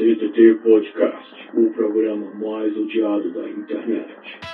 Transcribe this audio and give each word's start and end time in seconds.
CTT 0.00 0.54
Podcast, 0.62 1.50
o 1.52 1.68
programa 1.72 2.32
mais 2.32 2.74
odiado 2.74 3.30
da 3.34 3.46
internet. 3.50 4.49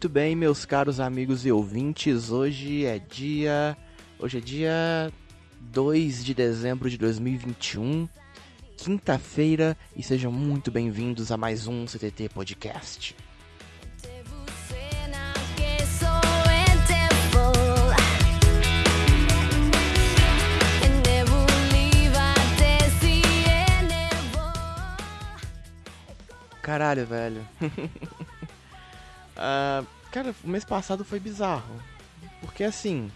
Muito 0.00 0.08
bem, 0.08 0.34
meus 0.34 0.64
caros 0.64 0.98
amigos 0.98 1.44
e 1.44 1.52
ouvintes, 1.52 2.30
hoje 2.30 2.86
é 2.86 2.98
dia. 2.98 3.76
Hoje 4.18 4.38
é 4.38 4.40
dia 4.40 5.12
2 5.60 6.24
de 6.24 6.32
dezembro 6.32 6.88
de 6.88 6.96
2021, 6.96 8.08
quinta-feira, 8.78 9.76
e 9.94 10.02
sejam 10.02 10.32
muito 10.32 10.70
bem-vindos 10.70 11.30
a 11.30 11.36
mais 11.36 11.66
um 11.66 11.84
CTT 11.84 12.30
Podcast. 12.30 13.14
Caralho, 26.62 27.06
velho. 27.06 27.46
Ah, 29.40 29.82
cara, 30.12 30.34
o 30.44 30.48
mês 30.48 30.64
passado 30.64 31.02
foi 31.02 31.18
bizarro. 31.18 31.82
Porque 32.42 32.62
assim, 32.62 33.10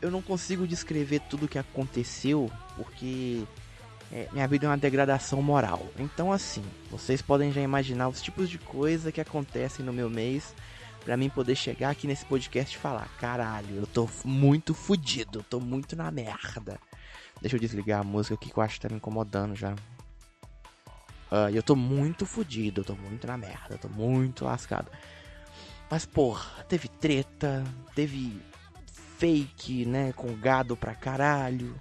eu 0.00 0.10
não 0.10 0.22
consigo 0.22 0.66
descrever 0.66 1.20
tudo 1.20 1.44
o 1.44 1.48
que 1.48 1.58
aconteceu, 1.58 2.50
porque 2.76 3.44
é, 4.10 4.26
minha 4.32 4.48
vida 4.48 4.64
é 4.64 4.68
uma 4.70 4.78
degradação 4.78 5.42
moral. 5.42 5.86
Então, 5.98 6.32
assim, 6.32 6.64
vocês 6.90 7.20
podem 7.20 7.52
já 7.52 7.60
imaginar 7.60 8.08
os 8.08 8.22
tipos 8.22 8.48
de 8.48 8.58
coisa 8.58 9.12
que 9.12 9.20
acontecem 9.20 9.84
no 9.84 9.92
meu 9.92 10.08
mês 10.08 10.54
pra 11.04 11.16
mim 11.16 11.28
poder 11.28 11.54
chegar 11.54 11.90
aqui 11.90 12.06
nesse 12.06 12.24
podcast 12.24 12.74
e 12.74 12.80
falar: 12.80 13.08
caralho, 13.18 13.76
eu 13.76 13.86
tô 13.86 14.08
muito 14.24 14.72
fudido, 14.72 15.40
eu 15.40 15.42
tô 15.42 15.60
muito 15.60 15.94
na 15.94 16.10
merda. 16.10 16.80
Deixa 17.40 17.56
eu 17.56 17.60
desligar 17.60 18.00
a 18.00 18.04
música 18.04 18.34
aqui 18.34 18.50
que 18.50 18.58
eu 18.58 18.62
acho 18.62 18.74
que 18.76 18.80
tá 18.80 18.88
me 18.88 18.96
incomodando 18.96 19.54
já. 19.54 19.74
E 21.52 21.56
eu 21.56 21.62
tô 21.62 21.76
muito 21.76 22.24
fudido, 22.24 22.80
eu 22.80 22.84
tô 22.84 22.94
muito 22.94 23.26
na 23.26 23.36
merda, 23.36 23.74
eu 23.74 23.78
tô 23.78 23.88
muito 23.88 24.44
lascado. 24.44 24.90
Mas, 25.90 26.04
porra, 26.04 26.64
teve 26.64 26.88
treta, 26.88 27.64
teve 27.94 28.40
fake, 29.18 29.86
né, 29.86 30.12
com 30.12 30.34
gado 30.34 30.76
pra 30.76 30.94
caralho. 30.94 31.74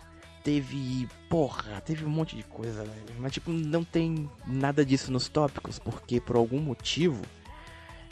Teve, 0.44 1.10
porra, 1.30 1.82
teve 1.82 2.06
um 2.06 2.10
monte 2.10 2.36
de 2.36 2.44
coisa, 2.44 2.84
velho. 2.84 3.16
Mas, 3.20 3.34
tipo, 3.34 3.52
não 3.52 3.84
tem 3.84 4.30
nada 4.46 4.86
disso 4.86 5.12
nos 5.12 5.28
tópicos, 5.28 5.78
porque 5.78 6.22
por 6.22 6.38
algum 6.38 6.62
motivo 6.62 7.22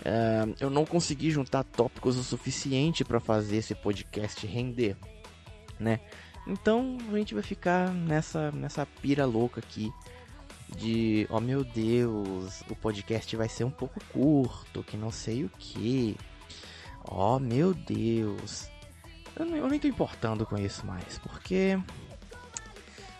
ah, 0.03 0.47
eu 0.59 0.69
não 0.69 0.85
consegui 0.85 1.31
juntar 1.31 1.63
tópicos 1.63 2.17
o 2.17 2.23
suficiente 2.23 3.05
pra 3.05 3.19
fazer 3.19 3.57
esse 3.57 3.75
podcast 3.75 4.45
render, 4.45 4.97
né? 5.79 5.99
Então 6.47 6.97
a 7.11 7.17
gente 7.17 7.33
vai 7.33 7.43
ficar 7.43 7.91
nessa, 7.91 8.51
nessa 8.51 8.85
pira 8.85 9.25
louca 9.25 9.59
aqui 9.59 9.91
de, 10.75 11.25
oh 11.29 11.39
meu 11.39 11.63
Deus, 11.63 12.61
o 12.69 12.75
podcast 12.75 13.35
vai 13.35 13.47
ser 13.47 13.63
um 13.63 13.71
pouco 13.71 13.99
curto, 14.11 14.83
que 14.83 14.97
não 14.97 15.11
sei 15.11 15.45
o 15.45 15.49
que. 15.57 16.17
Oh 17.03 17.39
meu 17.39 17.73
Deus. 17.73 18.67
Eu, 19.35 19.45
eu 19.55 19.67
nem 19.67 19.79
tô 19.79 19.87
importando 19.87 20.45
com 20.45 20.57
isso 20.57 20.85
mais, 20.85 21.17
porque. 21.19 21.79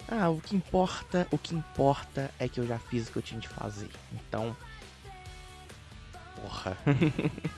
Ah, 0.08 0.30
o 0.30 0.40
que 0.40 0.56
importa, 0.56 1.28
o 1.32 1.38
que 1.38 1.56
importa 1.56 2.30
é 2.38 2.48
que 2.48 2.60
eu 2.60 2.68
já 2.68 2.78
fiz 2.78 3.08
o 3.08 3.12
que 3.12 3.18
eu 3.18 3.24
tinha 3.24 3.40
de 3.40 3.48
fazer. 3.48 3.90
Então. 4.14 4.56
Porra. 6.36 6.78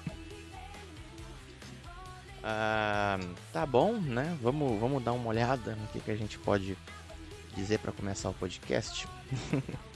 ah, 2.44 3.20
tá 3.52 3.66
bom, 3.66 3.94
né? 3.94 4.38
Vamos, 4.42 4.80
vamos 4.80 5.04
dar 5.04 5.12
uma 5.12 5.28
olhada 5.28 5.76
no 5.76 5.88
que, 5.88 6.00
que 6.00 6.12
a 6.12 6.16
gente 6.16 6.40
pode 6.40 6.78
dizer 7.56 7.80
pra 7.80 7.92
começar 7.92 8.30
o 8.30 8.34
podcast. 8.34 9.08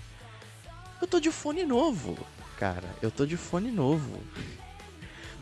eu 1.01 1.07
tô 1.07 1.19
de 1.19 1.31
fone 1.31 1.63
novo, 1.63 2.17
cara. 2.57 2.87
Eu 3.01 3.09
tô 3.11 3.25
de 3.25 3.35
fone 3.35 3.71
novo. 3.71 4.21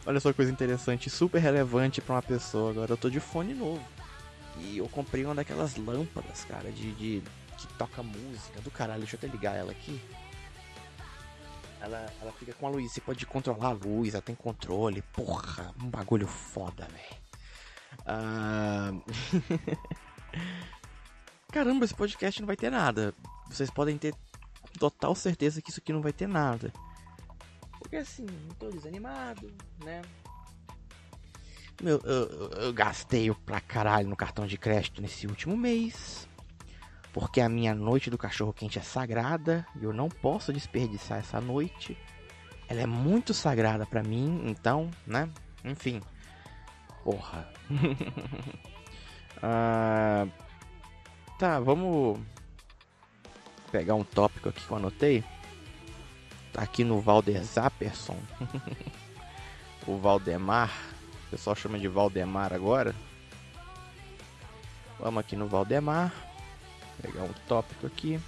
Olha 0.06 0.20
só 0.20 0.30
que 0.30 0.38
coisa 0.38 0.52
interessante, 0.52 1.09
super 1.09 1.40
relevante 1.40 2.02
pra 2.02 2.16
uma 2.16 2.22
pessoa. 2.22 2.72
Agora 2.72 2.94
eu 2.94 2.97
tô 2.97 3.09
de 3.09 3.20
fone 3.20 3.53
novo. 3.53 3.84
E 4.58 4.78
eu 4.78 4.88
comprei 4.90 5.25
uma 5.25 5.36
daquelas 5.36 5.75
lâmpadas, 5.75 6.44
cara, 6.46 6.72
de, 6.72 6.92
de 6.94 7.24
que 7.58 7.68
toca 7.78 8.02
música 8.02 8.62
do 8.62 8.72
caralho. 8.72 9.02
Deixa 9.02 9.16
eu 9.16 9.20
até 9.20 9.28
ligar 9.28 9.56
ela 9.56 9.72
aqui. 9.72 10.02
Ela, 11.81 12.12
ela 12.22 12.31
fica 12.34 12.53
com 12.53 12.68
a 12.68 12.70
luz, 12.70 12.91
você 12.91 13.00
pode 13.00 13.26
controlar 13.26 13.70
a 13.70 13.72
luz, 13.72 14.14
ela 14.14 14.22
tem 14.22 14.36
controle. 14.36 15.02
Porra, 15.14 15.74
um 15.81 15.90
bagulho 15.90 16.28
foda, 16.28 16.88
velho. 16.88 17.22
Ah... 18.06 18.91
Caramba, 21.52 21.84
esse 21.84 21.96
podcast 21.96 22.40
não 22.41 22.47
vai 22.47 22.56
ter 22.56 22.70
nada. 22.70 23.14
Vocês 23.50 23.70
podem 23.72 23.97
ter 23.97 24.14
total 24.78 25.16
certeza 25.16 25.62
que 25.62 25.69
isso 25.69 25.80
aqui 25.80 25.91
não 25.94 26.02
vai 26.02 26.13
ter 26.13 26.28
nada. 26.28 26.72
Porque 27.80 27.96
assim, 27.97 28.25
tô 28.59 28.69
desanimado, 28.69 29.52
né? 29.80 30.02
Meu, 31.81 32.00
eu, 32.03 32.28
eu- 32.28 32.50
eu 32.63 32.74
gastei 32.74 33.34
pra 33.46 33.62
caralho 33.62 34.08
no 34.09 34.16
cartão 34.16 34.46
de 34.46 34.58
crédito 34.58 35.02
nesse 35.02 35.25
último 35.28 35.56
mês. 35.56 36.28
Porque 37.13 37.41
a 37.41 37.50
minha 37.50 37.74
noite 37.74 38.09
do 38.09 38.18
cachorro 38.18 38.53
quente 38.53 38.78
é 38.78 38.81
sagrada 38.81 39.66
e 39.75 39.84
eu 39.84 39.94
não 39.94 40.09
posso 40.09 40.53
desperdiçar 40.53 41.19
essa 41.19 41.40
noite. 41.41 41.97
Ela 42.68 42.81
é 42.81 42.85
muito 42.85 43.34
sagrada 43.34 43.85
pra 43.85 44.03
mim, 44.03 44.44
então, 44.46 44.91
né? 45.08 45.28
Enfim. 45.66 46.02
Porra. 47.03 47.50
ah, 49.41 50.28
Tá, 51.40 51.58
vamos 51.59 52.19
pegar 53.69 53.96
um 53.96 54.03
tópico 54.03 54.50
aqui 54.50 54.66
que 54.66 54.72
eu 54.72 54.78
anotei. 54.78 55.24
Tá 56.52 56.62
aqui 56.62 56.84
no 56.84 57.00
Valder 57.00 57.44
Zapperson. 57.44 58.18
o 59.88 59.97
Valdemar. 59.97 60.72
O 61.28 61.30
pessoal 61.31 61.56
chama 61.56 61.78
de 61.78 61.88
Valdemar 61.88 62.53
agora. 62.53 62.96
Vamos 65.00 65.19
aqui 65.19 65.35
no 65.35 65.47
Valdemar. 65.47 66.12
Pegar 67.02 67.24
um 67.24 67.34
tópico 67.47 67.88
aqui. 67.88 68.19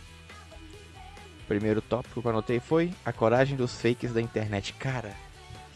O 1.44 1.48
primeiro 1.48 1.82
tópico 1.82 2.22
que 2.22 2.28
eu 2.28 2.32
anotei 2.32 2.60
foi 2.60 2.94
a 3.04 3.12
coragem 3.12 3.58
dos 3.58 3.82
fakes 3.82 4.14
da 4.14 4.22
internet. 4.22 4.74
Cara. 4.74 5.16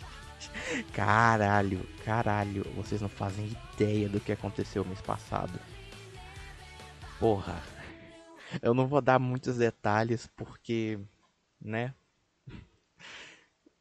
Caralho, 0.94 1.86
caralho. 2.04 2.66
Vocês 2.76 3.02
não 3.02 3.10
fazem 3.10 3.56
ideia 3.74 4.08
do 4.08 4.20
que 4.20 4.32
aconteceu 4.32 4.86
mês 4.86 5.02
passado. 5.02 5.60
Porra. 7.20 7.62
Eu 8.62 8.74
não 8.74 8.88
vou 8.88 9.02
dar 9.02 9.20
muitos 9.20 9.58
detalhes 9.58 10.28
porque, 10.36 11.00
né? 11.60 11.94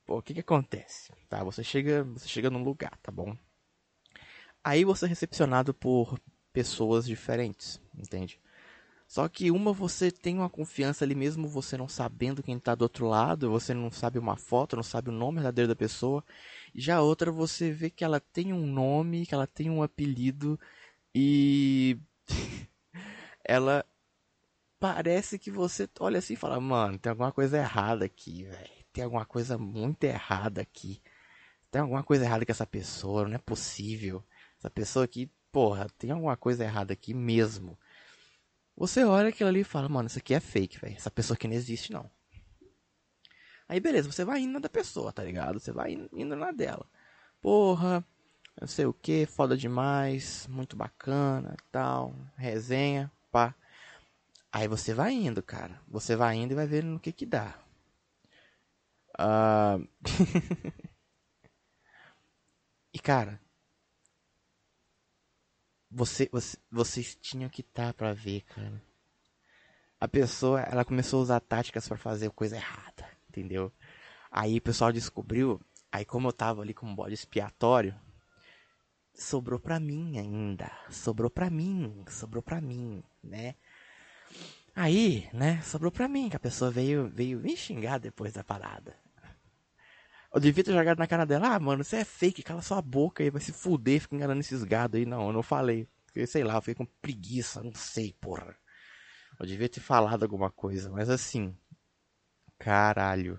Pô, 0.07 0.19
o 0.19 0.23
que 0.23 0.35
que 0.35 0.41
acontece? 0.41 1.13
Tá, 1.29 1.43
você 1.43 1.65
chega, 1.65 2.05
você 2.05 2.29
chega 2.29 2.51
num 2.51 2.63
lugar, 2.63 2.97
tá 3.03 3.11
bom? 3.11 3.37
Aí 4.63 4.85
você 4.85 5.07
é 5.07 5.09
recepcionado 5.09 5.73
por 5.75 6.19
pessoas 6.53 7.07
diferentes, 7.07 7.81
entende? 7.97 8.41
Só 9.07 9.29
que 9.29 9.51
uma 9.51 9.73
você 9.73 10.11
tem 10.11 10.37
uma 10.39 10.49
confiança 10.51 11.05
ali 11.05 11.15
mesmo 11.15 11.47
você 11.47 11.77
não 11.77 11.89
sabendo 11.89 12.43
quem 12.43 12.59
tá 12.59 12.75
do 12.75 12.83
outro 12.83 13.07
lado, 13.07 13.51
você 13.51 13.75
não 13.75 13.91
sabe 13.91 14.19
uma 14.19 14.37
foto, 14.37 14.77
não 14.77 14.83
sabe 14.83 15.11
o 15.11 15.12
nome 15.12 15.37
verdadeiro 15.37 15.69
da 15.69 15.77
pessoa. 15.77 16.25
Já 16.75 16.97
a 16.97 17.03
outra 17.03 17.31
você 17.31 17.71
vê 17.71 17.91
que 17.91 18.05
ela 18.05 18.19
tem 18.21 18.53
um 18.53 18.67
nome, 18.67 19.27
que 19.27 19.35
ela 19.35 19.47
tem 19.47 19.71
um 19.71 19.83
apelido 19.83 20.59
e 21.15 21.99
ela 23.44 23.85
parece 24.85 25.39
que 25.39 25.51
você 25.51 25.89
olha 25.99 26.19
assim 26.19 26.35
e 26.35 26.37
fala, 26.37 26.61
mano, 26.61 26.99
tem 26.99 27.09
alguma 27.09 27.33
coisa 27.33 27.57
errada 27.57 28.05
aqui, 28.05 28.45
velho. 28.45 28.71
Tem 28.93 29.03
alguma 29.03 29.25
coisa 29.25 29.57
muito 29.57 30.05
errada 30.05 30.61
aqui. 30.61 31.01
Tem 31.71 31.81
alguma 31.81 32.03
coisa 32.03 32.23
errada 32.27 32.45
com 32.45 32.53
essa 32.53 32.67
pessoa, 32.67 33.27
não 33.27 33.35
é 33.35 33.39
possível. 33.39 34.23
Essa 34.59 34.69
pessoa 34.69 35.07
aqui, 35.07 35.33
porra, 35.51 35.87
tem 35.97 36.11
alguma 36.11 36.37
coisa 36.37 36.65
errada 36.65 36.93
aqui 36.93 37.15
mesmo. 37.15 37.79
Você 38.77 39.03
olha 39.05 39.31
aquilo 39.31 39.49
ali 39.49 39.61
e 39.61 39.65
fala, 39.65 39.89
mano, 39.89 40.07
isso 40.07 40.19
aqui 40.19 40.35
é 40.35 40.41
fake, 40.41 40.79
velho. 40.79 40.97
Essa 40.97 41.11
pessoa 41.11 41.35
aqui 41.35 41.49
não 41.49 41.55
existe, 41.55 41.91
não. 41.91 42.11
Aí 43.67 43.81
beleza, 43.81 44.13
você 44.13 44.23
vai 44.23 44.41
indo 44.41 44.53
na 44.53 44.59
da 44.59 44.69
pessoa, 44.69 45.15
tá 45.15 45.25
ligado? 45.25 45.59
Você 45.59 45.73
vai 45.73 45.93
indo, 46.13 46.37
na 46.37 46.53
dela. 46.53 46.87
Porra, 47.41 48.05
não 48.61 48.69
sei 48.69 48.85
o 48.85 48.93
que, 48.93 49.25
foda 49.25 49.57
demais, 49.57 50.47
muito 50.47 50.77
bacana 50.77 51.57
tal, 51.73 52.15
resenha, 52.37 53.11
pá. 53.33 53.55
Aí 54.55 54.69
você 54.69 54.95
vai 54.95 55.12
indo, 55.12 55.43
cara. 55.43 55.81
Você 55.89 56.15
vai 56.15 56.37
indo 56.37 56.53
e 56.53 56.55
vai 56.55 56.65
vendo 56.65 56.87
no 56.87 57.01
que 57.01 57.11
que 57.11 57.27
dá. 57.27 57.59
Ah, 59.19 59.79
e 62.95 62.99
cara, 63.01 63.41
você, 65.91 66.29
você, 66.31 66.56
vocês 66.71 67.17
tinham 67.17 67.51
que 67.51 67.62
estar 67.62 67.89
tá 67.89 67.95
pra 67.95 68.12
ver, 68.12 68.43
cara. 68.43 68.81
A 69.99 70.06
pessoa, 70.06 70.61
ela 70.61 70.85
começou 70.85 71.19
a 71.19 71.23
usar 71.23 71.41
táticas 71.41 71.89
para 71.89 71.99
fazer 71.99 72.31
coisa 72.31 72.55
errada, 72.55 73.11
entendeu? 73.29 73.73
Aí 74.31 74.59
o 74.59 74.62
pessoal 74.62 74.93
descobriu, 74.93 75.61
aí 75.91 76.05
como 76.05 76.29
eu 76.29 76.33
tava 76.33 76.62
ali 76.62 76.73
com 76.73 76.87
um 76.87 76.95
bode 76.95 77.15
expiatório, 77.15 77.93
sobrou 79.17 79.59
pra 79.59 79.81
mim 79.81 80.17
ainda, 80.17 80.71
sobrou 80.91 81.29
pra 81.29 81.50
mim, 81.50 82.05
sobrou 82.09 82.43
pra 82.43 82.61
mim, 82.61 83.03
né? 83.21 83.57
Aí, 84.75 85.29
né, 85.32 85.62
sobrou 85.62 85.93
pra 85.93 86.09
mim 86.09 86.29
que 86.29 86.37
a 86.37 86.41
pessoa 86.41 86.71
veio, 86.71 87.09
veio 87.09 87.38
me 87.38 87.56
xingar 87.56 87.99
depois 87.99 88.32
da 88.32 88.43
parada. 88.43 88.97
Eu 90.35 90.41
devia 90.41 90.65
ter 90.65 90.73
jogado 90.73 90.99
na 90.99 91.06
cara 91.06 91.25
dela, 91.25 91.55
ah, 91.55 91.61
mano, 91.61 91.85
você 91.85 91.99
é 91.99 92.05
fake, 92.05 92.43
cala 92.43 92.61
sua 92.61 92.82
boca 92.82 93.23
aí, 93.23 93.31
vai 93.31 93.41
se 93.41 93.53
fuder, 93.53 94.00
fica 94.00 94.17
enganando 94.17 94.41
esses 94.41 94.65
gados 94.65 94.99
aí. 94.99 95.06
Não, 95.06 95.29
eu 95.29 95.32
não 95.32 95.44
falei. 95.44 95.88
Porque, 96.06 96.26
sei 96.26 96.43
lá, 96.43 96.56
eu 96.56 96.61
fiquei 96.61 96.75
com 96.75 96.87
preguiça, 97.00 97.62
não 97.62 97.73
sei, 97.73 98.12
porra. 98.21 98.56
Eu 99.38 99.47
devia 99.47 99.69
ter 99.69 99.81
falado 99.81 100.25
alguma 100.25 100.50
coisa, 100.50 100.91
mas 100.91 101.09
assim. 101.09 101.56
Caralho. 102.59 103.38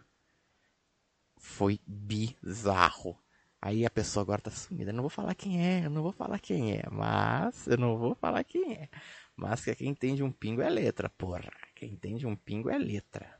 Foi 1.37 1.79
bizarro. 1.85 3.19
Aí 3.61 3.85
a 3.85 3.89
pessoa 3.89 4.23
agora 4.23 4.41
tá 4.41 4.51
sumida. 4.51 4.91
Eu 4.91 4.95
não 4.95 5.03
vou 5.03 5.09
falar 5.09 5.35
quem 5.35 5.65
é, 5.65 5.85
eu 5.85 5.89
não 5.89 6.01
vou 6.01 6.11
falar 6.13 6.39
quem 6.39 6.77
é, 6.77 6.83
mas. 6.89 7.67
Eu 7.67 7.77
não 7.77 7.97
vou 7.97 8.15
falar 8.15 8.43
quem 8.43 8.73
é. 8.73 8.89
Mas 9.35 9.63
que 9.63 9.75
quem 9.75 9.89
entende 9.89 10.23
um 10.23 10.31
pingo 10.31 10.61
é 10.61 10.69
letra, 10.69 11.09
porra. 11.09 11.51
Quem 11.75 11.91
entende 11.91 12.25
um 12.25 12.35
pingo 12.35 12.69
é 12.69 12.77
letra. 12.77 13.37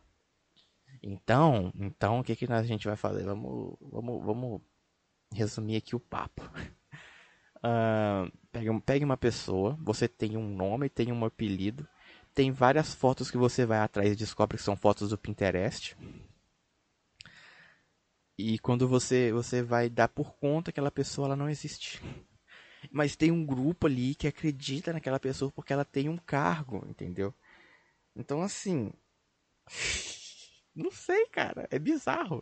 Então, 1.01 1.71
então 1.75 2.19
o 2.19 2.23
que, 2.23 2.35
que 2.35 2.51
a 2.51 2.63
gente 2.63 2.87
vai 2.87 2.97
fazer? 2.97 3.23
Vamos, 3.23 3.77
vamos, 3.81 4.25
vamos 4.25 4.61
resumir 5.31 5.77
aqui 5.77 5.95
o 5.95 5.99
papo. 5.99 6.41
Uh, 7.65 8.31
pegue, 8.51 8.79
pegue 8.81 9.05
uma 9.05 9.17
pessoa, 9.17 9.75
você 9.81 10.07
tem 10.07 10.37
um 10.37 10.47
nome, 10.47 10.87
tem 10.87 11.11
um 11.11 11.25
apelido, 11.25 11.87
tem 12.31 12.51
várias 12.51 12.93
fotos 12.93 13.31
que 13.31 13.39
você 13.39 13.65
vai 13.65 13.79
atrás 13.79 14.11
e 14.11 14.15
descobre 14.15 14.55
que 14.55 14.63
são 14.63 14.75
fotos 14.75 15.09
do 15.09 15.17
Pinterest. 15.17 15.97
E 18.37 18.59
quando 18.59 18.87
você, 18.87 19.31
você 19.31 19.63
vai 19.63 19.89
dar 19.89 20.09
por 20.09 20.35
conta 20.35 20.69
aquela 20.69 20.91
pessoa 20.91 21.27
ela 21.27 21.35
não 21.35 21.49
existe. 21.49 21.99
Mas 22.95 23.13
tem 23.13 23.29
um 23.29 23.45
grupo 23.45 23.87
ali 23.87 24.15
que 24.15 24.25
acredita 24.25 24.93
naquela 24.93 25.19
pessoa 25.19 25.51
porque 25.51 25.73
ela 25.73 25.83
tem 25.83 26.07
um 26.07 26.15
cargo, 26.15 26.81
entendeu? 26.87 27.33
Então 28.15 28.41
assim. 28.41 28.93
Não 30.73 30.89
sei, 30.89 31.25
cara. 31.27 31.67
É 31.69 31.77
bizarro. 31.77 32.41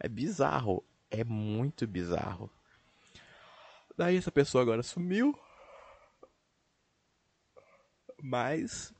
É 0.00 0.08
bizarro. 0.08 0.82
É 1.10 1.22
muito 1.22 1.86
bizarro. 1.86 2.50
Daí 3.94 4.16
essa 4.16 4.32
pessoa 4.32 4.62
agora 4.62 4.82
sumiu. 4.82 5.38
Mas 8.22 8.94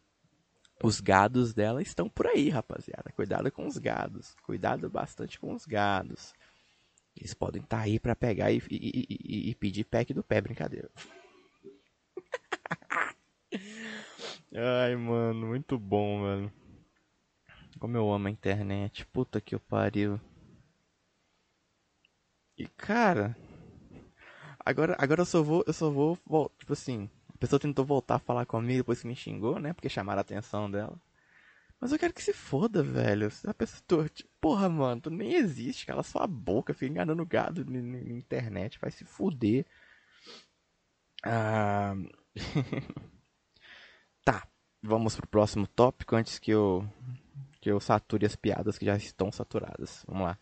os 0.83 1.00
gados 1.00 1.55
dela 1.55 1.81
estão 1.81 2.06
por 2.06 2.27
aí, 2.27 2.50
rapaziada. 2.50 3.11
Cuidado 3.12 3.50
com 3.50 3.67
os 3.67 3.79
gados. 3.79 4.37
Cuidado 4.43 4.91
bastante 4.91 5.41
com 5.41 5.55
os 5.55 5.65
gados. 5.65 6.35
Eles 7.17 7.35
podem 7.35 7.62
estar 7.62 7.79
tá 7.79 7.82
aí 7.82 8.00
para 8.00 8.17
pegar 8.17 8.50
e, 8.50 8.62
e, 8.70 9.06
e, 9.09 9.50
e, 9.50 9.55
pedir 9.55 9.85
pack 9.85 10.12
do 10.14 10.23
pé, 10.23 10.41
brincadeira. 10.41 10.91
Ai, 14.55 14.97
mano, 14.97 15.47
muito 15.47 15.79
bom, 15.79 16.20
mano. 16.20 16.53
Como 17.79 17.97
eu 17.97 18.12
amo 18.12 18.29
a 18.29 18.31
internet. 18.31 19.06
Puta 19.06 19.41
que 19.41 19.55
eu 19.55 19.61
pariu. 19.61 20.20
E 22.56 22.67
cara. 22.69 23.37
Agora, 24.65 24.97
agora 24.99 25.23
eu 25.23 25.26
só 25.26 25.43
vou. 25.43 25.65
Eu 25.67 25.73
só 25.73 25.91
vou. 25.91 26.17
Tipo 26.58 26.73
assim. 26.73 27.11
A 27.35 27.38
pessoa 27.38 27.58
tentou 27.58 27.85
voltar 27.85 28.17
a 28.17 28.20
falar 28.20 28.47
comigo 28.47 28.79
depois 28.79 29.00
que 29.00 29.08
me 29.08 29.17
xingou, 29.17 29.58
né? 29.58 29.73
Porque 29.73 29.88
chamaram 29.88 30.20
a 30.20 30.23
atenção 30.23 30.70
dela. 30.70 30.97
Mas 31.82 31.90
eu 31.90 31.99
quero 31.99 32.14
que 32.14 32.23
se 32.23 32.32
foda, 32.32 32.81
velho. 32.81 33.29
A 33.44 33.52
pessoa. 33.52 34.08
Porra, 34.40 34.69
mano, 34.69 35.00
tu 35.00 35.11
nem 35.11 35.34
existe. 35.34 35.84
Cala 35.84 36.05
sua 36.05 36.29
boca. 36.29 36.73
Fica 36.73 36.93
enganando 36.93 37.26
gado 37.26 37.64
na, 37.64 37.82
na 37.82 37.99
internet. 38.17 38.79
Vai 38.81 38.93
se 38.93 39.05
fuder. 39.05 39.67
Ah. 41.25 41.96
tá. 44.25 44.46
Vamos 44.81 45.17
pro 45.17 45.26
próximo 45.26 45.67
tópico 45.67 46.14
antes 46.14 46.38
que 46.38 46.52
eu 46.52 46.88
que 47.61 47.69
eu 47.69 47.81
sature 47.81 48.26
as 48.26 48.37
piadas 48.37 48.79
que 48.79 48.87
já 48.87 48.96
estão 48.96 49.32
saturadas. 49.32 50.05
Vamos 50.06 50.23
lá. 50.29 50.38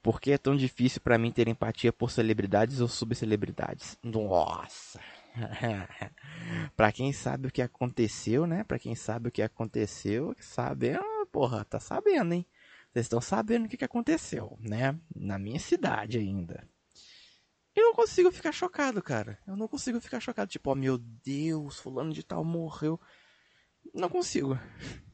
Por 0.00 0.20
que 0.20 0.30
é 0.30 0.38
tão 0.38 0.54
difícil 0.56 1.00
para 1.00 1.18
mim 1.18 1.32
ter 1.32 1.48
empatia 1.48 1.92
por 1.92 2.12
celebridades 2.12 2.80
ou 2.80 2.86
subcelebridades? 2.86 3.98
Nossa! 4.00 5.00
pra 6.76 6.92
quem 6.92 7.12
sabe 7.12 7.48
o 7.48 7.50
que 7.50 7.62
aconteceu, 7.62 8.46
né? 8.46 8.64
Pra 8.64 8.78
quem 8.78 8.94
sabe 8.94 9.28
o 9.28 9.32
que 9.32 9.42
aconteceu, 9.42 10.34
sabe, 10.40 10.92
porra, 11.30 11.64
tá 11.64 11.80
sabendo, 11.80 12.34
hein? 12.34 12.46
Vocês 12.92 13.06
estão 13.06 13.20
sabendo 13.20 13.64
o 13.64 13.68
que, 13.68 13.76
que 13.76 13.84
aconteceu, 13.84 14.58
né? 14.60 14.98
Na 15.14 15.38
minha 15.38 15.58
cidade 15.58 16.18
ainda. 16.18 16.68
Eu 17.74 17.84
não 17.84 17.94
consigo 17.94 18.30
ficar 18.30 18.52
chocado, 18.52 19.02
cara. 19.02 19.38
Eu 19.46 19.56
não 19.56 19.66
consigo 19.66 19.98
ficar 19.98 20.20
chocado. 20.20 20.50
Tipo, 20.50 20.72
oh 20.72 20.74
meu 20.74 20.98
Deus, 20.98 21.78
fulano 21.78 22.12
de 22.12 22.22
tal 22.22 22.44
morreu. 22.44 23.00
Não 23.94 24.10
consigo. 24.10 24.58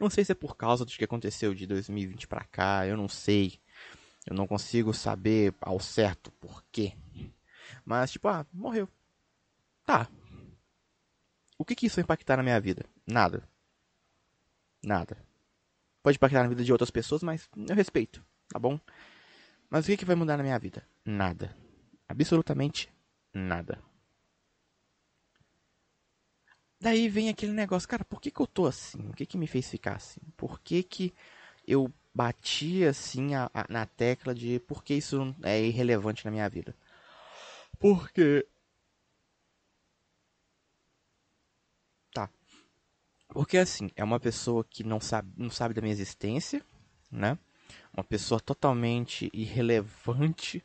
Não 0.00 0.08
sei 0.08 0.24
se 0.24 0.32
é 0.32 0.34
por 0.34 0.56
causa 0.56 0.82
do 0.82 0.90
que 0.90 1.04
aconteceu 1.04 1.54
de 1.54 1.66
2020 1.66 2.26
para 2.26 2.42
cá, 2.44 2.86
eu 2.86 2.96
não 2.96 3.06
sei. 3.06 3.60
Eu 4.24 4.34
não 4.34 4.46
consigo 4.46 4.94
saber 4.94 5.54
ao 5.60 5.78
certo 5.78 6.30
por 6.32 6.64
quê. 6.72 6.96
Mas, 7.84 8.10
tipo, 8.12 8.26
ah, 8.28 8.46
morreu. 8.50 8.88
Tá. 9.84 10.08
O 11.58 11.64
que 11.64 11.74
que 11.74 11.86
isso 11.86 11.96
vai 11.96 12.02
impactar 12.02 12.36
na 12.36 12.42
minha 12.42 12.60
vida? 12.60 12.84
Nada. 13.06 13.48
Nada. 14.82 15.16
Pode 16.02 16.16
impactar 16.16 16.42
na 16.42 16.48
vida 16.48 16.64
de 16.64 16.72
outras 16.72 16.90
pessoas, 16.90 17.22
mas 17.22 17.48
eu 17.56 17.74
respeito, 17.74 18.24
tá 18.48 18.58
bom? 18.58 18.78
Mas 19.70 19.84
o 19.84 19.88
que 19.88 19.96
que 19.96 20.04
vai 20.04 20.16
mudar 20.16 20.36
na 20.36 20.42
minha 20.42 20.58
vida? 20.58 20.86
Nada. 21.04 21.56
Absolutamente 22.08 22.92
nada. 23.32 23.82
Daí 26.80 27.08
vem 27.08 27.30
aquele 27.30 27.52
negócio, 27.52 27.88
cara, 27.88 28.04
por 28.04 28.20
que, 28.20 28.30
que 28.30 28.40
eu 28.40 28.46
tô 28.46 28.66
assim? 28.66 29.08
O 29.08 29.14
que, 29.14 29.24
que 29.24 29.38
me 29.38 29.46
fez 29.46 29.68
ficar 29.70 29.96
assim? 29.96 30.20
Por 30.36 30.60
que, 30.60 30.82
que 30.82 31.14
eu 31.66 31.90
bati 32.14 32.84
assim 32.84 33.34
a, 33.34 33.50
a, 33.54 33.66
na 33.70 33.86
tecla 33.86 34.34
de 34.34 34.60
por 34.60 34.84
que 34.84 34.94
isso 34.94 35.34
é 35.42 35.62
irrelevante 35.62 36.24
na 36.24 36.30
minha 36.30 36.48
vida? 36.48 36.76
Porque. 37.78 38.46
Tá. 42.12 42.28
Porque 43.34 43.58
assim, 43.58 43.90
é 43.96 44.04
uma 44.04 44.20
pessoa 44.20 44.64
que 44.64 44.84
não 44.84 45.00
sabe, 45.00 45.28
não 45.36 45.50
sabe 45.50 45.74
da 45.74 45.82
minha 45.82 45.92
existência, 45.92 46.64
né? 47.10 47.36
Uma 47.92 48.04
pessoa 48.04 48.40
totalmente 48.40 49.28
irrelevante 49.34 50.64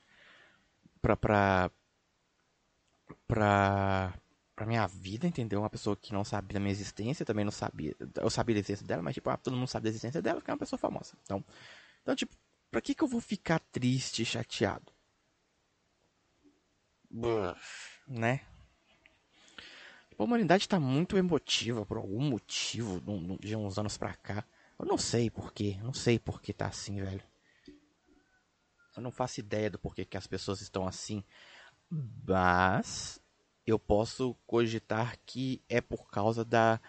pra. 1.02 1.18
pra. 1.18 1.72
pra 3.28 4.14
pra 4.56 4.66
minha 4.66 4.86
vida, 4.88 5.26
entendeu? 5.26 5.62
Uma 5.62 5.70
pessoa 5.70 5.96
que 5.96 6.12
não 6.12 6.26
sabia 6.26 6.56
da 6.56 6.60
minha 6.60 6.74
existência, 6.74 7.26
também 7.26 7.46
não 7.46 7.52
sabia. 7.52 7.96
Eu 8.16 8.30
sabia 8.30 8.56
da 8.56 8.60
existência 8.60 8.86
dela, 8.86 9.02
mas 9.02 9.14
tipo, 9.14 9.30
ah, 9.30 9.38
todo 9.38 9.56
mundo 9.56 9.70
sabe 9.70 9.86
da 9.86 9.90
existência 9.90 10.22
dela, 10.22 10.42
porque 10.42 10.52
é 10.52 10.54
uma 10.54 10.60
pessoa 10.60 10.78
famosa. 10.78 11.14
Então, 11.24 11.42
então 12.02 12.14
tipo, 12.14 12.36
pra 12.70 12.82
que 12.82 12.94
que 12.94 13.02
eu 13.02 13.08
vou 13.08 13.22
ficar 13.22 13.62
triste, 13.72 14.26
chateado? 14.26 14.92
né? 18.06 18.42
A 20.20 20.24
humanidade 20.26 20.68
tá 20.68 20.78
muito 20.82 21.18
emotiva 21.18 21.86
por 21.86 21.96
algum 21.96 22.20
motivo 22.20 23.02
de 23.40 23.56
uns 23.56 23.80
anos 23.80 23.98
pra 23.98 24.14
cá. 24.14 24.44
Eu 24.78 24.86
não 24.86 24.98
sei 24.98 25.30
porquê, 25.30 25.78
não 25.82 25.94
sei 25.94 26.20
por 26.20 26.42
que 26.42 26.52
tá 26.52 26.68
assim, 26.68 27.02
velho. 27.02 27.24
Eu 28.98 29.02
não 29.02 29.12
faço 29.12 29.40
ideia 29.40 29.70
do 29.70 29.80
porquê 29.80 30.04
que 30.04 30.18
as 30.18 30.28
pessoas 30.28 30.60
estão 30.60 30.86
assim. 30.86 31.24
Mas 31.90 33.22
eu 33.66 33.80
posso 33.80 34.36
cogitar 34.46 35.18
que 35.26 35.62
é 35.70 35.80
por 35.80 36.12
causa 36.12 36.44
da 36.44 36.82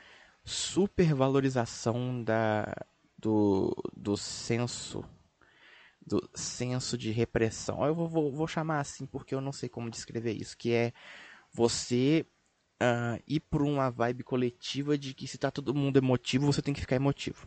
supervalorização 0.45 2.25
da, 2.25 2.67
do, 3.17 3.73
do 3.97 4.17
senso 4.17 5.05
do 6.05 6.29
senso 6.35 6.99
de 6.99 7.13
repressão. 7.13 7.87
Eu 7.87 7.95
vou, 7.95 8.09
vou, 8.09 8.33
vou, 8.33 8.49
chamar 8.49 8.81
assim 8.81 9.07
porque 9.07 9.37
eu 9.37 9.41
não 9.41 9.53
sei 9.53 9.69
como 9.69 9.89
descrever 9.89 10.33
isso, 10.33 10.57
que 10.57 10.73
é 10.73 10.93
você 11.53 12.27
uh, 12.81 13.23
ir 13.27 13.41
por 13.41 13.63
uma 13.63 13.91
vibe 13.91 14.23
coletiva 14.25 14.97
de 14.97 15.15
que 15.15 15.27
se 15.27 15.39
tá 15.39 15.51
todo 15.51 15.75
mundo 15.75 15.99
emotivo, 15.99 16.47
você 16.47 16.63
tem 16.63 16.75
que 16.75 16.81
ficar 16.81 16.97
emotivo. 16.97 17.47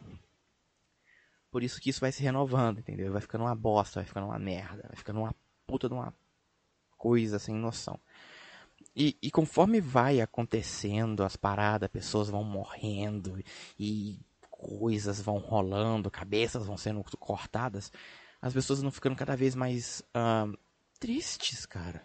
Por 1.51 1.63
isso 1.63 1.79
que 1.79 1.89
isso 1.89 2.01
vai 2.01 2.11
se 2.11 2.23
renovando, 2.23 2.79
entendeu? 2.79 3.11
Vai 3.11 3.21
ficando 3.21 3.43
uma 3.43 3.55
bosta, 3.55 3.99
vai 3.99 4.07
ficando 4.07 4.27
uma 4.27 4.39
merda, 4.39 4.85
vai 4.87 4.95
ficando 4.95 5.19
uma 5.19 5.35
puta 5.67 5.87
de 5.87 5.93
uma 5.93 6.13
coisa 6.97 7.37
sem 7.37 7.53
noção. 7.53 7.99
E, 8.95 9.17
e, 9.21 9.31
conforme 9.31 9.79
vai 9.79 10.21
acontecendo 10.21 11.23
as 11.23 11.35
paradas, 11.35 11.89
pessoas 11.89 12.29
vão 12.29 12.43
morrendo 12.43 13.43
e 13.79 14.19
coisas 14.49 15.21
vão 15.21 15.37
rolando, 15.37 16.11
cabeças 16.11 16.65
vão 16.65 16.77
sendo 16.77 17.03
cortadas, 17.17 17.91
as 18.41 18.53
pessoas 18.53 18.81
vão 18.81 18.91
ficando 18.91 19.15
cada 19.15 19.35
vez 19.35 19.55
mais 19.55 20.03
ah, 20.13 20.47
tristes, 20.99 21.65
cara. 21.65 22.01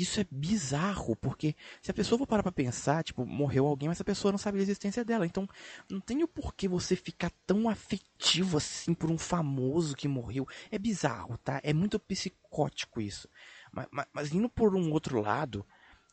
Isso 0.00 0.18
é 0.18 0.26
bizarro, 0.30 1.14
porque 1.14 1.54
se 1.82 1.90
a 1.90 1.94
pessoa 1.94 2.18
for 2.18 2.26
parar 2.26 2.42
pra 2.42 2.50
pensar, 2.50 3.04
tipo, 3.04 3.26
morreu 3.26 3.66
alguém, 3.66 3.86
mas 3.86 4.00
a 4.00 4.04
pessoa 4.04 4.32
não 4.32 4.38
sabe 4.38 4.56
da 4.56 4.62
existência 4.62 5.04
dela. 5.04 5.26
Então, 5.26 5.46
não 5.90 6.00
tem 6.00 6.22
o 6.22 6.28
porquê 6.28 6.66
você 6.66 6.96
ficar 6.96 7.30
tão 7.46 7.68
afetivo 7.68 8.56
assim 8.56 8.94
por 8.94 9.10
um 9.10 9.18
famoso 9.18 9.94
que 9.94 10.08
morreu. 10.08 10.48
É 10.70 10.78
bizarro, 10.78 11.36
tá? 11.36 11.60
É 11.62 11.74
muito 11.74 11.98
psicótico 11.98 12.98
isso. 12.98 13.28
Mas, 13.70 13.88
mas, 13.90 14.06
mas 14.10 14.32
indo 14.32 14.48
por 14.48 14.74
um 14.74 14.90
outro 14.90 15.20
lado, 15.20 15.66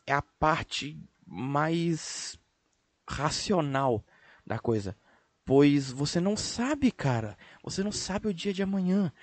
é 0.06 0.12
a 0.12 0.22
parte 0.22 1.00
mais 1.26 2.38
racional 3.10 4.04
da 4.46 4.60
coisa. 4.60 4.98
Pois 5.46 5.94
você 5.94 6.20
não 6.20 6.36
sabe, 6.36 6.92
cara. 6.92 7.38
Você 7.64 7.82
não 7.82 7.92
sabe 7.94 8.28
o 8.28 8.34
dia 8.34 8.52
de 8.52 8.62
amanhã. 8.62 9.14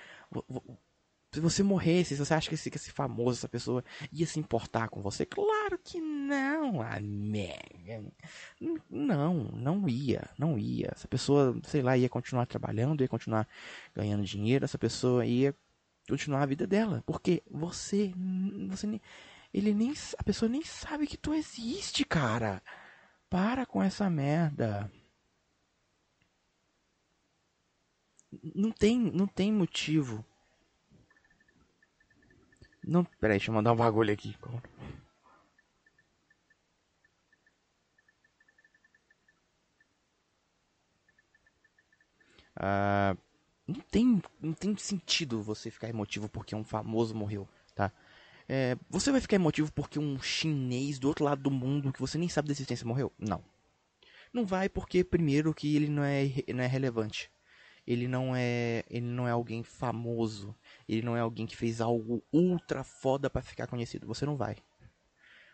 Se 1.35 1.41
você 1.41 1.61
morresse, 1.63 2.15
você 2.15 2.33
acha 2.33 2.47
que 2.47 2.55
esse, 2.55 2.71
que 2.71 2.77
esse 2.77 2.91
famoso, 2.91 3.39
essa 3.39 3.49
pessoa, 3.49 3.83
ia 4.09 4.25
se 4.25 4.39
importar 4.39 4.87
com 4.87 5.01
você? 5.01 5.25
Claro 5.25 5.77
que 5.83 5.99
não, 5.99 6.81
amiga. 6.81 8.05
Não, 8.89 9.33
não 9.51 9.89
ia, 9.89 10.29
não 10.37 10.57
ia. 10.57 10.93
Essa 10.95 11.09
pessoa, 11.09 11.59
sei 11.63 11.81
lá, 11.81 11.97
ia 11.97 12.07
continuar 12.07 12.45
trabalhando, 12.45 13.01
ia 13.01 13.09
continuar 13.09 13.45
ganhando 13.93 14.23
dinheiro, 14.23 14.63
essa 14.63 14.77
pessoa 14.77 15.25
ia 15.25 15.53
continuar 16.07 16.43
a 16.43 16.45
vida 16.45 16.65
dela. 16.65 17.03
Porque 17.05 17.43
você, 17.51 18.13
você 18.69 18.87
nem, 18.87 19.01
ele 19.53 19.73
nem, 19.73 19.93
a 20.17 20.23
pessoa 20.23 20.47
nem 20.47 20.63
sabe 20.63 21.05
que 21.05 21.17
tu 21.17 21.33
existe, 21.33 22.05
cara. 22.05 22.63
Para 23.29 23.65
com 23.65 23.83
essa 23.83 24.09
merda. 24.09 24.89
Não 28.55 28.71
tem, 28.71 28.97
não 28.97 29.27
tem 29.27 29.51
motivo. 29.51 30.23
Não, 32.87 33.03
peraí, 33.19 33.37
deixa 33.37 33.51
eu 33.51 33.55
mandar 33.55 33.73
um 33.73 33.75
bagulho 33.75 34.13
aqui. 34.13 34.33
Ah, 42.55 43.15
não 43.67 43.81
tem, 43.91 44.21
não 44.41 44.53
tem 44.53 44.75
sentido 44.77 45.41
você 45.41 45.69
ficar 45.71 45.89
emotivo 45.89 46.29
porque 46.29 46.55
um 46.55 46.63
famoso 46.63 47.15
morreu, 47.15 47.47
tá? 47.73 47.91
É, 48.47 48.77
você 48.89 49.11
vai 49.11 49.21
ficar 49.21 49.35
emotivo 49.37 49.71
porque 49.73 49.99
um 49.99 50.19
chinês 50.21 50.99
do 50.99 51.07
outro 51.07 51.25
lado 51.25 51.41
do 51.41 51.51
mundo 51.51 51.91
que 51.93 51.99
você 52.01 52.17
nem 52.17 52.29
sabe 52.29 52.47
da 52.47 52.53
existência 52.53 52.87
morreu? 52.87 53.11
Não. 53.19 53.43
Não 54.33 54.45
vai 54.45 54.69
porque 54.69 55.03
primeiro 55.03 55.53
que 55.53 55.75
ele 55.75 55.89
não 55.89 56.03
é, 56.03 56.25
não 56.53 56.63
é 56.63 56.67
relevante. 56.67 57.31
Ele 57.87 58.07
não 58.07 58.35
é, 58.35 58.83
ele 58.89 59.05
não 59.05 59.27
é 59.27 59.31
alguém 59.31 59.63
famoso. 59.63 60.55
Ele 60.87 61.01
não 61.01 61.15
é 61.15 61.19
alguém 61.19 61.45
que 61.45 61.55
fez 61.55 61.81
algo 61.81 62.23
ultra 62.33 62.83
foda 62.83 63.29
pra 63.29 63.41
ficar 63.41 63.67
conhecido. 63.67 64.07
Você 64.07 64.25
não 64.25 64.35
vai. 64.35 64.57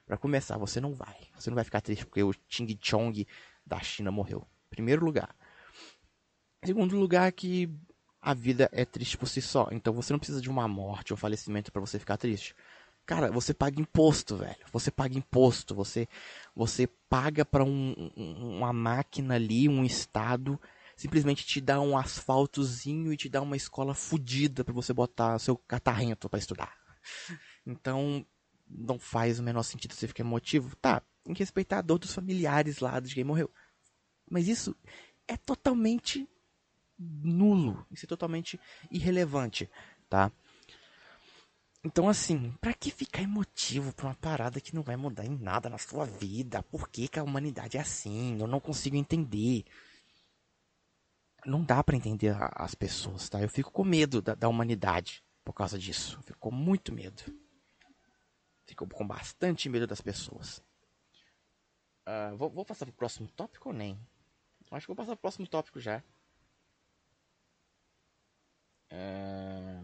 Pra 0.06 0.18
começar, 0.18 0.58
você 0.58 0.80
não 0.80 0.94
vai. 0.94 1.16
Você 1.36 1.50
não 1.50 1.56
vai 1.56 1.64
ficar 1.64 1.82
triste 1.82 2.06
porque 2.06 2.24
o 2.24 2.34
Ching 2.48 2.78
Chong 2.82 3.28
da 3.66 3.80
China 3.82 4.12
morreu. 4.12 4.46
Primeiro 4.70 5.04
lugar. 5.06 5.36
Segundo 6.64 6.98
lugar 6.98 7.32
que 7.32 7.70
a 8.22 8.34
vida 8.34 8.70
é 8.72 8.86
triste 8.86 9.18
por 9.18 9.28
si 9.28 9.42
só. 9.42 9.68
Então 9.72 9.94
você 9.94 10.14
não 10.14 10.20
precisa 10.20 10.42
de 10.42 10.50
uma 10.50 10.68
morte 10.68 11.12
ou 11.12 11.18
falecimento 11.18 11.72
pra 11.72 11.82
você 11.82 11.98
ficar 11.98 12.18
triste. 12.18 12.56
Cara, 13.06 13.32
você 13.32 13.54
paga 13.54 13.82
imposto, 13.82 14.38
velho. 14.38 14.64
Você 14.72 14.92
paga 14.92 15.18
imposto. 15.18 15.74
Você, 15.74 16.08
você 16.56 16.88
paga 17.10 17.46
um, 17.64 18.12
um- 18.16 18.58
uma 18.58 18.72
máquina 18.72 19.36
ali, 19.36 19.68
um 19.68 19.84
estado, 19.84 20.60
simplesmente 21.01 21.43
te 21.43 21.60
dá 21.60 21.81
um 21.81 21.98
asfaltozinho 21.98 23.12
e 23.12 23.17
te 23.17 23.27
dá 23.27 23.41
uma 23.41 23.58
escola 23.58 23.96
fodida 23.96 24.63
pra 24.63 24.72
você 24.72 24.93
botar 24.93 25.39
seu 25.39 25.58
catarrento 25.58 26.29
pra 26.29 26.38
estudar. 26.38 26.77
Então, 27.65 28.24
não 28.70 29.00
faz 29.00 29.39
o 29.39 29.43
menor 29.43 29.63
sentido 29.63 29.96
você 29.96 30.08
ficar 30.08 30.24
emotivo. 30.24 30.75
Tá, 30.75 31.01
que 31.25 31.39
respeitar 31.39 31.79
a 31.79 31.81
dor 31.81 31.98
dos 31.98 32.13
familiares 32.13 32.79
lá 32.79 33.00
de 33.00 33.15
quem 33.15 33.24
morreu. 33.24 33.50
Mas 34.29 34.48
isso 34.48 34.75
é 35.27 35.36
totalmente 35.36 36.29
nulo. 37.00 37.84
Isso 37.89 38.05
é 38.05 38.08
totalmente 38.08 38.60
irrelevante, 38.91 39.67
tá? 40.08 40.31
Então, 41.84 42.08
assim, 42.08 42.53
pra 42.62 42.75
que 42.75 42.91
ficar 42.91 43.24
emotivo 43.24 43.91
pra 43.91 44.05
uma 44.05 44.15
parada 44.15 44.62
que 44.62 44.75
não 44.75 44.84
vai 44.84 44.96
mudar 44.96 45.25
em 45.25 45.36
nada 45.36 45.67
na 45.67 45.79
sua 45.79 46.05
vida? 46.05 46.62
Por 46.62 46.88
que, 46.88 47.08
que 47.08 47.17
a 47.17 47.24
humanidade 47.24 47.75
é 47.75 47.81
assim? 47.81 48.39
Eu 48.39 48.46
não 48.46 48.60
consigo 48.60 48.96
entender. 48.96 49.65
Não 51.46 51.64
dá 51.64 51.84
pra 51.84 51.96
entender 51.96 52.36
as 52.56 52.76
pessoas, 52.76 53.28
tá? 53.30 53.42
Eu 53.42 53.50
fico 53.50 53.72
com 53.72 53.84
medo 53.84 54.22
da, 54.22 54.36
da 54.36 54.48
humanidade 54.48 55.24
por 55.44 55.54
causa 55.54 55.78
disso. 55.78 56.18
Eu 56.18 56.24
fico 56.24 56.40
com 56.40 56.52
muito 56.52 56.94
medo. 56.94 57.24
Fico 58.66 58.88
com 58.88 59.08
bastante 59.08 59.68
medo 59.68 59.88
das 59.88 60.02
pessoas. 60.02 60.64
Ah, 62.06 62.34
vou, 62.36 62.50
vou 62.50 62.66
passar 62.66 62.86
pro 62.86 62.94
próximo 62.94 63.28
tópico 63.30 63.70
ou 63.70 63.76
nem? 63.76 64.00
Acho 64.70 64.86
que 64.86 64.90
vou 64.90 64.96
passar 64.96 65.16
pro 65.16 65.22
próximo 65.22 65.48
tópico 65.48 65.80
já. 65.80 66.04
Ah, 68.92 69.84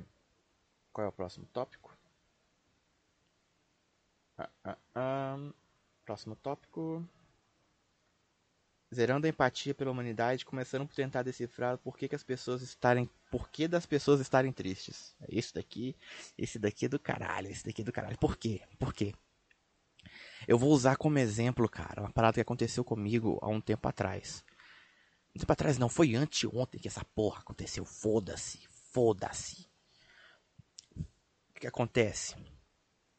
qual 0.94 1.06
é 1.06 1.10
o 1.10 1.14
próximo 1.14 1.46
tópico? 1.48 1.98
Ah. 4.96 5.38
Próximo 6.06 6.36
tópico. 6.36 7.04
Zerando 8.94 9.28
a 9.28 9.30
empatia 9.30 9.76
pela 9.76 9.92
humanidade, 9.92 10.46
começando 10.46 10.88
por 10.88 10.96
tentar 10.96 11.22
decifrar 11.22 11.78
por 11.78 11.98
que, 11.98 12.08
que 12.08 12.16
as 12.16 12.24
pessoas 12.24 12.62
estarem. 12.62 13.10
Por 13.30 13.50
que 13.50 13.68
das 13.68 13.86
pessoas 13.86 14.22
estarem 14.22 14.52
tristes. 14.52 15.14
É 15.22 15.36
Isso 15.36 15.54
daqui. 15.54 15.96
Esse 16.38 16.58
daqui 16.58 16.86
é 16.86 16.90
do 16.90 16.98
caralho. 17.00 17.50
Esse 17.50 17.66
daqui 17.66 17.82
é 17.82 17.86
do 17.86 17.92
caralho. 17.92 18.18
Por 18.18 18.38
quê? 18.38 18.62
Por 18.80 18.94
quê? 18.94 19.14
Eu 20.48 20.58
vou 20.58 20.72
usar 20.72 20.96
como 20.96 21.20
exemplo, 21.20 21.68
cara, 21.68 22.02
uma 22.02 22.12
parada 22.12 22.36
que 22.36 22.42
aconteceu 22.42 22.84
comigo 22.84 23.38
há 23.42 23.50
um 23.50 23.60
tempo 23.60 23.88
atrás. 23.90 24.46
Um 25.36 25.40
tempo 25.40 25.52
atrás 25.52 25.78
não, 25.78 25.90
foi 25.90 26.16
anteontem 26.16 26.80
que 26.80 26.88
essa 26.88 27.04
porra 27.04 27.40
aconteceu. 27.42 27.84
Foda-se. 27.84 28.66
Foda-se. 28.94 29.68
O 31.50 31.60
que, 31.60 31.68
acontece? 31.68 32.36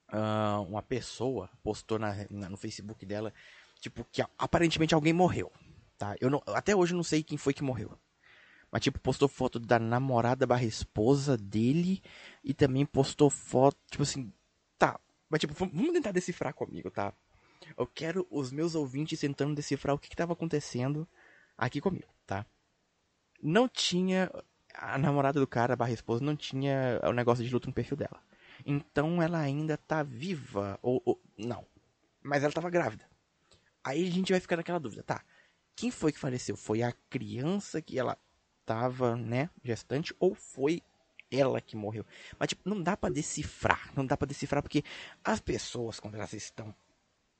Ah, 0.08 0.60
uma 0.66 0.82
pessoa 0.82 1.50
postou 1.62 1.98
na, 1.98 2.14
na- 2.30 2.48
no 2.48 2.56
Facebook 2.56 3.04
dela, 3.04 3.34
tipo, 3.80 4.04
que 4.10 4.22
aparentemente 4.36 4.94
alguém 4.94 5.12
morreu. 5.12 5.52
Tá? 5.96 6.14
Eu 6.20 6.30
não, 6.30 6.42
até 6.46 6.76
hoje 6.76 6.92
eu 6.92 6.96
não 6.96 7.02
sei 7.04 7.22
quem 7.22 7.36
foi 7.38 7.52
que 7.52 7.62
morreu. 7.62 7.98
Mas, 8.70 8.82
tipo, 8.82 9.00
postou 9.00 9.28
foto 9.28 9.58
da 9.58 9.78
namorada 9.78 10.46
barra 10.46 10.64
esposa 10.64 11.36
dele 11.36 12.02
e 12.44 12.52
também 12.52 12.84
postou 12.84 13.30
foto, 13.30 13.78
tipo 13.90 14.02
assim, 14.02 14.32
tá. 14.78 15.00
Mas, 15.28 15.40
tipo, 15.40 15.54
vamos 15.54 15.92
tentar 15.92 16.12
decifrar 16.12 16.52
comigo, 16.52 16.90
tá? 16.90 17.12
Eu 17.76 17.86
quero 17.86 18.26
os 18.30 18.52
meus 18.52 18.74
ouvintes 18.74 19.18
tentando 19.20 19.54
decifrar 19.54 19.94
o 19.94 19.98
que, 19.98 20.08
que 20.08 20.16
tava 20.16 20.34
acontecendo 20.34 21.08
aqui 21.56 21.80
comigo, 21.80 22.06
tá? 22.26 22.46
Não 23.42 23.68
tinha. 23.68 24.30
A 24.74 24.96
namorada 24.98 25.40
do 25.40 25.46
cara, 25.46 25.74
barra 25.74 25.92
esposa, 25.92 26.22
não 26.22 26.36
tinha 26.36 27.00
o 27.02 27.12
negócio 27.12 27.44
de 27.44 27.52
luto 27.52 27.68
no 27.68 27.74
perfil 27.74 27.96
dela. 27.96 28.22
Então 28.64 29.22
ela 29.22 29.38
ainda 29.38 29.76
tá 29.76 30.02
viva. 30.02 30.78
Ou, 30.82 31.02
ou- 31.04 31.20
não. 31.36 31.66
Mas 32.22 32.44
ela 32.44 32.52
tava 32.52 32.70
grávida. 32.70 33.08
Aí 33.88 34.06
a 34.06 34.10
gente 34.10 34.32
vai 34.32 34.40
ficar 34.40 34.58
naquela 34.58 34.78
dúvida, 34.78 35.02
tá? 35.02 35.24
Quem 35.74 35.90
foi 35.90 36.12
que 36.12 36.18
faleceu? 36.18 36.58
Foi 36.58 36.82
a 36.82 36.92
criança 37.08 37.80
que 37.80 37.98
ela 37.98 38.18
tava, 38.66 39.16
né, 39.16 39.48
gestante 39.64 40.14
ou 40.20 40.34
foi 40.34 40.82
ela 41.30 41.58
que 41.58 41.74
morreu? 41.74 42.04
Mas 42.38 42.50
tipo, 42.50 42.68
não 42.68 42.82
dá 42.82 42.98
pra 42.98 43.08
decifrar, 43.08 43.90
não 43.96 44.04
dá 44.04 44.14
pra 44.14 44.28
decifrar 44.28 44.62
porque 44.62 44.84
as 45.24 45.40
pessoas 45.40 45.98
quando 45.98 46.16
elas 46.16 46.34
estão 46.34 46.74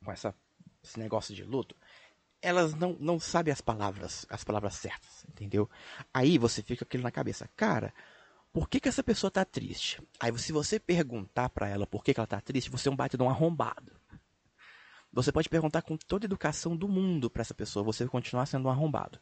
com 0.02 0.11
essa 0.11 0.35
esse 0.83 0.99
negócio 0.99 1.35
de 1.35 1.45
luto, 1.45 1.76
elas 2.40 2.73
não, 2.73 2.97
não 2.99 3.21
sabem 3.21 3.52
as 3.52 3.61
palavras, 3.61 4.25
as 4.31 4.43
palavras 4.43 4.75
certas, 4.76 5.26
entendeu? 5.28 5.69
Aí 6.14 6.38
você 6.38 6.62
fica 6.62 6.83
aquilo 6.83 7.02
na 7.02 7.11
cabeça, 7.11 7.47
cara, 7.57 7.93
por 8.55 8.71
que, 8.71 8.81
que 8.81 8.88
essa 8.88 9.02
pessoa 9.02 9.31
tá 9.31 9.45
triste? 9.45 10.00
Aí 10.19 10.37
se 10.38 10.50
você 10.50 10.81
perguntar 10.81 11.50
pra 11.50 11.69
ela 11.69 11.87
por 11.87 12.02
que, 12.02 12.14
que 12.14 12.21
ela 12.21 12.26
tá 12.26 12.40
triste, 12.40 12.71
você 12.71 12.88
é 12.88 12.90
um 12.90 12.97
bate 12.97 13.19
de 13.19 13.23
um 13.23 13.28
arrombado. 13.28 13.98
Você 15.12 15.32
pode 15.32 15.48
perguntar 15.48 15.82
com 15.82 15.96
toda 15.96 16.24
a 16.24 16.28
educação 16.28 16.76
do 16.76 16.88
mundo 16.88 17.30
pra 17.30 17.42
essa 17.42 17.54
pessoa, 17.54 17.84
você 17.84 18.04
vai 18.04 18.10
continuar 18.10 18.46
sendo 18.46 18.68
um 18.68 18.70
arrombado. 18.70 19.18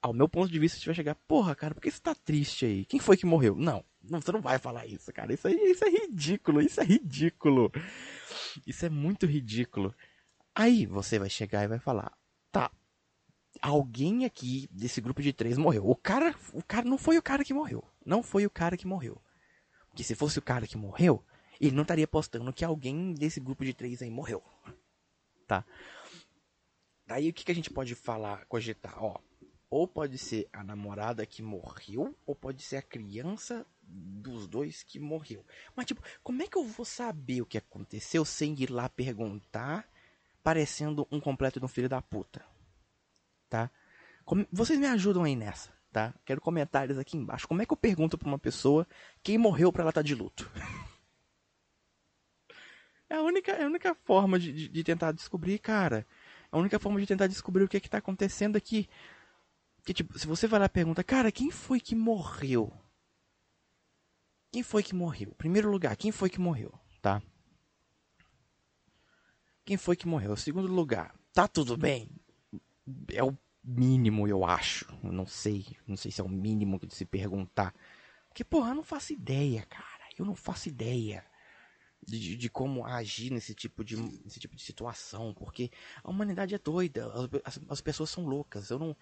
Ao 0.00 0.12
meu 0.12 0.28
ponto 0.28 0.50
de 0.50 0.58
vista, 0.58 0.78
você 0.78 0.86
vai 0.86 0.94
chegar, 0.94 1.14
porra, 1.14 1.54
cara, 1.54 1.74
por 1.74 1.80
que 1.80 1.90
você 1.90 2.00
tá 2.00 2.14
triste 2.14 2.66
aí? 2.66 2.84
Quem 2.84 2.98
foi 2.98 3.16
que 3.16 3.24
morreu? 3.24 3.54
Não, 3.54 3.84
não, 4.02 4.20
você 4.20 4.32
não 4.32 4.40
vai 4.40 4.58
falar 4.58 4.84
isso, 4.86 5.12
cara. 5.12 5.32
Isso 5.32 5.46
aí, 5.46 5.54
isso 5.54 5.84
é 5.84 5.90
ridículo, 5.90 6.60
isso 6.60 6.80
é 6.80 6.84
ridículo. 6.84 7.70
Isso 8.66 8.84
é 8.84 8.88
muito 8.88 9.26
ridículo. 9.26 9.94
Aí 10.54 10.86
você 10.86 11.18
vai 11.18 11.30
chegar 11.30 11.62
e 11.62 11.68
vai 11.68 11.78
falar, 11.78 12.12
tá, 12.50 12.70
alguém 13.60 14.24
aqui 14.24 14.68
desse 14.72 15.00
grupo 15.00 15.22
de 15.22 15.32
três 15.32 15.56
morreu. 15.56 15.88
O 15.88 15.94
cara, 15.94 16.34
o 16.52 16.62
cara 16.62 16.88
não 16.88 16.98
foi 16.98 17.16
o 17.16 17.22
cara 17.22 17.44
que 17.44 17.54
morreu. 17.54 17.84
Não 18.04 18.22
foi 18.22 18.44
o 18.44 18.50
cara 18.50 18.76
que 18.76 18.86
morreu. 18.86 19.22
Porque 19.88 20.02
se 20.02 20.14
fosse 20.14 20.38
o 20.38 20.42
cara 20.42 20.66
que 20.66 20.76
morreu, 20.76 21.24
ele 21.60 21.76
não 21.76 21.82
estaria 21.82 22.08
postando 22.08 22.52
que 22.52 22.64
alguém 22.64 23.14
desse 23.14 23.38
grupo 23.38 23.64
de 23.64 23.72
três 23.72 24.02
aí 24.02 24.10
morreu. 24.10 24.42
Tá? 25.46 25.64
Daí 27.06 27.28
o 27.28 27.32
que, 27.32 27.44
que 27.44 27.52
a 27.52 27.54
gente 27.54 27.70
pode 27.70 27.94
falar, 27.94 28.44
cogitar? 28.46 29.02
Ó, 29.02 29.18
ou 29.68 29.88
pode 29.88 30.18
ser 30.18 30.48
a 30.52 30.62
namorada 30.62 31.26
que 31.26 31.42
morreu, 31.42 32.16
ou 32.26 32.34
pode 32.34 32.62
ser 32.62 32.76
a 32.76 32.82
criança 32.82 33.66
dos 33.82 34.46
dois 34.46 34.82
que 34.82 34.98
morreu. 35.00 35.44
Mas, 35.74 35.86
tipo, 35.86 36.02
como 36.22 36.42
é 36.42 36.46
que 36.46 36.56
eu 36.56 36.64
vou 36.64 36.84
saber 36.84 37.42
o 37.42 37.46
que 37.46 37.58
aconteceu 37.58 38.24
sem 38.24 38.54
ir 38.58 38.70
lá 38.70 38.88
perguntar, 38.88 39.88
parecendo 40.42 41.06
um 41.10 41.20
completo 41.20 41.58
de 41.58 41.64
um 41.64 41.68
filho 41.68 41.88
da 41.88 42.00
puta? 42.00 42.44
Tá? 43.48 43.70
Como- 44.24 44.46
Vocês 44.52 44.78
me 44.78 44.86
ajudam 44.86 45.24
aí 45.24 45.34
nessa, 45.34 45.70
tá? 45.90 46.14
Quero 46.24 46.40
comentários 46.40 46.98
aqui 46.98 47.16
embaixo. 47.16 47.48
Como 47.48 47.60
é 47.60 47.66
que 47.66 47.72
eu 47.72 47.76
pergunto 47.76 48.16
pra 48.16 48.28
uma 48.28 48.38
pessoa 48.38 48.86
quem 49.22 49.36
morreu 49.36 49.72
pra 49.72 49.82
ela 49.82 49.90
estar 49.90 50.02
de 50.02 50.14
luto? 50.14 50.50
É 53.12 53.16
a 53.16 53.20
única, 53.20 53.52
é 53.52 53.64
a 53.64 53.66
única 53.66 53.94
forma 53.94 54.38
de, 54.38 54.50
de, 54.50 54.68
de 54.70 54.82
tentar 54.82 55.12
descobrir, 55.12 55.58
cara. 55.58 56.06
A 56.50 56.56
única 56.56 56.78
forma 56.78 56.98
de 56.98 57.06
tentar 57.06 57.26
descobrir 57.26 57.62
o 57.62 57.68
que 57.68 57.76
é 57.76 57.80
que 57.80 57.90
tá 57.90 57.98
acontecendo 57.98 58.56
aqui. 58.56 58.88
Que, 59.84 59.92
tipo, 59.92 60.18
se 60.18 60.26
você 60.26 60.46
vai 60.46 60.58
lá 60.58 60.64
e 60.64 60.70
pergunta, 60.70 61.04
cara, 61.04 61.30
quem 61.30 61.50
foi 61.50 61.78
que 61.78 61.94
morreu? 61.94 62.72
Quem 64.50 64.62
foi 64.62 64.82
que 64.82 64.94
morreu? 64.94 65.34
Primeiro 65.36 65.70
lugar, 65.70 65.94
quem 65.94 66.10
foi 66.10 66.30
que 66.30 66.40
morreu, 66.40 66.72
tá? 67.02 67.22
Quem 69.62 69.76
foi 69.76 69.94
que 69.94 70.08
morreu? 70.08 70.34
Segundo 70.34 70.72
lugar, 70.72 71.14
tá 71.34 71.46
tudo 71.46 71.76
bem? 71.76 72.08
É 73.12 73.22
o 73.22 73.36
mínimo, 73.62 74.26
eu 74.26 74.42
acho. 74.42 74.86
Eu 75.04 75.12
não 75.12 75.26
sei. 75.26 75.66
Não 75.86 75.98
sei 75.98 76.10
se 76.10 76.22
é 76.22 76.24
o 76.24 76.30
mínimo 76.30 76.80
de 76.80 76.94
se 76.94 77.04
perguntar. 77.04 77.74
Porque, 78.28 78.42
porra, 78.42 78.70
eu 78.70 78.76
não 78.76 78.82
faço 78.82 79.12
ideia, 79.12 79.66
cara. 79.66 80.08
Eu 80.18 80.24
não 80.24 80.34
faço 80.34 80.70
ideia 80.70 81.22
de, 82.06 82.36
de- 82.36 82.50
como 82.50 82.84
agir 82.86 83.30
nesse 83.30 83.54
tipo 83.54 83.84
de, 83.84 83.96
nesse 83.96 84.40
tipo 84.40 84.54
de 84.56 84.62
situação. 84.62 85.32
Porque 85.34 85.70
a 86.02 86.10
humanidade 86.10 86.54
é 86.54 86.58
doida. 86.58 87.06
As, 87.44 87.56
as- 87.58 87.60
as 87.68 87.80
pessoas 87.80 88.10
são 88.10 88.24
loucas. 88.26 88.70
Eu 88.70 88.78
não, 88.78 88.96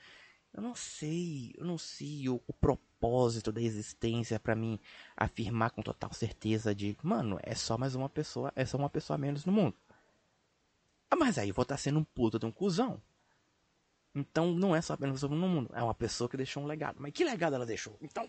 eu 0.54 0.62
não 0.62 0.74
sei. 0.74 1.52
Eu 1.56 1.64
não 1.64 1.78
sei 1.78 2.28
o, 2.28 2.40
o 2.46 2.52
propósito 2.52 3.50
da 3.52 3.60
existência 3.62 4.38
pra 4.38 4.54
mim 4.56 4.78
afirmar 5.16 5.70
com 5.70 5.82
total 5.82 6.12
certeza 6.12 6.74
de, 6.74 6.96
mano, 7.02 7.38
é 7.42 7.54
só 7.54 7.78
mais 7.78 7.94
uma 7.94 8.08
pessoa, 8.08 8.52
é 8.56 8.64
só 8.66 8.76
uma 8.76 8.90
pessoa 8.90 9.14
a 9.14 9.18
menos 9.18 9.44
no 9.44 9.52
mundo. 9.52 9.76
Ah, 11.10 11.16
mas 11.16 11.38
aí 11.38 11.48
eu 11.48 11.54
vou 11.54 11.62
estar 11.64 11.76
sendo 11.76 11.98
um 11.98 12.04
puta 12.04 12.38
de 12.38 12.46
um 12.46 12.52
cuzão. 12.52 13.00
Então 14.14 14.52
não 14.54 14.74
é 14.74 14.80
só 14.82 14.94
apenas 14.94 15.22
uma 15.22 15.28
pessoa 15.30 15.40
no 15.40 15.48
mundo, 15.48 15.70
é 15.72 15.82
uma 15.82 15.94
pessoa 15.94 16.28
que 16.28 16.36
deixou 16.36 16.62
um 16.62 16.66
legado. 16.66 16.96
Mas 17.00 17.12
que 17.12 17.24
legado 17.24 17.54
ela 17.54 17.66
deixou? 17.66 17.96
Então. 18.00 18.28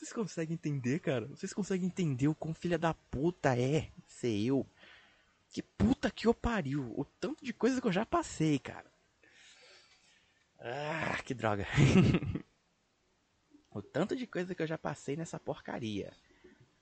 Vocês 0.00 0.14
conseguem 0.14 0.54
entender, 0.54 0.98
cara? 1.00 1.26
Vocês 1.26 1.52
conseguem 1.52 1.86
entender 1.86 2.26
o 2.26 2.34
quão 2.34 2.54
filha 2.54 2.78
da 2.78 2.94
puta 2.94 3.54
é 3.54 3.90
ser 4.06 4.46
eu? 4.46 4.66
Que 5.50 5.60
puta 5.60 6.10
que 6.10 6.26
eu 6.26 6.32
pariu. 6.32 6.90
O 6.96 7.04
tanto 7.04 7.44
de 7.44 7.52
coisa 7.52 7.82
que 7.82 7.86
eu 7.86 7.92
já 7.92 8.06
passei, 8.06 8.58
cara. 8.58 8.90
Ah, 10.58 11.20
que 11.22 11.34
droga. 11.34 11.66
o 13.70 13.82
tanto 13.82 14.16
de 14.16 14.26
coisa 14.26 14.54
que 14.54 14.62
eu 14.62 14.66
já 14.66 14.78
passei 14.78 15.16
nessa 15.16 15.38
porcaria. 15.38 16.14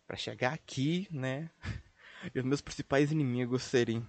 Pra 0.06 0.16
chegar 0.16 0.52
aqui, 0.52 1.08
né? 1.10 1.50
E 2.34 2.40
os 2.40 2.44
meus 2.44 2.60
principais 2.60 3.12
inimigos 3.12 3.62
serem 3.62 4.04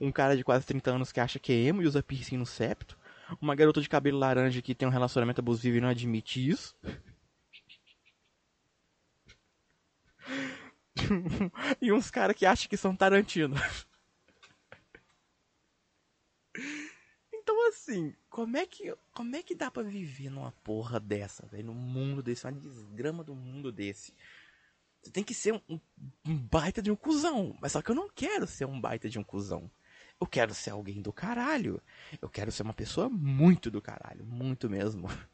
um 0.00 0.12
cara 0.12 0.36
de 0.36 0.44
quase 0.44 0.64
30 0.64 0.92
anos 0.92 1.10
que 1.10 1.18
acha 1.18 1.40
que 1.40 1.52
é 1.52 1.56
emo 1.56 1.82
e 1.82 1.86
usa 1.86 2.00
piercing 2.00 2.36
no 2.36 2.46
septo. 2.46 2.96
Uma 3.40 3.56
garota 3.56 3.80
de 3.80 3.88
cabelo 3.88 4.20
laranja 4.20 4.62
que 4.62 4.72
tem 4.72 4.86
um 4.86 4.90
relacionamento 4.90 5.40
abusivo 5.40 5.76
e 5.76 5.80
não 5.80 5.88
admite 5.88 6.48
isso. 6.48 6.76
e 11.80 11.92
uns 11.92 12.10
caras 12.10 12.36
que 12.36 12.46
acham 12.46 12.68
que 12.68 12.76
são 12.76 12.94
Tarantino. 12.96 13.56
Então 17.32 17.68
assim, 17.68 18.14
como 18.28 18.56
é 18.56 18.66
que 18.66 18.94
como 19.12 19.34
é 19.36 19.42
que 19.42 19.54
dá 19.54 19.70
pra 19.70 19.82
viver 19.82 20.30
numa 20.30 20.52
porra 20.52 21.00
dessa, 21.00 21.46
velho, 21.46 21.66
num 21.66 21.74
mundo 21.74 22.22
desse, 22.22 22.46
uma 22.46 22.52
desgrama 22.52 23.24
do 23.24 23.34
mundo 23.34 23.72
desse? 23.72 24.14
Você 25.02 25.10
tem 25.10 25.24
que 25.24 25.32
ser 25.34 25.54
um- 25.68 25.80
um 26.26 26.36
baita 26.36 26.82
de 26.82 26.90
um 26.90 26.96
cuzão, 26.96 27.56
mas 27.60 27.72
só 27.72 27.80
que 27.80 27.90
eu 27.90 27.94
não 27.94 28.08
quero 28.10 28.46
ser 28.46 28.66
um 28.66 28.80
baita 28.80 29.08
de 29.08 29.18
um 29.18 29.24
cuzão. 29.24 29.70
Eu 30.20 30.26
quero 30.26 30.52
ser 30.54 30.70
alguém 30.70 31.00
do 31.00 31.12
caralho. 31.12 31.82
Eu 32.20 32.28
quero 32.28 32.52
ser 32.52 32.62
uma 32.62 32.74
pessoa 32.74 33.08
muito 33.08 33.70
do 33.70 33.80
caralho, 33.80 34.26
muito 34.26 34.68
mesmo. 34.68 35.08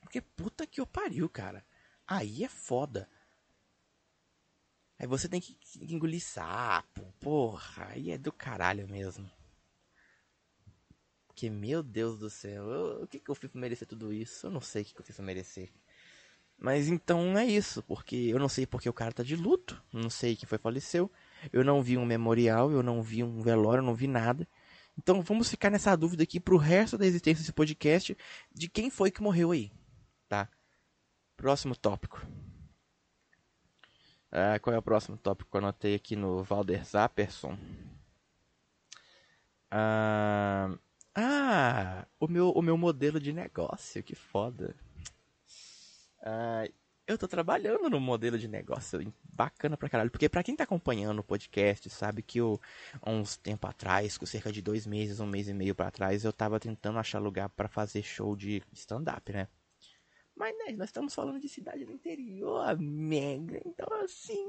Porque 0.00 0.20
puta 0.20 0.66
que 0.66 0.80
eu 0.80 0.86
pariu, 0.86 1.28
cara. 1.28 1.64
Aí 2.06 2.42
é 2.44 2.48
foda. 2.48 3.08
Aí 5.04 5.06
você 5.08 5.28
tem 5.28 5.38
que 5.38 5.54
engolir 5.82 6.18
sapo, 6.24 7.02
porra, 7.20 7.88
aí 7.90 8.10
é 8.10 8.16
do 8.16 8.32
caralho 8.32 8.88
mesmo. 8.88 9.30
Porque, 11.26 11.50
meu 11.50 11.82
Deus 11.82 12.18
do 12.18 12.30
céu, 12.30 12.64
eu- 12.70 13.02
o 13.02 13.06
que, 13.06 13.20
que 13.20 13.30
eu 13.30 13.34
fiz 13.34 13.50
pra 13.50 13.60
merecer 13.60 13.86
tudo 13.86 14.14
isso? 14.14 14.46
Eu 14.46 14.50
não 14.50 14.62
sei 14.62 14.80
o 14.80 14.84
que, 14.86 14.94
que 14.94 15.00
eu 15.02 15.04
fiz 15.04 15.14
pra 15.14 15.22
merecer. 15.26 15.70
Mas 16.56 16.88
então 16.88 17.36
é 17.36 17.44
isso, 17.44 17.82
porque 17.82 18.16
eu 18.16 18.38
não 18.38 18.48
sei 18.48 18.64
porque 18.66 18.88
o 18.88 18.94
cara 18.94 19.12
tá 19.12 19.22
de 19.22 19.36
luto, 19.36 19.78
não 19.92 20.08
sei 20.08 20.34
quem 20.36 20.48
foi 20.48 20.56
faleceu, 20.56 21.12
eu 21.52 21.62
não 21.62 21.82
vi 21.82 21.98
um 21.98 22.06
memorial, 22.06 22.72
eu 22.72 22.82
não 22.82 23.02
vi 23.02 23.22
um 23.22 23.42
velório, 23.42 23.80
eu 23.82 23.86
não 23.86 23.94
vi 23.94 24.06
nada. 24.06 24.48
Então 24.96 25.20
vamos 25.20 25.50
ficar 25.50 25.68
nessa 25.68 25.94
dúvida 25.94 26.22
aqui 26.22 26.40
pro 26.40 26.56
resto 26.56 26.96
da 26.96 27.04
existência 27.04 27.42
desse 27.42 27.52
podcast 27.52 28.16
de 28.50 28.70
quem 28.70 28.88
foi 28.88 29.10
que 29.10 29.20
morreu 29.20 29.50
aí, 29.50 29.70
tá? 30.30 30.48
Próximo 31.36 31.76
tópico. 31.76 32.26
Ah, 34.36 34.58
qual 34.58 34.74
é 34.74 34.78
o 34.78 34.82
próximo 34.82 35.16
tópico 35.16 35.48
que 35.48 35.56
eu 35.56 35.60
anotei 35.60 35.94
aqui 35.94 36.16
no 36.16 36.42
Valder 36.42 36.84
Zapperson? 36.84 37.56
Ah, 39.70 40.76
o 42.18 42.26
meu, 42.26 42.50
o 42.50 42.60
meu 42.60 42.76
modelo 42.76 43.20
de 43.20 43.32
negócio, 43.32 44.02
que 44.02 44.16
foda. 44.16 44.74
Ah, 46.20 46.68
eu 47.06 47.16
tô 47.16 47.28
trabalhando 47.28 47.88
no 47.88 48.00
modelo 48.00 48.36
de 48.36 48.48
negócio 48.48 49.14
bacana 49.22 49.76
pra 49.76 49.88
caralho. 49.88 50.10
Porque 50.10 50.28
pra 50.28 50.42
quem 50.42 50.56
tá 50.56 50.64
acompanhando 50.64 51.20
o 51.20 51.24
podcast, 51.24 51.88
sabe 51.88 52.20
que 52.20 52.40
eu, 52.40 52.60
há 53.02 53.10
uns 53.10 53.36
tempo 53.36 53.68
atrás, 53.68 54.18
com 54.18 54.26
cerca 54.26 54.50
de 54.50 54.60
dois 54.60 54.84
meses, 54.84 55.20
um 55.20 55.26
mês 55.26 55.48
e 55.48 55.54
meio 55.54 55.76
pra 55.76 55.92
trás, 55.92 56.24
eu 56.24 56.32
tava 56.32 56.58
tentando 56.58 56.98
achar 56.98 57.20
lugar 57.20 57.48
pra 57.50 57.68
fazer 57.68 58.02
show 58.02 58.34
de 58.34 58.60
stand-up, 58.72 59.32
né? 59.32 59.46
Mas 60.36 60.56
né, 60.58 60.72
nós 60.72 60.88
estamos 60.88 61.14
falando 61.14 61.40
de 61.40 61.48
cidade 61.48 61.84
do 61.84 61.92
interior, 61.92 62.78
mega. 62.78 63.60
Então 63.64 63.86
assim, 64.02 64.44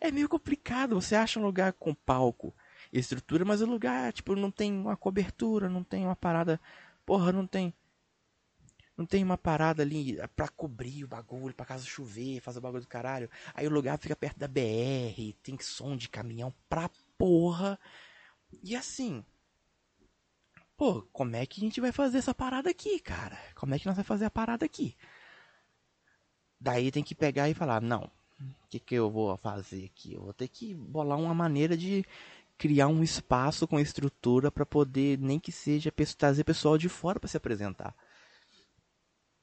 é 0.00 0.10
meio 0.10 0.28
complicado. 0.28 0.94
Você 0.94 1.14
acha 1.14 1.38
um 1.38 1.44
lugar 1.44 1.72
com 1.74 1.94
palco 1.94 2.54
e 2.92 2.98
estrutura, 2.98 3.44
mas 3.44 3.60
o 3.60 3.66
lugar, 3.66 4.12
tipo, 4.12 4.34
não 4.34 4.50
tem 4.50 4.72
uma 4.72 4.96
cobertura, 4.96 5.68
não 5.68 5.84
tem 5.84 6.04
uma 6.04 6.16
parada. 6.16 6.60
Porra, 7.04 7.32
não 7.32 7.46
tem. 7.46 7.74
Não 8.96 9.04
tem 9.04 9.22
uma 9.22 9.36
parada 9.36 9.82
ali 9.82 10.16
pra 10.34 10.48
cobrir 10.48 11.04
o 11.04 11.08
bagulho, 11.08 11.54
pra 11.54 11.66
caso 11.66 11.86
chover, 11.86 12.40
fazer 12.40 12.58
o 12.58 12.62
bagulho 12.62 12.82
do 12.82 12.88
caralho. 12.88 13.30
Aí 13.52 13.66
o 13.66 13.70
lugar 13.70 13.98
fica 13.98 14.16
perto 14.16 14.38
da 14.38 14.48
BR, 14.48 15.34
tem 15.42 15.58
som 15.60 15.94
de 15.94 16.08
caminhão 16.08 16.52
pra 16.68 16.88
porra. 17.18 17.78
E 18.62 18.74
assim. 18.74 19.22
Pô, 20.76 21.02
como 21.12 21.36
é 21.36 21.46
que 21.46 21.60
a 21.60 21.64
gente 21.64 21.80
vai 21.80 21.90
fazer 21.92 22.18
essa 22.18 22.34
parada 22.34 22.68
aqui, 22.70 23.00
cara? 23.00 23.38
Como 23.54 23.74
é 23.74 23.78
que 23.78 23.86
nós 23.86 23.96
vamos 23.96 24.06
fazer 24.06 24.26
a 24.26 24.30
parada 24.30 24.64
aqui? 24.64 24.94
Daí 26.60 26.90
tem 26.90 27.02
que 27.02 27.14
pegar 27.14 27.48
e 27.48 27.54
falar, 27.54 27.80
não, 27.80 28.10
o 28.40 28.68
que, 28.68 28.78
que 28.78 28.94
eu 28.94 29.10
vou 29.10 29.36
fazer 29.38 29.84
aqui? 29.86 30.14
Eu 30.14 30.22
vou 30.22 30.34
ter 30.34 30.48
que 30.48 30.74
bolar 30.74 31.18
uma 31.18 31.34
maneira 31.34 31.76
de 31.76 32.04
criar 32.58 32.88
um 32.88 33.02
espaço 33.02 33.66
com 33.66 33.78
estrutura 33.80 34.50
pra 34.50 34.66
poder, 34.66 35.18
nem 35.18 35.38
que 35.38 35.52
seja, 35.52 35.92
trazer 36.18 36.44
pessoal 36.44 36.76
de 36.78 36.88
fora 36.88 37.20
pra 37.20 37.28
se 37.28 37.36
apresentar. 37.36 37.94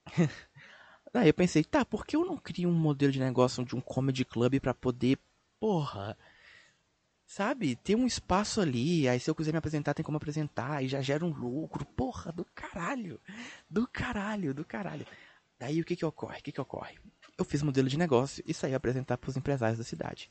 Daí 1.14 1.30
eu 1.30 1.34
pensei, 1.34 1.64
tá, 1.64 1.86
por 1.86 2.06
que 2.06 2.16
eu 2.16 2.26
não 2.26 2.38
crio 2.38 2.70
um 2.70 2.74
modelo 2.74 3.12
de 3.12 3.20
negócio 3.20 3.64
de 3.64 3.76
um 3.76 3.82
comedy 3.82 4.26
club 4.26 4.60
pra 4.60 4.74
poder, 4.74 5.20
porra, 5.60 6.18
sabe, 7.34 7.76
ter 7.76 7.96
um 7.96 8.06
espaço 8.06 8.62
ali, 8.62 9.10
aí 9.10 9.20
se 9.20 9.28
eu 9.28 9.34
quiser 9.34 9.52
me 9.52 9.58
apresentar, 9.58 9.96
tem 9.96 10.06
como 10.06 10.18
apresentar, 10.18 10.84
e 10.84 10.88
já 10.88 11.02
gera 11.02 11.26
um 11.26 11.34
lucro, 11.34 11.84
porra, 11.84 12.32
do 12.32 12.46
caralho, 12.54 13.20
do 13.68 13.88
caralho, 13.88 14.54
do 14.54 14.64
caralho. 14.64 15.06
Daí 15.58 15.82
o 15.82 15.84
que 15.84 15.96
que 15.96 16.06
ocorre? 16.06 16.40
O 16.40 16.44
que 16.44 16.52
que 16.52 16.62
ocorre? 16.62 17.00
Eu 17.36 17.44
fiz 17.44 17.64
modelo 17.64 17.90
de 17.90 17.98
negócio 17.98 18.44
e 18.46 18.54
saí 18.54 18.76
a 18.76 18.78
apresentar 18.78 19.18
pros 19.18 19.36
empresários 19.36 19.80
da 19.80 19.84
cidade. 19.84 20.30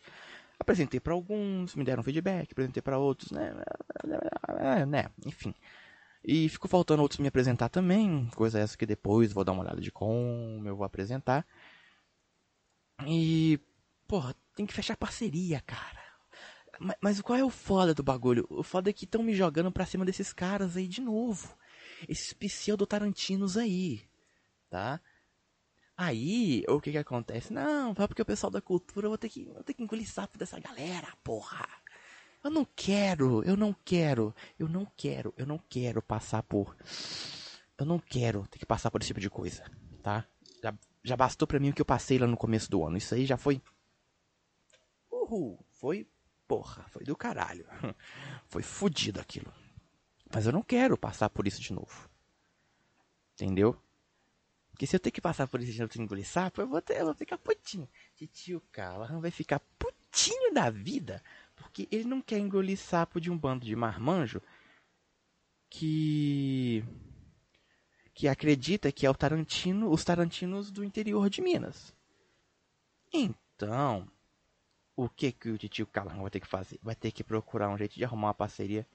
Apresentei 0.60 1.00
pra 1.00 1.12
alguns, 1.12 1.74
me 1.74 1.82
deram 1.82 2.04
feedback, 2.04 2.52
apresentei 2.52 2.80
pra 2.80 2.98
outros, 2.98 3.32
né, 3.32 3.52
né, 4.86 5.10
enfim. 5.26 5.52
E 6.24 6.48
ficou 6.48 6.70
faltando 6.70 7.02
outros 7.02 7.18
me 7.18 7.26
apresentar 7.26 7.68
também, 7.68 8.30
coisa 8.36 8.60
essa 8.60 8.78
que 8.78 8.86
depois 8.86 9.32
vou 9.32 9.42
dar 9.42 9.50
uma 9.50 9.64
olhada 9.64 9.80
de 9.80 9.90
como 9.90 10.68
eu 10.68 10.76
vou 10.76 10.86
apresentar. 10.86 11.44
E, 13.04 13.58
porra, 14.06 14.36
tem 14.54 14.64
que 14.64 14.72
fechar 14.72 14.96
parceria, 14.96 15.60
cara. 15.62 16.01
Mas, 16.82 16.96
mas 17.00 17.20
qual 17.20 17.38
é 17.38 17.44
o 17.44 17.50
foda 17.50 17.94
do 17.94 18.02
bagulho? 18.02 18.44
O 18.50 18.62
foda 18.62 18.90
é 18.90 18.92
que 18.92 19.04
estão 19.04 19.22
me 19.22 19.34
jogando 19.34 19.70
pra 19.70 19.86
cima 19.86 20.04
desses 20.04 20.32
caras 20.32 20.76
aí 20.76 20.88
de 20.88 21.00
novo. 21.00 21.56
Esses 22.08 22.32
pseudo-tarantinos 22.32 23.56
aí, 23.56 24.02
tá? 24.68 25.00
Aí, 25.96 26.64
o 26.68 26.80
que 26.80 26.90
que 26.90 26.98
acontece? 26.98 27.52
Não, 27.52 27.94
só 27.94 28.08
porque 28.08 28.22
o 28.22 28.26
pessoal 28.26 28.50
da 28.50 28.60
cultura 28.60 29.06
eu 29.06 29.10
vou 29.10 29.18
ter 29.18 29.28
que, 29.28 29.44
vou 29.44 29.62
ter 29.62 29.74
que 29.74 29.82
engolir 29.82 30.08
sapo 30.10 30.36
dessa 30.36 30.58
galera, 30.58 31.06
porra. 31.22 31.68
Eu 32.42 32.50
não 32.50 32.66
quero, 32.74 33.44
eu 33.44 33.56
não 33.56 33.72
quero, 33.84 34.34
eu 34.58 34.68
não 34.68 34.84
quero, 34.96 35.32
eu 35.36 35.46
não 35.46 35.58
quero 35.68 36.02
passar 36.02 36.42
por. 36.42 36.76
Eu 37.78 37.86
não 37.86 38.00
quero 38.00 38.46
ter 38.48 38.58
que 38.58 38.66
passar 38.66 38.90
por 38.90 39.00
esse 39.00 39.08
tipo 39.08 39.20
de 39.20 39.30
coisa, 39.30 39.62
tá? 40.02 40.26
Já, 40.60 40.74
já 41.04 41.16
bastou 41.16 41.46
pra 41.46 41.60
mim 41.60 41.70
o 41.70 41.72
que 41.72 41.80
eu 41.80 41.86
passei 41.86 42.18
lá 42.18 42.26
no 42.26 42.36
começo 42.36 42.68
do 42.68 42.84
ano. 42.84 42.96
Isso 42.96 43.14
aí 43.14 43.24
já 43.24 43.36
foi. 43.36 43.62
Uhul, 45.10 45.64
foi. 45.70 46.08
Porra, 46.46 46.84
foi 46.88 47.04
do 47.04 47.16
caralho. 47.16 47.66
Foi 48.48 48.62
fudido 48.62 49.18
aquilo. 49.20 49.52
Mas 50.34 50.44
eu 50.46 50.52
não 50.52 50.62
quero 50.62 50.98
passar 50.98 51.30
por 51.30 51.46
isso 51.46 51.60
de 51.60 51.72
novo. 51.72 52.08
Entendeu? 53.34 53.80
Porque 54.70 54.86
se 54.86 54.96
eu 54.96 55.00
ter 55.00 55.10
que 55.10 55.20
passar 55.20 55.46
por 55.46 55.60
isso 55.60 55.72
de 55.72 55.80
novo 55.80 55.92
engolir 55.96 56.26
sapo, 56.26 56.60
eu 56.60 56.66
vou, 56.66 56.82
ter, 56.82 57.00
eu 57.00 57.06
vou 57.06 57.14
ficar 57.14 57.38
putinho. 57.38 57.88
Titio 58.16 58.62
Callahan 58.72 59.20
vai 59.20 59.30
ficar 59.30 59.60
putinho 59.78 60.52
da 60.52 60.70
vida. 60.70 61.22
Porque 61.54 61.86
ele 61.90 62.04
não 62.04 62.20
quer 62.20 62.38
engolir 62.38 62.78
sapo 62.78 63.20
de 63.20 63.30
um 63.30 63.38
bando 63.38 63.64
de 63.64 63.76
marmanjo 63.76 64.42
que. 65.68 66.84
que 68.14 68.28
acredita 68.28 68.92
que 68.92 69.06
é 69.06 69.10
o 69.10 69.14
Tarantino, 69.14 69.90
os 69.90 70.04
Tarantinos 70.04 70.70
do 70.70 70.82
interior 70.82 71.30
de 71.30 71.40
Minas. 71.40 71.94
Então, 73.12 74.08
o 74.96 75.08
que 75.08 75.32
que 75.32 75.50
o 75.50 75.58
tio 75.58 75.86
Callahan 75.86 76.20
vai 76.20 76.30
ter 76.30 76.40
que 76.40 76.46
fazer? 76.46 76.78
Vai 76.82 76.94
ter 76.94 77.10
que 77.12 77.24
procurar 77.24 77.68
um 77.68 77.78
jeito 77.78 77.94
de 77.94 78.04
arrumar 78.04 78.28
uma 78.28 78.34
parceria 78.34 78.86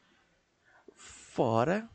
fora 0.95 1.89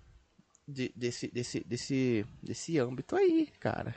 de, 0.67 0.93
desse, 0.95 1.29
desse, 1.29 1.61
desse, 1.65 2.27
desse 2.43 2.79
âmbito 2.79 3.17
aí, 3.17 3.47
cara. 3.61 3.95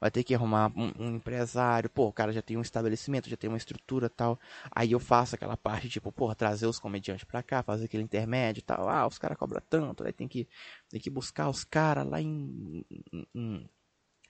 Vai 0.00 0.10
ter 0.10 0.24
que 0.24 0.34
arrumar 0.34 0.72
um, 0.74 0.92
um, 0.98 1.16
empresário, 1.16 1.90
pô, 1.90 2.06
o 2.06 2.12
cara 2.12 2.32
já 2.32 2.40
tem 2.40 2.56
um 2.56 2.62
estabelecimento, 2.62 3.28
já 3.28 3.36
tem 3.36 3.50
uma 3.50 3.58
estrutura 3.58 4.08
tal. 4.08 4.40
Aí 4.70 4.92
eu 4.92 4.98
faço 4.98 5.34
aquela 5.34 5.58
parte, 5.58 5.90
tipo, 5.90 6.10
porra, 6.10 6.34
trazer 6.34 6.66
os 6.66 6.78
comediantes 6.78 7.24
pra 7.24 7.42
cá, 7.42 7.62
fazer 7.62 7.84
aquele 7.84 8.02
intermédio 8.02 8.62
tal. 8.62 8.88
Ah, 8.88 9.06
os 9.06 9.18
caras 9.18 9.36
cobram 9.36 9.60
tanto, 9.68 10.04
aí 10.04 10.12
tem 10.12 10.26
que, 10.26 10.48
tem 10.88 10.98
que 10.98 11.10
buscar 11.10 11.50
os 11.50 11.64
caras 11.64 12.06
lá 12.06 12.18
em, 12.18 12.82
em, 13.12 13.26
em, 13.34 13.70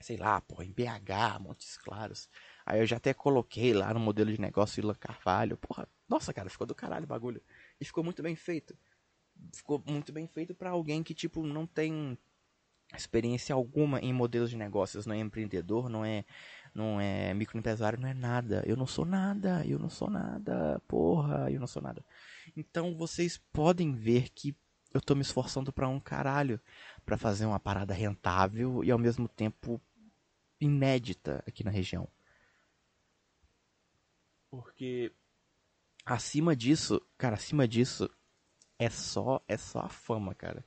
sei 0.01 0.17
lá, 0.17 0.41
porra, 0.41 0.65
em 0.65 0.71
BH, 0.71 1.39
Montes 1.39 1.77
Claros. 1.77 2.27
Aí 2.65 2.79
eu 2.79 2.85
já 2.85 2.97
até 2.97 3.13
coloquei 3.13 3.73
lá 3.73 3.93
no 3.93 3.99
modelo 3.99 4.31
de 4.31 4.39
negócio 4.39 4.79
Ilan 4.81 4.95
Carvalho. 4.95 5.57
Porra, 5.57 5.87
nossa, 6.07 6.33
cara, 6.33 6.49
ficou 6.49 6.67
do 6.67 6.75
caralho 6.75 7.05
o 7.05 7.07
bagulho. 7.07 7.41
E 7.79 7.85
ficou 7.85 8.03
muito 8.03 8.21
bem 8.21 8.35
feito. 8.35 8.77
Ficou 9.53 9.81
muito 9.85 10.11
bem 10.11 10.27
feito 10.27 10.53
para 10.53 10.69
alguém 10.69 11.01
que, 11.03 11.13
tipo, 11.13 11.45
não 11.45 11.65
tem 11.65 12.17
experiência 12.95 13.55
alguma 13.55 13.99
em 13.99 14.13
modelos 14.13 14.49
de 14.49 14.57
negócios, 14.57 15.05
não 15.05 15.15
é 15.15 15.19
empreendedor, 15.19 15.89
não 15.89 16.03
é 16.03 16.25
não 16.73 17.01
é 17.01 17.33
microempresário, 17.33 17.99
não 17.99 18.07
é 18.07 18.13
nada. 18.13 18.63
Eu 18.65 18.77
não 18.77 18.87
sou 18.87 19.05
nada, 19.05 19.65
eu 19.65 19.77
não 19.77 19.89
sou 19.89 20.09
nada, 20.09 20.81
porra, 20.87 21.51
eu 21.51 21.59
não 21.59 21.67
sou 21.67 21.81
nada. 21.81 22.03
Então 22.55 22.95
vocês 22.95 23.37
podem 23.51 23.93
ver 23.93 24.29
que 24.29 24.55
eu 24.93 25.01
tô 25.01 25.15
me 25.15 25.21
esforçando 25.21 25.71
para 25.71 25.87
um 25.87 25.99
caralho 25.99 26.59
para 27.05 27.17
fazer 27.17 27.45
uma 27.45 27.59
parada 27.59 27.93
rentável 27.93 28.83
e 28.83 28.91
ao 28.91 28.99
mesmo 28.99 29.27
tempo 29.27 29.81
inédita 30.59 31.43
aqui 31.47 31.63
na 31.63 31.71
região. 31.71 32.07
Porque 34.51 35.13
acima 36.05 36.53
disso, 36.53 37.01
cara, 37.17 37.35
acima 37.35 37.65
disso 37.65 38.09
é 38.77 38.89
só 38.89 39.41
é 39.47 39.57
só 39.57 39.79
a 39.79 39.89
fama, 39.89 40.35
cara. 40.35 40.63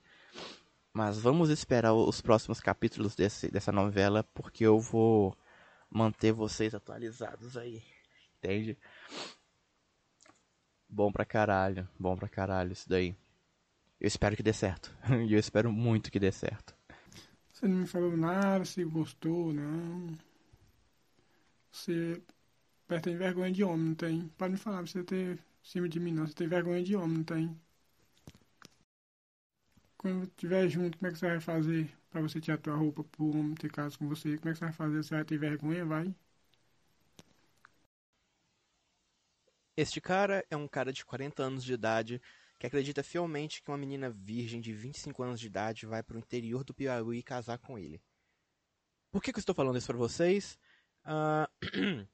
Mas 0.93 1.19
vamos 1.19 1.51
esperar 1.51 1.93
os 1.93 2.21
próximos 2.23 2.61
capítulos 2.61 3.15
desse, 3.15 3.51
dessa 3.51 3.71
novela 3.71 4.25
porque 4.33 4.65
eu 4.65 4.81
vou 4.81 5.37
manter 5.91 6.33
vocês 6.33 6.75
atualizados 6.75 7.57
aí. 7.57 7.83
Entende? 8.39 8.79
Bom 10.89 11.13
pra 11.13 11.25
caralho, 11.25 11.87
bom 11.99 12.17
pra 12.17 12.29
caralho 12.29 12.73
isso 12.73 12.89
daí. 12.89 13.15
Eu 14.01 14.07
espero 14.07 14.37
que 14.37 14.43
dê 14.43 14.53
certo. 14.53 14.97
E 15.29 15.33
eu 15.33 15.39
espero 15.39 15.71
muito 15.71 16.11
que 16.11 16.21
dê 16.21 16.33
certo. 16.33 16.75
Você 17.53 17.69
não 17.69 17.79
me 17.79 17.87
falou 17.87 18.17
nada, 18.17 18.65
se 18.65 18.85
gostou, 18.85 19.53
não. 19.53 20.17
Você 21.71 22.23
tem 23.03 23.17
vergonha 23.17 23.53
de 23.53 23.65
homem, 23.65 23.89
não 23.89 23.95
tem? 23.95 24.29
Pode 24.39 24.53
me 24.53 24.59
falar, 24.59 24.83
você 24.83 25.03
tem 25.03 25.39
cima 25.63 25.89
de 25.89 25.99
mim 25.99 26.13
não, 26.13 26.27
você 26.27 26.35
tem 26.35 26.49
vergonha 26.49 26.83
de 26.83 26.95
homem, 26.97 27.19
não 27.19 27.25
tem? 27.25 27.61
Quando 29.97 30.25
estiver 30.25 30.69
junto, 30.69 30.99
como 30.99 31.09
é 31.09 31.13
que 31.13 31.19
você 31.19 31.27
vai 31.27 31.41
fazer 31.41 31.91
pra 32.11 32.21
você 32.21 32.41
tirar 32.41 32.59
tua 32.59 32.77
roupa 32.77 33.03
pro 33.05 33.31
homem 33.31 33.55
ter 33.55 33.71
caso 33.73 33.99
com 33.99 34.09
você? 34.09 34.37
Como 34.37 34.51
é 34.51 34.53
que 34.53 34.59
você 34.59 34.65
vai 34.67 34.73
fazer? 34.73 35.03
Você 35.03 35.15
vai 35.15 35.25
ter 35.25 35.39
vergonha, 35.39 35.85
vai? 35.85 36.15
Este 39.77 40.01
cara 40.01 40.45
é 40.51 40.57
um 40.57 40.69
cara 40.69 40.93
de 40.93 41.05
40 41.05 41.43
anos 41.43 41.65
de 41.65 41.73
idade 41.73 42.21
que 42.61 42.67
acredita 42.67 43.03
fielmente 43.03 43.63
que 43.63 43.71
uma 43.71 43.77
menina 43.77 44.09
virgem 44.09 44.61
de 44.61 44.73
25 44.73 45.23
anos 45.23 45.41
de 45.41 45.47
idade 45.47 45.87
vai 45.87 46.03
para 46.03 46.17
o 46.17 46.21
interior 46.21 46.63
do 46.63 46.73
Piauí 46.73 47.23
casar 47.23 47.59
com 47.59 47.79
ele. 47.79 48.01
Por 49.11 49.23
que, 49.23 49.33
que 49.33 49.39
eu 49.39 49.41
estou 49.41 49.55
falando 49.55 49.77
isso 49.77 49.87
para 49.87 49.97
vocês? 49.97 50.59
Uh, 51.05 52.07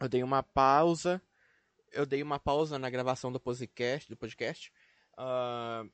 eu 0.00 0.08
dei 0.08 0.22
uma 0.22 0.42
pausa. 0.42 1.22
Eu 1.92 2.06
dei 2.06 2.22
uma 2.22 2.38
pausa 2.38 2.78
na 2.78 2.88
gravação 2.88 3.32
do 3.32 3.40
podcast, 3.40 4.08
do 4.08 4.16
podcast 4.16 4.72
uh, 5.18 5.90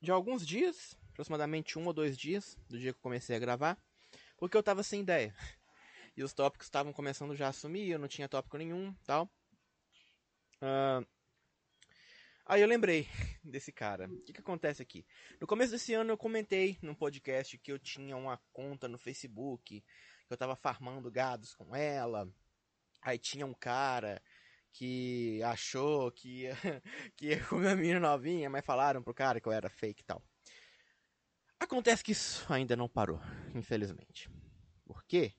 de 0.00 0.10
alguns 0.10 0.46
dias, 0.46 0.96
aproximadamente 1.10 1.78
um 1.78 1.86
ou 1.86 1.92
dois 1.92 2.18
dias 2.18 2.56
do 2.68 2.78
dia 2.78 2.92
que 2.92 2.98
eu 2.98 3.02
comecei 3.02 3.36
a 3.36 3.38
gravar, 3.38 3.78
porque 4.36 4.56
eu 4.56 4.60
estava 4.60 4.82
sem 4.82 5.00
ideia. 5.00 5.34
E 6.16 6.22
os 6.24 6.32
tópicos 6.32 6.66
estavam 6.66 6.92
começando 6.92 7.36
já 7.36 7.46
a 7.46 7.52
sumir, 7.52 7.90
eu 7.90 7.98
não 7.98 8.08
tinha 8.08 8.28
tópico 8.28 8.58
nenhum 8.58 8.92
tal. 9.06 9.30
Uh, 10.56 11.06
Aí 12.44 12.62
eu 12.62 12.66
lembrei 12.66 13.06
desse 13.44 13.70
cara. 13.70 14.08
O 14.08 14.22
que, 14.22 14.32
que 14.32 14.40
acontece 14.40 14.82
aqui? 14.82 15.06
No 15.38 15.46
começo 15.46 15.70
desse 15.70 15.92
ano 15.92 16.10
eu 16.10 16.16
comentei 16.16 16.78
num 16.82 16.94
podcast 16.94 17.58
que 17.58 17.70
eu 17.70 17.78
tinha 17.78 18.16
uma 18.16 18.36
conta 18.52 18.88
no 18.88 18.98
Facebook, 18.98 19.84
que 20.26 20.32
eu 20.32 20.36
tava 20.36 20.56
farmando 20.56 21.10
gados 21.10 21.54
com 21.54 21.76
ela. 21.76 22.26
Aí 23.02 23.18
tinha 23.18 23.46
um 23.46 23.54
cara 23.54 24.22
que 24.72 25.42
achou 25.42 26.10
que 26.12 26.42
ia, 26.42 26.54
que 27.16 27.26
ia 27.26 27.44
comer 27.46 27.76
menina 27.76 28.00
novinha, 28.00 28.48
mas 28.48 28.64
falaram 28.64 29.02
pro 29.02 29.14
cara 29.14 29.40
que 29.40 29.48
eu 29.48 29.52
era 29.52 29.68
fake 29.68 30.02
e 30.02 30.04
tal. 30.04 30.22
Acontece 31.58 32.04
que 32.04 32.12
isso 32.12 32.50
ainda 32.52 32.76
não 32.76 32.88
parou, 32.88 33.20
infelizmente. 33.54 34.30
Por 34.84 35.04
quê? 35.04 35.34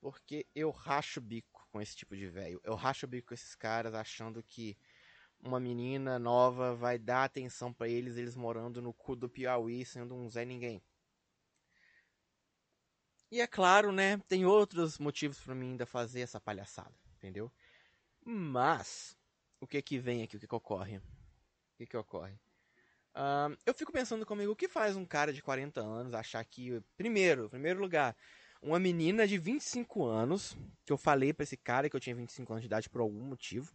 Porque 0.00 0.46
eu 0.54 0.70
racho 0.70 1.20
o 1.20 1.22
bico 1.22 1.66
com 1.70 1.80
esse 1.80 1.96
tipo 1.96 2.16
de 2.16 2.28
velho. 2.28 2.60
Eu 2.64 2.74
racho 2.74 3.06
o 3.06 3.08
bico 3.08 3.28
com 3.28 3.34
esses 3.34 3.54
caras 3.54 3.94
achando 3.94 4.42
que 4.42 4.76
uma 5.40 5.60
menina 5.60 6.18
nova 6.18 6.74
vai 6.74 6.98
dar 6.98 7.24
atenção 7.24 7.72
para 7.72 7.88
eles, 7.88 8.16
eles 8.16 8.34
morando 8.34 8.82
no 8.82 8.92
cu 8.92 9.14
do 9.14 9.28
Piauí, 9.28 9.84
sendo 9.84 10.14
um 10.14 10.28
Zé 10.28 10.44
Ninguém. 10.44 10.82
E 13.30 13.40
é 13.40 13.46
claro, 13.46 13.90
né, 13.90 14.18
tem 14.28 14.46
outros 14.46 14.98
motivos 14.98 15.38
para 15.40 15.54
mim 15.54 15.70
ainda 15.70 15.84
fazer 15.84 16.20
essa 16.20 16.40
palhaçada, 16.40 16.94
entendeu? 17.16 17.50
Mas, 18.24 19.16
o 19.60 19.66
que 19.66 19.82
que 19.82 19.98
vem 19.98 20.22
aqui, 20.22 20.36
o 20.36 20.40
que 20.40 20.46
que 20.46 20.54
ocorre? 20.54 20.98
O 20.98 21.02
que 21.76 21.86
que 21.86 21.96
ocorre? 21.96 22.34
Uh, 23.14 23.56
eu 23.64 23.74
fico 23.74 23.90
pensando 23.90 24.26
comigo, 24.26 24.52
o 24.52 24.56
que 24.56 24.68
faz 24.68 24.94
um 24.94 25.04
cara 25.04 25.32
de 25.32 25.42
40 25.42 25.80
anos 25.80 26.14
achar 26.14 26.44
que, 26.44 26.82
primeiro, 26.96 27.48
primeiro 27.48 27.80
lugar, 27.80 28.14
uma 28.62 28.78
menina 28.78 29.26
de 29.26 29.38
25 29.38 30.04
anos, 30.04 30.56
que 30.84 30.92
eu 30.92 30.98
falei 30.98 31.32
para 31.32 31.44
esse 31.44 31.56
cara 31.56 31.88
que 31.88 31.96
eu 31.96 32.00
tinha 32.00 32.14
25 32.14 32.52
anos 32.52 32.62
de 32.62 32.66
idade 32.66 32.88
por 32.90 33.00
algum 33.00 33.22
motivo, 33.22 33.74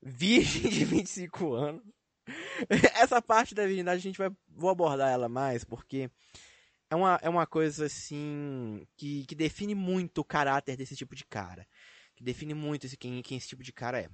virgem 0.00 0.70
de 0.70 0.84
25 0.84 1.52
anos. 1.52 1.82
Essa 2.94 3.20
parte 3.22 3.54
da 3.54 3.66
virgindade 3.66 3.98
a 3.98 4.02
gente 4.02 4.18
vai 4.18 4.30
vou 4.48 4.70
abordar 4.70 5.10
ela 5.10 5.28
mais 5.28 5.64
porque 5.64 6.10
é 6.90 6.96
uma, 6.96 7.18
é 7.22 7.28
uma 7.28 7.46
coisa 7.46 7.86
assim 7.86 8.86
que, 8.96 9.24
que 9.26 9.34
define 9.34 9.74
muito 9.74 10.18
o 10.18 10.24
caráter 10.24 10.76
desse 10.76 10.96
tipo 10.96 11.14
de 11.14 11.24
cara, 11.24 11.66
que 12.16 12.24
define 12.24 12.54
muito 12.54 12.86
esse 12.86 12.96
quem, 12.96 13.22
quem 13.22 13.36
esse 13.36 13.48
tipo 13.48 13.62
de 13.62 13.72
cara 13.72 14.00
é. 14.00 14.08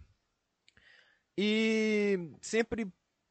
E 1.37 2.31
sempre 2.41 2.87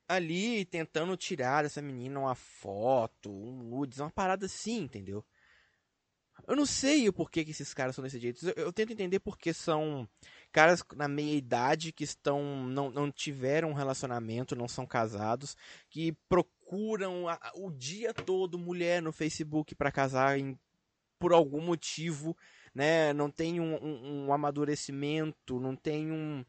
ali 0.08 0.66
tentando 0.66 1.16
tirar 1.18 1.64
dessa 1.64 1.82
menina 1.82 2.20
uma 2.20 2.36
foto, 2.36 3.32
um 3.32 3.64
nudes, 3.64 4.00
uma 4.00 4.12
parada 4.12 4.46
assim, 4.46 4.80
entendeu? 4.80 5.26
Eu 6.48 6.56
não 6.56 6.66
sei 6.66 7.08
o 7.08 7.14
porquê 7.14 7.46
que 7.46 7.52
esses 7.52 7.74
caras 7.74 7.96
são 7.96 8.04
desse 8.04 8.20
jeito. 8.20 8.46
Eu, 8.50 8.66
eu 8.66 8.74
tento 8.74 8.92
entender 8.92 9.20
porque 9.20 9.54
são 9.54 10.08
caras 10.52 10.84
na 10.96 11.08
meia 11.08 11.36
idade 11.36 11.92
que 11.92 12.04
estão 12.04 12.66
não, 12.68 12.92
não 12.92 13.12
tiveram 13.12 13.70
um 13.70 13.74
relacionamento, 13.74 14.56
não 14.56 14.68
são 14.68 14.86
casados, 14.86 15.56
que 15.90 16.14
procuram 16.28 16.63
a, 17.30 17.52
o 17.56 17.72
dia 17.72 18.14
todo 18.14 18.58
mulher 18.58 19.02
no 19.02 19.12
Facebook 19.12 19.76
para 19.76 19.92
casar 19.92 20.40
em, 20.40 20.58
por 21.20 21.34
algum 21.34 21.62
motivo, 21.62 22.36
né? 22.74 23.14
Não 23.14 23.30
tem 23.30 23.60
um, 23.60 23.76
um, 23.76 24.26
um 24.26 24.34
amadurecimento, 24.34 25.60
não 25.60 25.76
tem 25.76 26.12
um, 26.12 26.46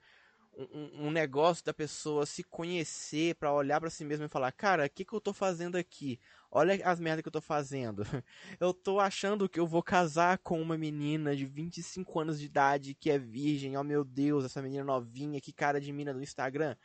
um, 0.56 1.06
um, 1.06 1.10
negócio 1.10 1.64
da 1.64 1.74
pessoa 1.74 2.26
se 2.26 2.42
conhecer 2.42 3.34
para 3.37 3.52
olhar 3.52 3.80
para 3.80 3.90
si 3.90 4.04
mesmo 4.04 4.24
e 4.24 4.28
falar, 4.28 4.52
cara, 4.52 4.87
o 4.87 4.90
que, 4.90 5.04
que 5.04 5.12
eu 5.12 5.20
tô 5.20 5.32
fazendo 5.32 5.76
aqui? 5.76 6.18
Olha 6.50 6.80
as 6.84 7.00
merdas 7.00 7.22
que 7.22 7.28
eu 7.28 7.32
tô 7.32 7.40
fazendo. 7.40 8.04
Eu 8.60 8.72
tô 8.72 9.00
achando 9.00 9.48
que 9.48 9.58
eu 9.58 9.66
vou 9.66 9.82
casar 9.82 10.38
com 10.38 10.62
uma 10.62 10.78
menina 10.78 11.34
de 11.34 11.44
25 11.44 12.20
anos 12.20 12.38
de 12.38 12.46
idade 12.46 12.94
que 12.94 13.10
é 13.10 13.18
virgem. 13.18 13.76
Oh 13.76 13.82
meu 13.82 14.04
Deus, 14.04 14.44
essa 14.44 14.62
menina 14.62 14.84
novinha, 14.84 15.40
que 15.40 15.52
cara 15.52 15.80
de 15.80 15.92
mina 15.92 16.14
do 16.14 16.22
Instagram. 16.22 16.76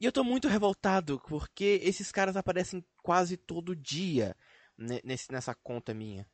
E 0.00 0.04
eu 0.04 0.12
tô 0.12 0.22
muito 0.22 0.46
revoltado 0.48 1.20
porque 1.28 1.80
esses 1.82 2.12
caras 2.12 2.36
aparecem 2.36 2.84
quase 3.02 3.36
todo 3.36 3.74
dia 3.74 4.36
ne- 4.76 5.00
nesse, 5.04 5.30
nessa 5.32 5.54
conta 5.54 5.92
minha. 5.92 6.26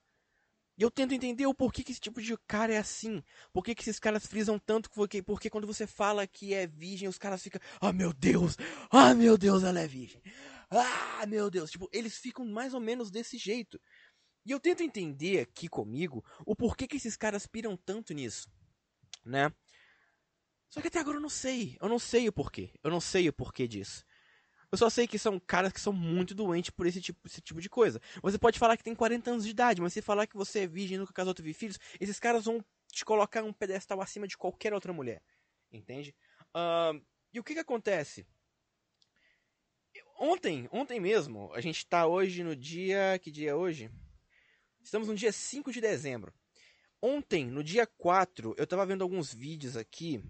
E 0.77 0.83
eu 0.83 0.90
tento 0.90 1.14
entender 1.14 1.46
o 1.46 1.55
porquê 1.55 1.85
que 1.85 1.92
esse 1.92 2.00
tipo 2.00 2.20
de 2.20 2.37
cara 2.48 2.74
é 2.74 2.79
assim. 2.79 3.22
Por 3.53 3.62
que, 3.64 3.74
esses 3.79 4.00
caras 4.00 4.27
frisam 4.27 4.59
tanto? 4.59 4.90
Porque, 4.90 5.22
porque 5.22 5.48
quando 5.48 5.68
você 5.68 5.87
fala 5.87 6.27
que 6.27 6.53
é 6.53 6.66
virgem, 6.66 7.09
os 7.09 7.16
caras 7.16 7.42
ficam. 7.42 7.61
Ah, 7.81 7.92
meu 7.92 8.12
Deus! 8.12 8.57
Ah, 8.90 9.14
meu 9.14 9.38
Deus, 9.38 9.62
ela 9.62 9.81
é 9.81 9.87
virgem! 9.87 10.20
Ah, 10.68 11.24
meu 11.27 11.48
Deus! 11.48 11.70
Tipo, 11.70 11.88
eles 11.92 12.18
ficam 12.18 12.44
mais 12.44 12.74
ou 12.74 12.81
menos 12.81 13.11
desse 13.11 13.38
jeito. 13.38 13.81
E 14.44 14.50
eu 14.50 14.59
tento 14.59 14.83
entender 14.83 15.40
aqui 15.40 15.68
comigo 15.68 16.24
o 16.44 16.57
porquê 16.57 16.88
que 16.88 16.96
esses 16.96 17.16
caras 17.16 17.46
piram 17.46 17.77
tanto 17.77 18.12
nisso. 18.12 18.50
Né? 19.24 19.50
Só 20.75 20.81
que 20.81 20.89
até 20.89 20.99
agora 20.99 21.19
eu 21.19 21.21
não 21.21 21.29
sei. 21.29 21.79
Eu 21.81 21.89
não 21.89 22.01
sei 22.01 22.29
o 22.29 22.33
porquê. 22.33 22.73
Eu 22.83 22.91
não 22.91 23.01
sei 23.01 23.29
o 23.29 23.33
porquê 23.33 23.69
disso. 23.69 24.05
Eu 24.73 24.77
só 24.77 24.91
sei 24.91 25.07
que 25.07 25.21
são 25.21 25.39
caras 25.39 25.73
que 25.73 25.81
são 25.81 25.93
muito 25.93 26.35
doentes 26.35 26.71
por 26.71 26.85
esse 26.85 27.01
tipo, 27.01 27.25
esse 27.25 27.41
tipo 27.41 27.61
de 27.61 27.71
coisa. 27.71 28.01
Você 28.21 28.37
pode 28.37 28.59
falar 28.59 28.77
que 28.77 28.83
tem 28.83 28.93
40 28.93 29.31
anos 29.31 29.45
de 29.45 29.51
idade, 29.53 29.81
mas 29.81 29.93
se 29.93 30.03
falar 30.03 30.27
que 30.27 30.37
você 30.37 30.65
é 30.65 30.67
virgem 30.67 30.97
e 30.97 30.99
nunca 30.99 31.13
casou, 31.13 31.33
teve 31.33 31.55
filhos, 31.55 31.79
esses 32.01 32.19
caras 32.19 32.47
vão 32.47 32.61
te 32.91 33.05
colocar 33.05 33.45
um 33.45 33.53
pedestal 33.53 34.01
acima 34.01 34.27
de 34.27 34.37
qualquer 34.37 34.75
outra 34.75 34.93
mulher. 34.93 35.23
Entende? 35.71 36.13
Ahn, 36.53 37.01
e 37.33 37.39
o 37.39 37.45
que 37.45 37.55
que 37.55 37.61
acontece? 37.61 38.27
Ontem, 40.19 40.69
ontem 40.73 40.99
mesmo, 40.99 41.53
a 41.55 41.61
gente 41.61 41.87
tá 41.87 42.05
hoje 42.05 42.43
no 42.43 42.57
dia. 42.57 43.17
Que 43.23 43.31
dia 43.31 43.51
é 43.51 43.55
hoje? 43.55 43.93
Estamos 44.83 45.07
no 45.07 45.15
dia 45.15 45.31
5 45.31 45.71
de 45.71 45.81
dezembro. 45.81 46.35
Ontem, 47.01 47.47
no 47.47 47.63
dia 47.63 47.87
4, 47.87 48.57
eu 48.59 48.67
tava 48.67 48.85
vendo 48.85 49.03
alguns 49.03 49.33
vídeos 49.33 49.77
aqui 49.77 50.21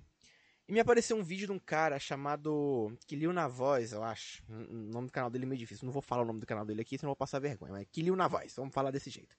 e 0.66 0.72
me 0.72 0.80
apareceu 0.80 1.16
um 1.16 1.22
vídeo 1.22 1.46
de 1.46 1.52
um 1.52 1.58
cara 1.58 1.98
chamado 1.98 2.96
Kilil 3.06 3.32
na 3.32 3.46
Voz, 3.46 3.92
eu 3.92 4.02
acho. 4.02 4.42
O 4.48 4.72
nome 4.72 5.08
do 5.08 5.12
canal 5.12 5.28
dele 5.28 5.44
é 5.44 5.48
meio 5.48 5.58
difícil. 5.58 5.84
Não 5.84 5.92
vou 5.92 6.00
falar 6.00 6.22
o 6.22 6.26
nome 6.26 6.40
do 6.40 6.46
canal 6.46 6.64
dele 6.64 6.80
aqui, 6.80 6.96
senão 6.96 7.10
vou 7.10 7.16
passar 7.16 7.38
vergonha. 7.38 7.72
Mas 7.72 7.82
é 7.82 7.84
Kilil 7.84 8.16
na 8.16 8.28
Voz, 8.28 8.54
vamos 8.56 8.72
falar 8.72 8.90
desse 8.90 9.10
jeito. 9.10 9.36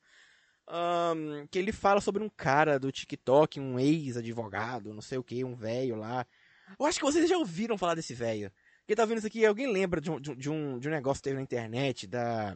Ahn, 0.68 1.48
que 1.50 1.58
ele 1.58 1.72
fala 1.72 2.00
sobre 2.00 2.24
um 2.24 2.30
cara 2.30 2.80
do 2.80 2.92
TikTok, 2.92 3.60
um 3.60 3.80
ex-advogado, 3.80 4.94
não 4.94 5.02
sei 5.02 5.18
o 5.18 5.24
que, 5.24 5.44
um 5.44 5.56
velho 5.56 5.96
lá. 5.96 6.28
Eu 6.80 6.86
acho 6.86 7.00
que 7.00 7.06
vocês 7.06 7.28
já 7.28 7.38
ouviram 7.38 7.78
falar 7.78 7.96
desse 7.96 8.14
velho. 8.14 8.52
Quem 8.86 8.96
tá 8.96 9.04
vendo 9.04 9.18
isso 9.18 9.28
aqui, 9.28 9.44
alguém 9.46 9.72
lembra 9.72 10.00
um, 10.00 10.20
de 10.20 10.32
um, 10.32 10.36
de 10.36 10.50
um, 10.50 10.80
de 10.80 10.88
um 10.88 10.92
negócio 10.92 11.22
que 11.22 11.30
teve 11.30 11.38
na 11.38 11.42
internet 11.42 12.06
da. 12.06 12.56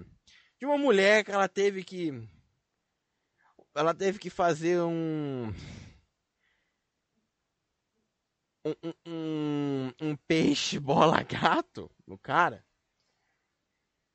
De 0.60 0.66
uma 0.66 0.78
mulher 0.78 1.24
que 1.24 1.32
ela 1.32 1.48
teve 1.48 1.84
que. 1.84 2.12
Ela 3.74 3.96
teve 3.96 4.20
que 4.20 4.30
fazer 4.30 4.80
um 4.82 5.54
um, 8.66 8.94
um, 9.06 9.94
um, 10.02 10.16
peixe 10.16 10.80
bola 10.80 11.24
gato 11.24 11.90
no 12.06 12.18
cara 12.18 12.66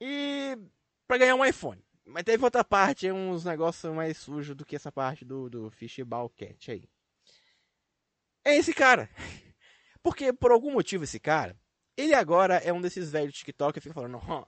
e 0.01 0.59
pra 1.07 1.19
ganhar 1.19 1.35
um 1.35 1.45
iPhone. 1.45 1.83
Mas 2.07 2.25
teve 2.25 2.45
outra 2.45 2.63
parte, 2.63 3.11
uns 3.11 3.45
negócios 3.45 3.93
mais 3.95 4.19
sujos 4.19 4.55
do 4.55 4.65
que 4.65 4.77
essa 4.77 4.93
parte 4.93 5.25
do, 5.25 5.49
do 5.49 5.71
Fishball 5.71 6.29
Cat 6.29 6.71
aí. 6.71 6.85
É 8.45 8.55
esse 8.57 8.75
cara. 8.75 9.09
Porque 10.03 10.33
por 10.33 10.51
algum 10.53 10.71
motivo 10.71 11.05
esse 11.05 11.19
cara, 11.19 11.59
ele 11.97 12.15
agora 12.15 12.57
é 12.57 12.71
um 12.73 12.81
desses 12.81 13.11
velhos 13.11 13.35
TikTok 13.35 13.73
que 13.73 13.81
fica 13.81 13.95
falando, 13.95 14.19
"Hã, 14.19 14.45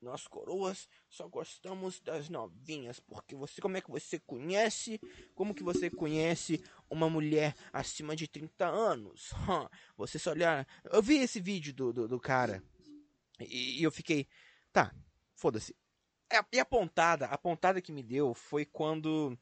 nós 0.00 0.26
coroas 0.26 0.88
só 1.08 1.28
gostamos 1.28 2.00
das 2.00 2.28
novinhas, 2.28 3.00
porque 3.00 3.34
você, 3.34 3.60
como 3.60 3.76
é 3.76 3.80
que 3.80 3.90
você 3.90 4.18
conhece, 4.18 5.00
como 5.34 5.54
que 5.54 5.62
você 5.62 5.90
conhece 5.90 6.62
uma 6.88 7.08
mulher 7.10 7.54
acima 7.72 8.14
de 8.14 8.28
30 8.28 8.66
anos? 8.66 9.30
Você 9.96 10.18
só 10.18 10.30
olhar, 10.30 10.66
eu 10.84 11.02
vi 11.02 11.18
esse 11.18 11.40
vídeo 11.40 11.74
do, 11.74 11.92
do, 11.92 12.08
do 12.08 12.20
cara, 12.20 12.62
e, 13.40 13.80
e 13.80 13.82
eu 13.82 13.90
fiquei, 13.90 14.28
tá, 14.72 14.94
foda-se. 15.34 15.74
É, 16.30 16.40
E 16.52 16.60
a 16.60 16.64
pontada, 16.64 17.26
a 17.26 17.38
pontada 17.38 17.80
que 17.80 17.90
me 17.92 18.02
deu 18.02 18.34
foi 18.34 18.64
quando 18.64 19.36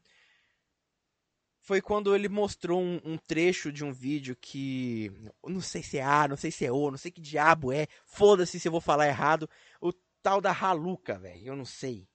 foi 1.67 1.81
quando 1.81 2.15
ele 2.15 2.29
mostrou 2.29 2.81
um, 2.81 3.01
um 3.03 3.17
trecho 3.17 3.73
de 3.73 3.83
um 3.83 3.91
vídeo 3.91 4.37
que. 4.39 5.11
Não 5.45 5.59
sei 5.59 5.83
se 5.83 5.97
é 5.97 6.01
A, 6.01 6.25
não 6.25 6.37
sei 6.37 6.49
se 6.49 6.65
é 6.65 6.71
O, 6.71 6.89
não 6.89 6.97
sei 6.97 7.11
que 7.11 7.19
diabo 7.19 7.73
é. 7.73 7.87
Foda-se 8.05 8.57
se 8.57 8.69
eu 8.69 8.71
vou 8.71 8.79
falar 8.79 9.09
errado. 9.09 9.49
O 9.81 9.91
tal 10.27 10.41
da 10.41 10.51
Haluca, 10.51 11.17
velho. 11.17 11.47
Eu 11.47 11.55
não 11.55 11.63
sei. 11.63 12.05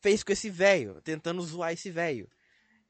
Fez 0.00 0.22
com 0.22 0.32
esse 0.32 0.48
velho, 0.48 0.98
tentando 1.02 1.42
zoar 1.42 1.72
esse 1.74 1.90
velho. 1.90 2.26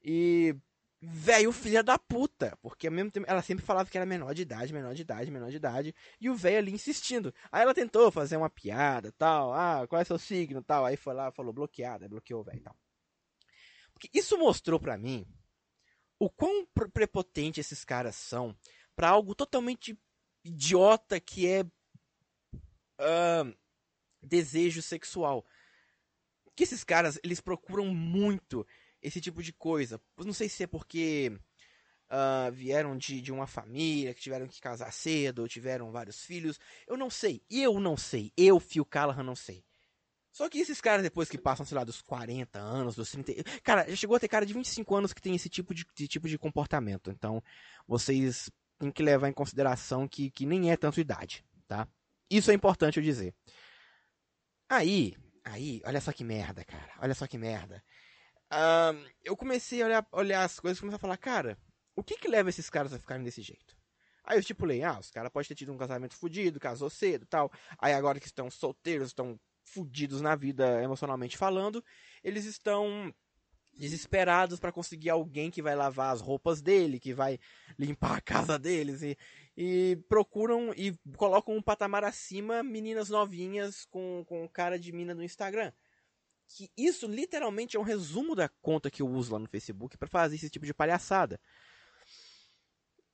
E. 0.01 0.55
Velho, 1.01 1.51
filha 1.51 1.83
da 1.83 1.99
puta. 1.99 2.57
Porque 2.61 2.87
ao 2.87 2.93
mesmo 2.93 3.11
tempo 3.11 3.29
ela 3.29 3.41
sempre 3.41 3.65
falava 3.65 3.89
que 3.89 3.97
era 3.97 4.05
menor 4.05 4.33
de 4.33 4.43
idade, 4.43 4.73
menor 4.73 4.95
de 4.95 5.01
idade, 5.01 5.29
menor 5.29 5.49
de 5.49 5.57
idade. 5.57 5.93
E 6.21 6.29
o 6.29 6.35
velho 6.35 6.59
ali 6.59 6.71
insistindo. 6.71 7.33
Aí 7.51 7.63
ela 7.63 7.73
tentou 7.73 8.09
fazer 8.11 8.37
uma 8.37 8.49
piada 8.49 9.11
tal. 9.11 9.53
Ah, 9.53 9.85
qual 9.89 10.01
é 10.01 10.05
seu 10.05 10.17
signo 10.17 10.63
tal. 10.63 10.85
Aí 10.85 10.95
foi 10.95 11.13
lá 11.13 11.33
falou 11.33 11.51
bloqueada, 11.51 12.07
bloqueou 12.07 12.39
o 12.39 12.43
velho 12.45 12.61
tal. 12.61 12.77
Porque 13.91 14.09
isso 14.13 14.37
mostrou 14.37 14.79
pra 14.79 14.97
mim 14.97 15.27
o 16.17 16.29
quão 16.29 16.65
pre- 16.73 16.87
prepotente 16.89 17.59
esses 17.59 17.83
caras 17.83 18.15
são 18.15 18.57
pra 18.95 19.09
algo 19.09 19.35
totalmente 19.35 19.99
idiota 20.45 21.19
que 21.19 21.45
é 21.45 21.65
ahn, 22.97 23.53
desejo 24.25 24.81
sexual. 24.81 25.45
Que 26.55 26.63
esses 26.63 26.83
caras, 26.83 27.19
eles 27.23 27.41
procuram 27.41 27.85
muito 27.87 28.65
esse 29.01 29.21
tipo 29.21 29.43
de 29.43 29.53
coisa. 29.53 30.01
Não 30.17 30.33
sei 30.33 30.49
se 30.49 30.63
é 30.63 30.67
porque 30.67 31.37
ah, 32.09 32.49
vieram 32.53 32.97
de, 32.97 33.19
de 33.21 33.31
uma 33.31 33.47
família, 33.47 34.13
que 34.13 34.21
tiveram 34.21 34.47
que 34.47 34.61
casar 34.61 34.91
cedo, 34.91 35.39
ou 35.39 35.47
tiveram 35.47 35.91
vários 35.91 36.23
filhos. 36.23 36.59
Eu 36.87 36.97
não 36.97 37.09
sei. 37.09 37.41
Eu 37.49 37.79
não 37.79 37.97
sei. 37.97 38.31
Eu, 38.37 38.59
Phil 38.59 38.85
Callahan, 38.85 39.23
não 39.23 39.35
sei. 39.35 39.63
Só 40.31 40.49
que 40.49 40.59
esses 40.59 40.81
caras, 40.81 41.01
depois 41.01 41.29
que 41.29 41.37
passam, 41.37 41.65
sei 41.65 41.77
lá, 41.77 41.83
dos 41.83 42.01
40 42.01 42.59
anos, 42.59 42.95
dos 42.95 43.09
30. 43.09 43.43
Cara, 43.63 43.89
já 43.89 43.95
chegou 43.95 44.17
a 44.17 44.19
ter 44.19 44.27
cara 44.27 44.45
de 44.45 44.53
25 44.53 44.95
anos 44.95 45.13
que 45.13 45.21
tem 45.21 45.33
esse 45.33 45.47
tipo 45.47 45.73
de, 45.73 45.85
de 45.95 46.07
tipo 46.07 46.27
de 46.27 46.37
comportamento. 46.37 47.09
Então, 47.09 47.41
vocês 47.87 48.51
têm 48.77 48.91
que 48.91 49.01
levar 49.01 49.29
em 49.29 49.33
consideração 49.33 50.07
que, 50.07 50.29
que 50.29 50.45
nem 50.45 50.71
é 50.71 50.77
tanto 50.77 50.99
idade, 50.99 51.45
tá? 51.65 51.87
Isso 52.29 52.51
é 52.51 52.53
importante 52.53 52.97
eu 52.97 53.03
dizer. 53.03 53.33
Aí, 54.69 55.15
aí, 55.43 55.81
olha 55.85 56.01
só 56.01 56.11
que 56.11 56.23
merda, 56.23 56.63
cara. 56.63 56.91
Olha 56.99 57.13
só 57.13 57.27
que 57.27 57.37
merda. 57.37 57.83
Eu 59.23 59.35
comecei 59.35 59.81
a 59.81 59.85
olhar, 59.85 60.07
olhar 60.11 60.43
as 60.43 60.59
coisas 60.59 60.77
e 60.77 60.81
comecei 60.81 60.97
a 60.97 60.99
falar, 60.99 61.17
cara, 61.17 61.57
o 61.95 62.03
que 62.03 62.17
que 62.17 62.27
leva 62.27 62.49
esses 62.49 62.69
caras 62.69 62.93
a 62.93 62.99
ficarem 62.99 63.23
desse 63.23 63.41
jeito? 63.41 63.75
Aí 64.23 64.37
eu 64.37 64.39
estipulei, 64.39 64.81
ah, 64.83 64.99
os 64.99 65.11
caras 65.11 65.31
podem 65.31 65.47
ter 65.47 65.55
tido 65.55 65.71
um 65.71 65.77
casamento 65.77 66.15
fudido, 66.15 66.59
casou 66.59 66.89
cedo 66.89 67.25
tal. 67.27 67.51
Aí 67.77 67.93
agora 67.93 68.19
que 68.19 68.25
estão 68.25 68.49
solteiros, 68.49 69.09
estão 69.09 69.39
fudidos 69.63 70.21
na 70.21 70.35
vida 70.35 70.81
emocionalmente 70.81 71.37
falando, 71.37 71.83
eles 72.23 72.45
estão 72.45 73.13
desesperados 73.77 74.59
para 74.59 74.71
conseguir 74.71 75.09
alguém 75.09 75.51
que 75.51 75.61
vai 75.61 75.75
lavar 75.75 76.13
as 76.13 76.21
roupas 76.21 76.61
dele, 76.61 76.99
que 76.99 77.13
vai 77.13 77.39
limpar 77.77 78.17
a 78.17 78.21
casa 78.21 78.57
deles 78.57 79.01
e, 79.01 79.17
e 79.57 79.97
procuram 80.09 80.73
e 80.75 80.97
colocam 81.15 81.55
um 81.55 81.61
patamar 81.61 82.03
acima 82.03 82.61
meninas 82.61 83.09
novinhas 83.09 83.85
com, 83.85 84.23
com 84.27 84.47
cara 84.49 84.77
de 84.77 84.91
mina 84.91 85.13
no 85.13 85.23
Instagram. 85.23 85.71
Que 86.47 86.69
isso 86.77 87.07
literalmente 87.07 87.77
é 87.77 87.79
um 87.79 87.83
resumo 87.83 88.35
da 88.35 88.49
conta 88.61 88.91
que 88.91 89.01
eu 89.01 89.07
uso 89.07 89.33
lá 89.33 89.39
no 89.39 89.47
Facebook 89.47 89.97
para 89.97 90.07
fazer 90.07 90.35
esse 90.35 90.49
tipo 90.49 90.65
de 90.65 90.73
palhaçada. 90.73 91.39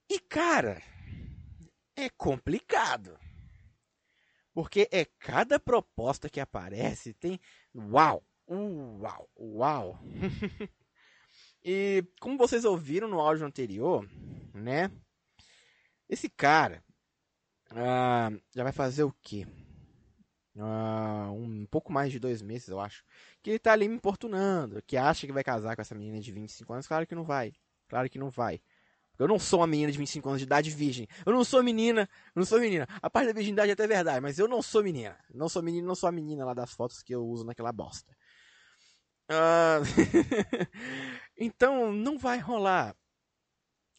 E 0.09 0.19
cara, 0.19 0.81
é 1.95 2.09
complicado. 2.09 3.17
Porque 4.53 4.89
é 4.91 5.05
cada 5.05 5.59
proposta 5.59 6.29
que 6.29 6.39
aparece 6.39 7.13
tem. 7.13 7.39
Uau! 7.73 8.25
Uau! 8.49 9.29
Uau! 9.37 9.99
e 11.63 12.03
como 12.19 12.37
vocês 12.37 12.65
ouviram 12.65 13.07
no 13.07 13.21
áudio 13.21 13.45
anterior, 13.45 14.05
né? 14.53 14.91
Esse 16.11 16.29
cara 16.29 16.83
ah, 17.71 18.29
já 18.53 18.63
vai 18.63 18.73
fazer 18.73 19.03
o 19.03 19.15
quê? 19.21 19.47
Ah, 20.59 21.29
um 21.31 21.65
pouco 21.65 21.89
mais 21.89 22.11
de 22.11 22.19
dois 22.19 22.41
meses, 22.41 22.67
eu 22.67 22.81
acho. 22.81 23.05
Que 23.41 23.51
ele 23.51 23.59
tá 23.59 23.71
ali 23.71 23.87
me 23.87 23.95
importunando. 23.95 24.81
Que 24.81 24.97
acha 24.97 25.25
que 25.25 25.31
vai 25.31 25.41
casar 25.41 25.73
com 25.73 25.81
essa 25.81 25.95
menina 25.95 26.19
de 26.19 26.29
25 26.29 26.73
anos. 26.73 26.85
Claro 26.85 27.07
que 27.07 27.15
não 27.15 27.23
vai. 27.23 27.53
Claro 27.87 28.09
que 28.09 28.19
não 28.19 28.29
vai. 28.29 28.61
Eu 29.17 29.25
não 29.25 29.39
sou 29.39 29.61
uma 29.61 29.67
menina 29.67 29.89
de 29.89 29.97
25 29.97 30.27
anos 30.27 30.41
de 30.41 30.45
idade 30.45 30.69
virgem. 30.69 31.07
Eu 31.25 31.31
não 31.31 31.45
sou 31.45 31.63
menina. 31.63 32.09
Não 32.35 32.43
sou 32.43 32.59
menina. 32.59 32.85
A 33.01 33.09
parte 33.09 33.27
da 33.27 33.33
virgindade 33.33 33.69
é 33.69 33.73
até 33.73 33.87
verdade, 33.87 34.19
mas 34.19 34.37
eu 34.37 34.49
não 34.49 34.61
sou 34.61 34.83
menina. 34.83 35.17
Não 35.33 35.47
sou 35.47 35.63
menina, 35.63 35.87
não 35.87 35.95
sou 35.95 36.09
a 36.09 36.11
menina 36.11 36.43
lá 36.43 36.53
das 36.53 36.73
fotos 36.73 37.01
que 37.01 37.15
eu 37.15 37.25
uso 37.25 37.45
naquela 37.45 37.71
bosta. 37.71 38.13
Ah, 39.29 39.79
então, 41.37 41.93
não 41.93 42.17
vai 42.17 42.37
rolar. 42.37 42.95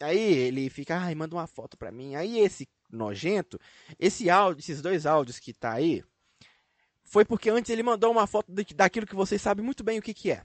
Aí 0.01 0.19
ele 0.19 0.69
fica, 0.69 0.99
ai, 0.99 1.15
manda 1.15 1.35
uma 1.35 1.47
foto 1.47 1.77
pra 1.77 1.93
mim. 1.93 2.15
Aí 2.15 2.39
esse 2.39 2.69
nojento, 2.91 3.59
esse 3.99 4.29
áudio, 4.29 4.61
esses 4.61 4.83
dois 4.83 5.07
áudios 5.07 5.39
que 5.39 5.53
tá 5.53 5.73
aí, 5.73 6.05
foi 7.05 7.25
porque 7.25 7.51
antes 7.51 7.71
ele 7.71 7.83
mandou 7.83 8.11
uma 8.11 8.27
foto 8.27 8.53
daquilo 8.75 9.07
que 9.07 9.15
vocês 9.15 9.41
sabem 9.41 9.65
muito 9.65 9.85
bem 9.85 9.99
o 9.99 10.03
que 10.03 10.15
que 10.15 10.31
é. 10.31 10.43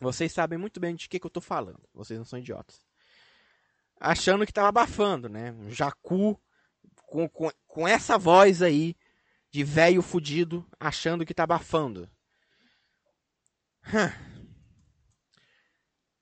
Vocês 0.00 0.32
sabem 0.32 0.58
muito 0.58 0.80
bem 0.80 0.94
de 0.94 1.08
que 1.08 1.18
que 1.18 1.26
eu 1.26 1.30
tô 1.30 1.40
falando. 1.40 1.82
Vocês 1.94 2.18
não 2.18 2.24
são 2.26 2.38
idiotas 2.38 2.84
achando 4.04 4.44
que 4.46 4.52
tava 4.52 4.68
abafando, 4.68 5.28
né? 5.28 5.52
Um 5.52 5.70
jacu 5.70 6.38
com, 7.06 7.28
com, 7.28 7.50
com 7.66 7.88
essa 7.88 8.18
voz 8.18 8.62
aí 8.62 8.96
de 9.50 9.64
velho 9.64 10.02
fudido 10.02 10.66
achando 10.78 11.24
que 11.24 11.34
tá 11.34 11.44
abafando. 11.44 12.08
Hã. 13.92 14.12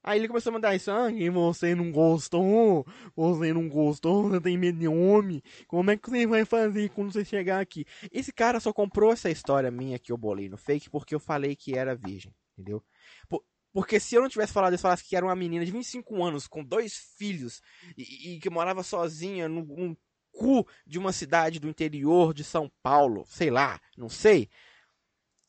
Aí 0.03 0.19
ele 0.19 0.29
começou 0.29 0.51
a 0.51 0.55
mandar 0.55 0.75
isso, 0.75 0.91
ah, 0.91 1.09
você 1.33 1.75
não 1.75 1.93
gostou, 1.93 2.85
você 3.15 3.53
não 3.53 3.69
gostou, 3.69 4.29
você 4.29 4.41
tem 4.41 4.59
medo 4.59 4.79
de 4.79 4.89
homem, 4.89 5.41
como 5.69 5.91
é 5.91 5.97
que 5.97 6.11
você 6.11 6.27
vai 6.27 6.45
fazer 6.45 6.91
quando 6.91 7.13
você 7.13 7.25
chegar 7.25 7.61
aqui? 7.61 7.85
Esse 8.11 8.33
cara 8.33 8.59
só 8.59 8.73
comprou 8.73 9.13
essa 9.13 9.31
história 9.31 9.71
minha 9.71 9.99
que 9.99 10.11
eu 10.11 10.17
bolei 10.17 10.49
no 10.49 10.57
fake 10.57 10.91
porque 10.91 11.15
eu 11.15 11.21
falei 11.21 11.55
que 11.55 11.77
era 11.77 11.95
virgem, 11.95 12.35
entendeu? 12.59 12.83
Por- 13.29 13.45
Porque 13.73 14.01
se 14.01 14.15
eu 14.17 14.23
não 14.23 14.29
tivesse 14.29 14.53
falado 14.53 14.75
isso, 14.75 14.83
falasse 14.83 15.05
que 15.05 15.15
era 15.17 15.25
uma 15.25 15.37
menina 15.37 15.65
de 15.65 15.71
25 15.73 16.23
anos, 16.23 16.47
com 16.49 16.65
dois 16.65 16.95
filhos, 17.17 17.63
e, 17.97 18.35
e 18.35 18.41
que 18.41 18.51
morava 18.51 18.83
sozinha 18.83 19.49
num, 19.49 19.65
num 19.65 19.97
cu 20.33 20.67
de 20.87 20.99
uma 20.99 21.13
cidade 21.13 21.61
do 21.61 21.69
interior 21.69 22.35
de 22.35 22.43
São 22.43 22.71
Paulo, 22.83 23.25
sei 23.29 23.51
lá, 23.51 23.81
não 23.97 24.09
sei, 24.09 24.49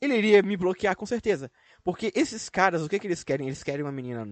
ele 0.02 0.18
iria 0.18 0.42
me 0.44 0.58
bloquear 0.58 0.96
com 0.96 1.06
certeza. 1.06 1.50
Porque 1.84 2.12
esses 2.16 2.50
caras, 2.50 2.82
o 2.82 2.90
que, 2.90 3.00
que 3.00 3.08
eles 3.08 3.24
querem? 3.24 3.48
Eles 3.48 3.64
querem 3.64 3.84
uma 3.84 3.92
menina. 3.92 4.26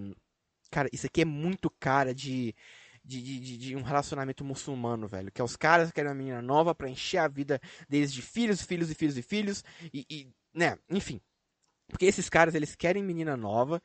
Cara, 0.71 0.89
isso 0.93 1.05
aqui 1.05 1.21
é 1.21 1.25
muito 1.25 1.69
cara 1.69 2.15
de, 2.15 2.55
de, 3.03 3.21
de, 3.21 3.57
de- 3.57 3.75
um 3.75 3.81
relacionamento 3.81 4.43
muçulmano, 4.45 5.07
velho. 5.07 5.31
Que 5.31 5.41
é 5.41 5.43
os 5.43 5.55
caras 5.57 5.89
que 5.89 5.95
querem 5.95 6.09
uma 6.09 6.15
menina 6.15 6.41
nova 6.41 6.73
pra 6.73 6.89
encher 6.89 7.17
a 7.17 7.27
vida 7.27 7.59
deles 7.89 8.13
de 8.13 8.21
filhos, 8.21 8.61
filhos 8.61 8.89
e 8.89 8.95
filhos 8.95 9.17
e 9.17 9.21
filhos. 9.21 9.63
E, 9.93 10.05
e, 10.09 10.29
né, 10.53 10.77
enfim. 10.89 11.19
Porque 11.89 12.05
esses 12.05 12.29
caras, 12.29 12.55
eles 12.55 12.75
querem 12.75 13.03
menina 13.03 13.35
nova. 13.35 13.81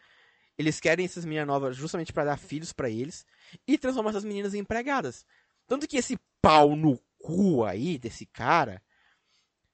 Eles 0.57 0.81
querem 0.81 1.05
essas 1.05 1.25
meninas 1.25 1.47
novas 1.49 1.77
justamente 1.77 2.13
pra 2.13 2.25
dar 2.25 2.39
filhos 2.39 2.73
pra 2.73 2.89
eles. 2.89 3.27
E 3.67 3.77
transformar 3.77 4.11
essas 4.11 4.25
meninas 4.25 4.55
em 4.55 4.59
empregadas. 4.59 5.27
Tanto 5.67 5.89
que 5.89 5.97
esse 5.97 6.17
pau 6.41 6.77
no 6.77 6.99
cu 7.19 7.65
aí 7.65 7.99
desse 7.99 8.25
cara, 8.27 8.81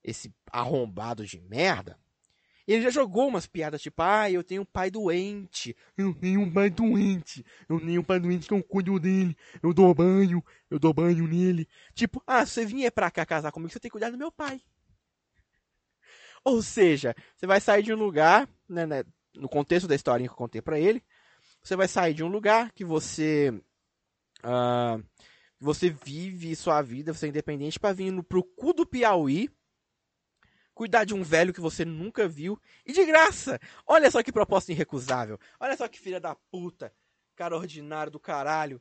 esse 0.03 0.35
arrombado 0.51 1.27
de 1.27 1.39
merda, 1.41 1.99
ele 2.67 2.83
já 2.83 2.91
jogou 2.91 3.29
umas 3.29 3.47
piadas 3.47 3.83
tipo, 3.83 4.03
ah, 4.03 4.31
eu 4.31 4.43
tenho 4.43 4.63
um 4.63 4.65
pai 4.65 4.91
doente, 4.91 5.77
eu 5.97 6.15
tenho 6.15 6.41
um 6.41 6.53
pai 6.53 6.71
doente, 6.71 7.45
eu 7.69 7.81
tenho 7.81 8.01
um 8.01 8.05
pai 8.05 8.21
doente 8.21 8.47
que 8.47 8.55
eu 8.55 8.63
cuido 8.63 8.99
dele, 8.99 9.37
eu 9.63 9.73
dou 9.73 9.95
banho, 9.95 10.45
eu 10.71 10.79
dou 10.79 10.93
banho 10.93 11.27
nele. 11.27 11.69
Tipo, 11.95 12.23
ah, 12.27 12.45
se 12.47 12.55
você 12.55 12.67
vier 12.67 12.93
pra 12.93 13.11
cá 13.11 13.27
casar 13.27 13.53
comigo, 13.53 13.73
você 13.73 13.81
tem 13.81 13.89
que 13.89 13.93
cuidar 13.93 14.11
do 14.11 14.19
meu 14.19 14.31
pai. 14.31 14.61
Ou 16.45 16.63
seja, 16.63 17.15
você 17.37 17.47
vai 17.47 17.61
sair 17.61 17.83
de 17.83 17.93
um 17.93 17.97
lugar, 17.97 18.49
né, 18.69 18.85
né, 18.87 19.05
no 19.35 19.49
contexto 19.49 19.87
da 19.87 19.95
historinha 19.95 20.29
que 20.29 20.33
eu 20.33 20.39
contei 20.39 20.61
pra 20.61 20.79
ele, 20.79 21.03
você 21.63 21.77
vai 21.77 21.87
sair 21.87 22.15
de 22.15 22.25
um 22.25 22.29
lugar 22.29 22.73
que 22.73 22.85
você 22.85 23.53
ah, 24.43 24.99
você 25.61 25.91
vive 25.91 26.57
sua 26.57 26.83
vida, 26.83 27.15
você 27.15 27.27
é 27.27 27.29
independente, 27.29 27.79
pra 27.79 27.93
vir 27.93 28.11
no, 28.11 28.23
pro 28.23 28.43
cu 28.43 28.73
do 28.73 28.85
Piauí, 28.85 29.49
cuidar 30.75 31.05
de 31.05 31.15
um 31.15 31.23
velho 31.23 31.53
que 31.53 31.61
você 31.61 31.85
nunca 31.85 32.29
viu, 32.29 32.61
e 32.85 32.93
de 32.93 33.05
graça! 33.05 33.61
Olha 33.87 34.11
só 34.11 34.23
que 34.23 34.33
proposta 34.33 34.73
irrecusável. 34.73 35.39
Olha 35.61 35.77
só 35.77 35.89
que 35.89 35.99
filha 35.99 36.21
da 36.21 36.35
puta. 36.35 36.93
Cara 37.35 37.57
ordinário 37.57 38.13
do 38.13 38.21
caralho. 38.21 38.81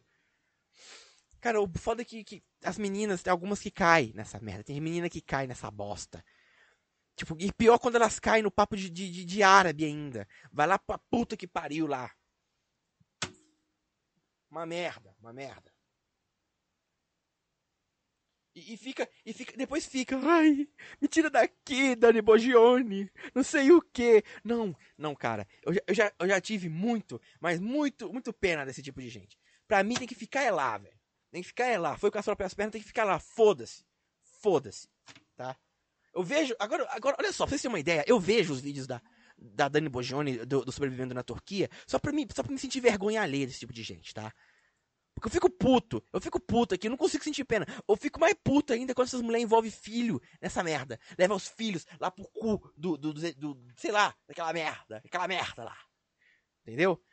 Cara, 1.40 1.60
o 1.60 1.68
foda 1.78 2.04
é 2.04 2.06
que, 2.06 2.24
que 2.24 2.44
as 2.64 2.78
meninas, 2.78 3.24
tem 3.24 3.32
algumas 3.32 3.60
que 3.60 3.72
caem 3.72 4.14
nessa 4.14 4.40
merda. 4.40 4.64
Tem 4.64 4.80
menina 4.80 5.10
que 5.10 5.22
cai 5.22 5.48
nessa 5.48 5.72
bosta. 5.72 6.24
Tipo, 7.16 7.36
e 7.40 7.52
pior 7.52 7.80
quando 7.80 7.96
elas 7.96 8.20
caem 8.20 8.44
no 8.44 8.52
papo 8.52 8.76
de, 8.76 8.90
de, 8.90 9.26
de, 9.26 9.44
árabe 9.44 9.86
ainda. 9.86 10.28
Vai 10.52 10.68
lá 10.68 10.78
pra 10.78 10.98
puta 10.98 11.36
que 11.36 11.48
pariu 11.48 11.88
lá. 11.88 12.12
Uma 14.50 14.66
merda, 14.66 15.16
uma 15.20 15.34
merda. 15.34 15.71
E, 18.62 18.74
e 18.74 18.78
fica, 18.78 19.10
e 19.26 19.34
fica, 19.34 19.58
depois 19.58 19.86
fica, 19.86 20.17
ai, 20.24 20.67
me 21.02 21.08
tira 21.08 21.30
daqui, 21.30 21.95
Dani 21.95 22.21
Bogione, 22.21 23.10
não 23.34 23.43
sei 23.43 23.71
o 23.71 23.82
que. 23.82 24.24
Não, 24.43 24.76
não, 24.97 25.15
cara, 25.15 25.47
eu 25.63 25.74
já, 25.74 25.82
eu, 25.88 25.93
já, 25.95 26.13
eu 26.19 26.28
já 26.28 26.41
tive 26.41 26.69
muito, 26.69 27.19
mas 27.39 27.60
muito, 27.60 28.12
muito 28.12 28.32
pena 28.32 28.65
desse 28.65 28.82
tipo 28.82 29.02
de 29.02 29.10
gente. 29.10 29.38
Pra 29.67 29.84
mim 29.84 29.95
tem 29.95 30.08
que 30.08 30.15
ficar 30.15 30.43
é 30.43 30.52
lá, 30.52 30.78
velho. 30.78 30.95
Tem 31.32 31.41
que 31.41 31.47
ficar 31.47 31.65
é 31.65 31.78
lá. 31.78 31.97
Foi 31.97 32.12
com 32.12 32.19
as 32.19 32.26
próprias 32.26 32.54
pernas, 32.54 32.74
tem 32.74 32.82
que 32.82 32.88
ficar 32.88 33.06
lá. 33.06 33.17
Foda-se. 33.17 33.86
Foda-se, 34.41 34.89
tá? 35.36 35.56
Eu 36.13 36.24
vejo, 36.24 36.54
agora, 36.60 36.86
agora, 36.91 37.15
olha 37.19 37.32
só, 37.32 37.45
pra 37.45 37.52
vocês 37.52 37.62
terem 37.62 37.74
uma 37.74 37.80
ideia, 37.80 38.04
eu 38.06 38.19
vejo 38.19 38.52
os 38.52 38.60
vídeos 38.60 38.86
da, 38.86 39.02
da 39.38 39.69
Dani 39.69 39.88
Bogione, 39.88 40.45
do, 40.45 40.65
do 40.65 40.71
Sobrevivendo 40.71 41.13
na 41.13 41.24
Turquia, 41.24 41.69
só 41.88 41.97
pra, 41.97 42.12
mim, 42.12 42.28
só 42.36 42.43
pra 42.43 42.52
me 42.52 42.60
sentir 42.60 42.82
vergonha 42.82 43.21
alheia 43.21 43.47
desse 43.47 43.60
tipo 43.60 43.71
de 43.71 43.82
gente, 43.82 44.13
tá? 44.13 44.34
Porque 45.13 45.28
eu 45.28 45.32
fico 45.32 45.50
puto, 45.50 46.04
eu 46.12 46.21
fico 46.21 46.39
puto 46.39 46.74
aqui, 46.74 46.88
eu 46.88 46.91
não 46.91 46.97
consigo 46.97 47.24
sentir 47.24 47.43
pena. 47.45 47.65
Eu 47.88 47.95
fico 47.95 48.19
mais 48.19 48.34
puto 48.43 48.74
ainda 48.74 48.95
quando 48.95 49.08
essas 49.08 49.21
mulheres 49.21 49.43
envolvem 49.43 49.69
filho 49.69 50.21
nessa 50.41 50.63
merda. 50.63 51.00
Leva 51.17 51.36
os 51.36 51.47
filhos 51.47 51.86
lá 52.00 52.10
pro 52.10 52.24
cu 52.30 52.71
do, 52.76 52.97
do, 52.97 53.13
do, 53.13 53.34
do- 53.34 53.74
sei 53.76 53.91
lá, 53.91 54.15
daquela 54.28 54.52
merda, 54.54 55.02
aquela 55.06 55.28
merda 55.28 55.63
lá. 55.65 55.78
Entendeu? 56.62 57.04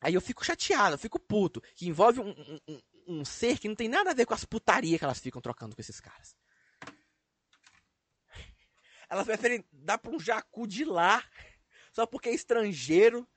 Aí 0.00 0.14
eu 0.14 0.20
fico 0.20 0.44
chateado, 0.44 0.94
eu 0.94 0.98
fico 0.98 1.20
puto. 1.20 1.60
Que 1.76 1.86
envolve 1.86 2.20
um, 2.20 2.30
um, 2.30 2.58
um- 2.68 2.82
um 3.20 3.24
ser 3.24 3.58
que 3.58 3.68
não 3.68 3.74
tem 3.76 3.88
nada 3.88 4.10
a 4.10 4.14
ver 4.14 4.24
com 4.26 4.34
as 4.34 4.44
putarias 4.44 4.98
que 4.98 5.04
elas 5.04 5.20
ficam 5.20 5.40
trocando 5.40 5.74
com 5.76 5.80
esses 5.82 6.00
caras. 6.00 6.34
Elas 9.08 9.26
preferem 9.26 9.64
dar 9.70 9.98
pra 9.98 10.10
um 10.10 10.18
jacu 10.18 10.66
de 10.66 10.84
lá, 10.84 11.22
só 11.92 12.06
porque 12.06 12.30
é 12.30 12.34
estrangeiro, 12.34 13.28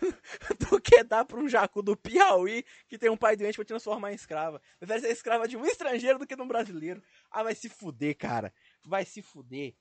do 0.70 0.80
que 0.80 1.02
dar 1.04 1.24
pra 1.24 1.38
um 1.38 1.48
jacu 1.48 1.82
do 1.82 1.96
Piauí 1.96 2.64
que 2.88 2.98
tem 2.98 3.10
um 3.10 3.16
pai 3.16 3.36
doente 3.36 3.56
pra 3.56 3.64
transformar 3.64 4.12
em 4.12 4.14
escrava. 4.14 4.60
Prefere 4.78 5.00
ser 5.00 5.10
escrava 5.10 5.48
de 5.48 5.56
um 5.56 5.64
estrangeiro 5.64 6.18
do 6.18 6.26
que 6.26 6.36
de 6.36 6.42
um 6.42 6.48
brasileiro. 6.48 7.02
Ah, 7.30 7.42
vai 7.42 7.54
se 7.54 7.68
fuder, 7.68 8.16
cara. 8.16 8.52
Vai 8.84 9.04
se 9.04 9.22
fuder. 9.22 9.74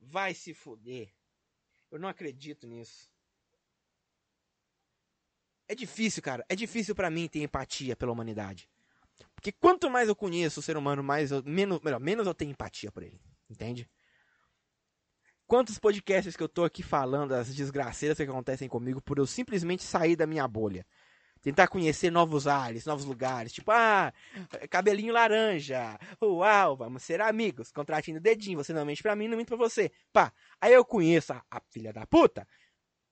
Vai 0.00 0.34
se 0.34 0.54
fuder. 0.54 1.12
Eu 1.90 1.98
não 1.98 2.08
acredito 2.08 2.66
nisso. 2.66 3.10
É 5.68 5.74
difícil, 5.74 6.22
cara. 6.22 6.44
É 6.48 6.56
difícil 6.56 6.94
pra 6.94 7.10
mim 7.10 7.28
ter 7.28 7.40
empatia 7.40 7.94
pela 7.94 8.12
humanidade. 8.12 8.68
Porque 9.34 9.52
quanto 9.52 9.90
mais 9.90 10.08
eu 10.08 10.16
conheço 10.16 10.60
o 10.60 10.62
ser 10.62 10.76
humano, 10.76 11.02
mais 11.02 11.30
eu, 11.30 11.42
menos, 11.44 11.80
melhor, 11.80 12.00
menos 12.00 12.26
eu 12.26 12.34
tenho 12.34 12.50
empatia 12.50 12.90
por 12.90 13.02
ele. 13.02 13.20
Entende? 13.48 13.88
Quantos 15.48 15.78
podcasts 15.78 16.36
que 16.36 16.42
eu 16.42 16.48
tô 16.48 16.62
aqui 16.62 16.82
falando, 16.82 17.32
as 17.32 17.54
desgraceiras 17.54 18.18
que 18.18 18.22
acontecem 18.22 18.68
comigo 18.68 19.00
por 19.00 19.16
eu 19.16 19.26
simplesmente 19.26 19.82
sair 19.82 20.14
da 20.14 20.26
minha 20.26 20.46
bolha. 20.46 20.86
Tentar 21.40 21.68
conhecer 21.68 22.10
novos 22.10 22.46
ares, 22.46 22.84
novos 22.84 23.06
lugares. 23.06 23.54
Tipo, 23.54 23.70
ah, 23.70 24.12
cabelinho 24.68 25.10
laranja. 25.10 25.98
Uau, 26.20 26.76
vamos 26.76 27.02
ser 27.02 27.22
amigos. 27.22 27.72
Contratinho 27.72 28.20
dedinho. 28.20 28.58
Você 28.58 28.74
não 28.74 28.84
mente 28.84 29.02
pra 29.02 29.16
mim, 29.16 29.26
não 29.26 29.38
minto 29.38 29.48
pra 29.48 29.56
você. 29.56 29.90
Pá. 30.12 30.30
Aí 30.60 30.74
eu 30.74 30.84
conheço 30.84 31.32
a, 31.32 31.42
a 31.50 31.62
filha 31.70 31.94
da 31.94 32.06
puta. 32.06 32.46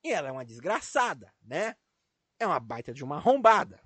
E 0.04 0.12
ela 0.12 0.28
é 0.28 0.32
uma 0.32 0.44
desgraçada, 0.44 1.32
né? 1.40 1.74
É 2.38 2.46
uma 2.46 2.60
baita 2.60 2.92
de 2.92 3.02
uma 3.02 3.16
arrombada. 3.16 3.80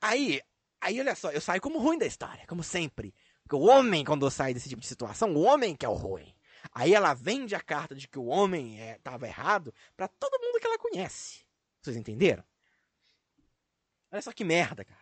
Aí, 0.00 0.40
aí 0.80 0.98
olha 0.98 1.14
só, 1.14 1.30
eu 1.30 1.40
saio 1.40 1.60
como 1.60 1.78
ruim 1.78 1.98
da 1.98 2.06
história, 2.06 2.44
como 2.48 2.64
sempre. 2.64 3.14
Porque 3.42 3.56
o 3.56 3.60
homem, 3.68 4.04
quando 4.04 4.30
sai 4.30 4.54
desse 4.54 4.68
tipo 4.68 4.80
de 4.80 4.86
situação, 4.86 5.34
o 5.34 5.42
homem 5.42 5.74
que 5.76 5.84
é 5.84 5.88
o 5.88 5.94
ruim. 5.94 6.34
Aí 6.72 6.94
ela 6.94 7.12
vende 7.12 7.54
a 7.54 7.60
carta 7.60 7.94
de 7.94 8.06
que 8.06 8.18
o 8.18 8.26
homem 8.26 8.80
é, 8.80 8.98
tava 8.98 9.26
errado 9.26 9.74
pra 9.96 10.06
todo 10.08 10.40
mundo 10.40 10.60
que 10.60 10.66
ela 10.66 10.78
conhece. 10.78 11.44
Vocês 11.80 11.96
entenderam? 11.96 12.44
Olha 14.10 14.22
só 14.22 14.32
que 14.32 14.44
merda, 14.44 14.84
cara. 14.84 15.00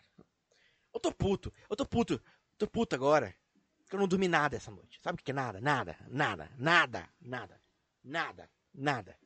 Eu 0.92 0.98
tô 1.00 1.12
puto, 1.12 1.52
eu 1.68 1.76
tô 1.76 1.84
puto, 1.86 2.20
tô 2.56 2.66
puto 2.66 2.94
agora. 2.94 3.34
Porque 3.82 3.94
eu 3.96 4.00
não 4.00 4.08
dormi 4.08 4.26
nada 4.28 4.56
essa 4.56 4.70
noite. 4.70 4.98
Sabe 5.02 5.20
o 5.20 5.24
que 5.24 5.30
é 5.32 5.34
nada? 5.34 5.60
Nada, 5.60 5.96
nada, 6.08 6.50
nada, 6.56 7.08
nada, 7.20 7.60
nada, 8.02 8.50
nada. 8.72 9.18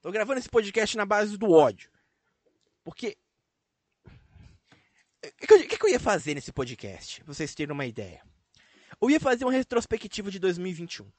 Tô 0.00 0.10
gravando 0.12 0.38
esse 0.40 0.48
podcast 0.48 0.96
na 0.96 1.06
base 1.06 1.36
do 1.38 1.50
ódio. 1.50 1.90
Porque. 2.84 3.16
O 5.24 5.46
que, 5.46 5.52
eu- 5.54 5.68
que 5.68 5.78
que 5.78 5.86
eu 5.86 5.90
ia 5.90 6.00
fazer 6.00 6.34
nesse 6.34 6.52
podcast? 6.52 7.22
Pra 7.24 7.32
vocês 7.34 7.54
terem 7.54 7.72
uma 7.72 7.86
ideia. 7.86 8.22
Eu 9.00 9.10
ia 9.10 9.20
fazer 9.20 9.44
uma 9.44 9.52
retrospectiva 9.52 10.30
de 10.30 10.38
2021. 10.38 11.10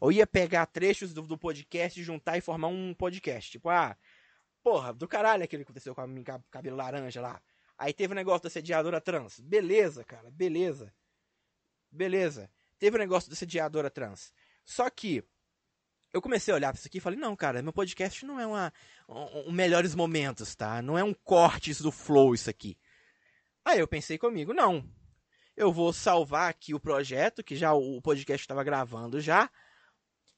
Eu 0.00 0.12
ia 0.12 0.26
pegar 0.26 0.66
trechos 0.66 1.14
do, 1.14 1.22
do 1.22 1.38
podcast, 1.38 2.02
juntar 2.02 2.36
e 2.36 2.40
formar 2.40 2.68
um 2.68 2.92
podcast. 2.94 3.50
Tipo, 3.50 3.68
ah, 3.70 3.96
porra, 4.62 4.92
do 4.92 5.08
caralho 5.08 5.44
aquilo 5.44 5.60
que 5.62 5.70
aconteceu 5.70 5.94
com 5.94 6.00
a 6.00 6.06
minha 6.06 6.24
cab- 6.24 6.42
cabelo 6.50 6.76
laranja 6.76 7.20
lá. 7.20 7.40
Aí 7.78 7.92
teve 7.92 8.12
o 8.12 8.16
negócio 8.16 8.42
da 8.44 8.50
sediadora 8.50 9.00
trans. 9.00 9.40
Beleza, 9.40 10.04
cara, 10.04 10.30
beleza. 10.30 10.92
Beleza. 11.90 12.50
Teve 12.78 12.96
o 12.96 12.98
negócio 12.98 13.30
da 13.30 13.36
sediadora 13.36 13.90
trans. 13.90 14.32
Só 14.64 14.88
que 14.90 15.24
eu 16.12 16.20
comecei 16.20 16.52
a 16.52 16.56
olhar 16.56 16.72
pra 16.72 16.78
isso 16.78 16.88
aqui 16.88 16.98
e 16.98 17.00
falei, 17.00 17.18
não, 17.18 17.34
cara, 17.34 17.62
meu 17.62 17.72
podcast 17.72 18.24
não 18.26 18.38
é 18.38 18.46
uma, 18.46 18.72
um, 19.08 19.48
um 19.48 19.52
melhores 19.52 19.94
momentos, 19.94 20.54
tá? 20.54 20.82
Não 20.82 20.98
é 20.98 21.02
um 21.02 21.14
cortes 21.14 21.80
do 21.80 21.90
flow 21.90 22.34
isso 22.34 22.50
aqui. 22.50 22.76
Aí 23.64 23.78
eu 23.78 23.88
pensei 23.88 24.18
comigo, 24.18 24.52
não. 24.52 24.88
Eu 25.56 25.72
vou 25.72 25.92
salvar 25.92 26.50
aqui 26.50 26.74
o 26.74 26.80
projeto, 26.80 27.42
que 27.42 27.56
já 27.56 27.72
o 27.72 28.00
podcast 28.02 28.42
estava 28.42 28.64
gravando 28.64 29.20
já, 29.20 29.50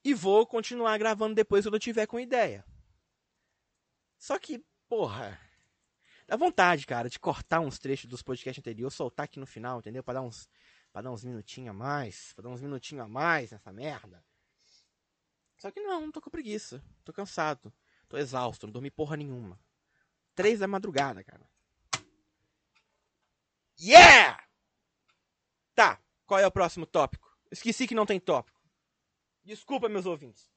e 0.04 0.12
vou 0.12 0.46
continuar 0.46 0.98
gravando 0.98 1.34
depois 1.34 1.64
quando 1.64 1.74
eu 1.74 1.80
tiver 1.80 2.06
com 2.06 2.20
ideia. 2.20 2.64
Só 4.18 4.38
que, 4.38 4.64
porra, 4.88 5.40
Dá 6.26 6.36
vontade, 6.36 6.86
cara, 6.86 7.08
de 7.08 7.20
cortar 7.20 7.60
uns 7.60 7.78
trechos 7.78 8.10
dos 8.10 8.20
podcasts 8.20 8.60
anteriores, 8.60 8.96
soltar 8.96 9.24
aqui 9.24 9.38
no 9.38 9.46
final, 9.46 9.78
entendeu? 9.78 10.02
Pra 10.02 10.14
dar 10.14 10.22
uns, 10.22 10.48
pra 10.92 11.00
dar 11.00 11.12
uns 11.12 11.22
minutinhos 11.22 11.70
a 11.70 11.72
mais, 11.72 12.32
pra 12.32 12.42
dar 12.42 12.48
uns 12.48 12.60
minutinhos 12.60 13.04
a 13.04 13.08
mais 13.08 13.52
nessa 13.52 13.72
merda. 13.72 14.24
Só 15.56 15.70
que 15.70 15.80
não, 15.80 16.00
não 16.00 16.12
tô 16.12 16.20
com 16.20 16.28
preguiça. 16.28 16.82
Tô 17.04 17.12
cansado. 17.12 17.72
Tô 18.08 18.16
exausto, 18.16 18.66
não 18.66 18.72
dormi 18.72 18.90
porra 18.90 19.16
nenhuma. 19.16 19.58
Três 20.34 20.58
da 20.58 20.66
madrugada, 20.66 21.22
cara. 21.22 21.48
Yeah! 23.80 24.45
Tá, 25.76 26.02
qual 26.24 26.40
é 26.40 26.46
o 26.46 26.50
próximo 26.50 26.86
tópico? 26.86 27.30
Esqueci 27.50 27.86
que 27.86 27.94
não 27.94 28.06
tem 28.06 28.18
tópico. 28.18 28.58
Desculpa, 29.44 29.90
meus 29.90 30.06
ouvintes. 30.06 30.50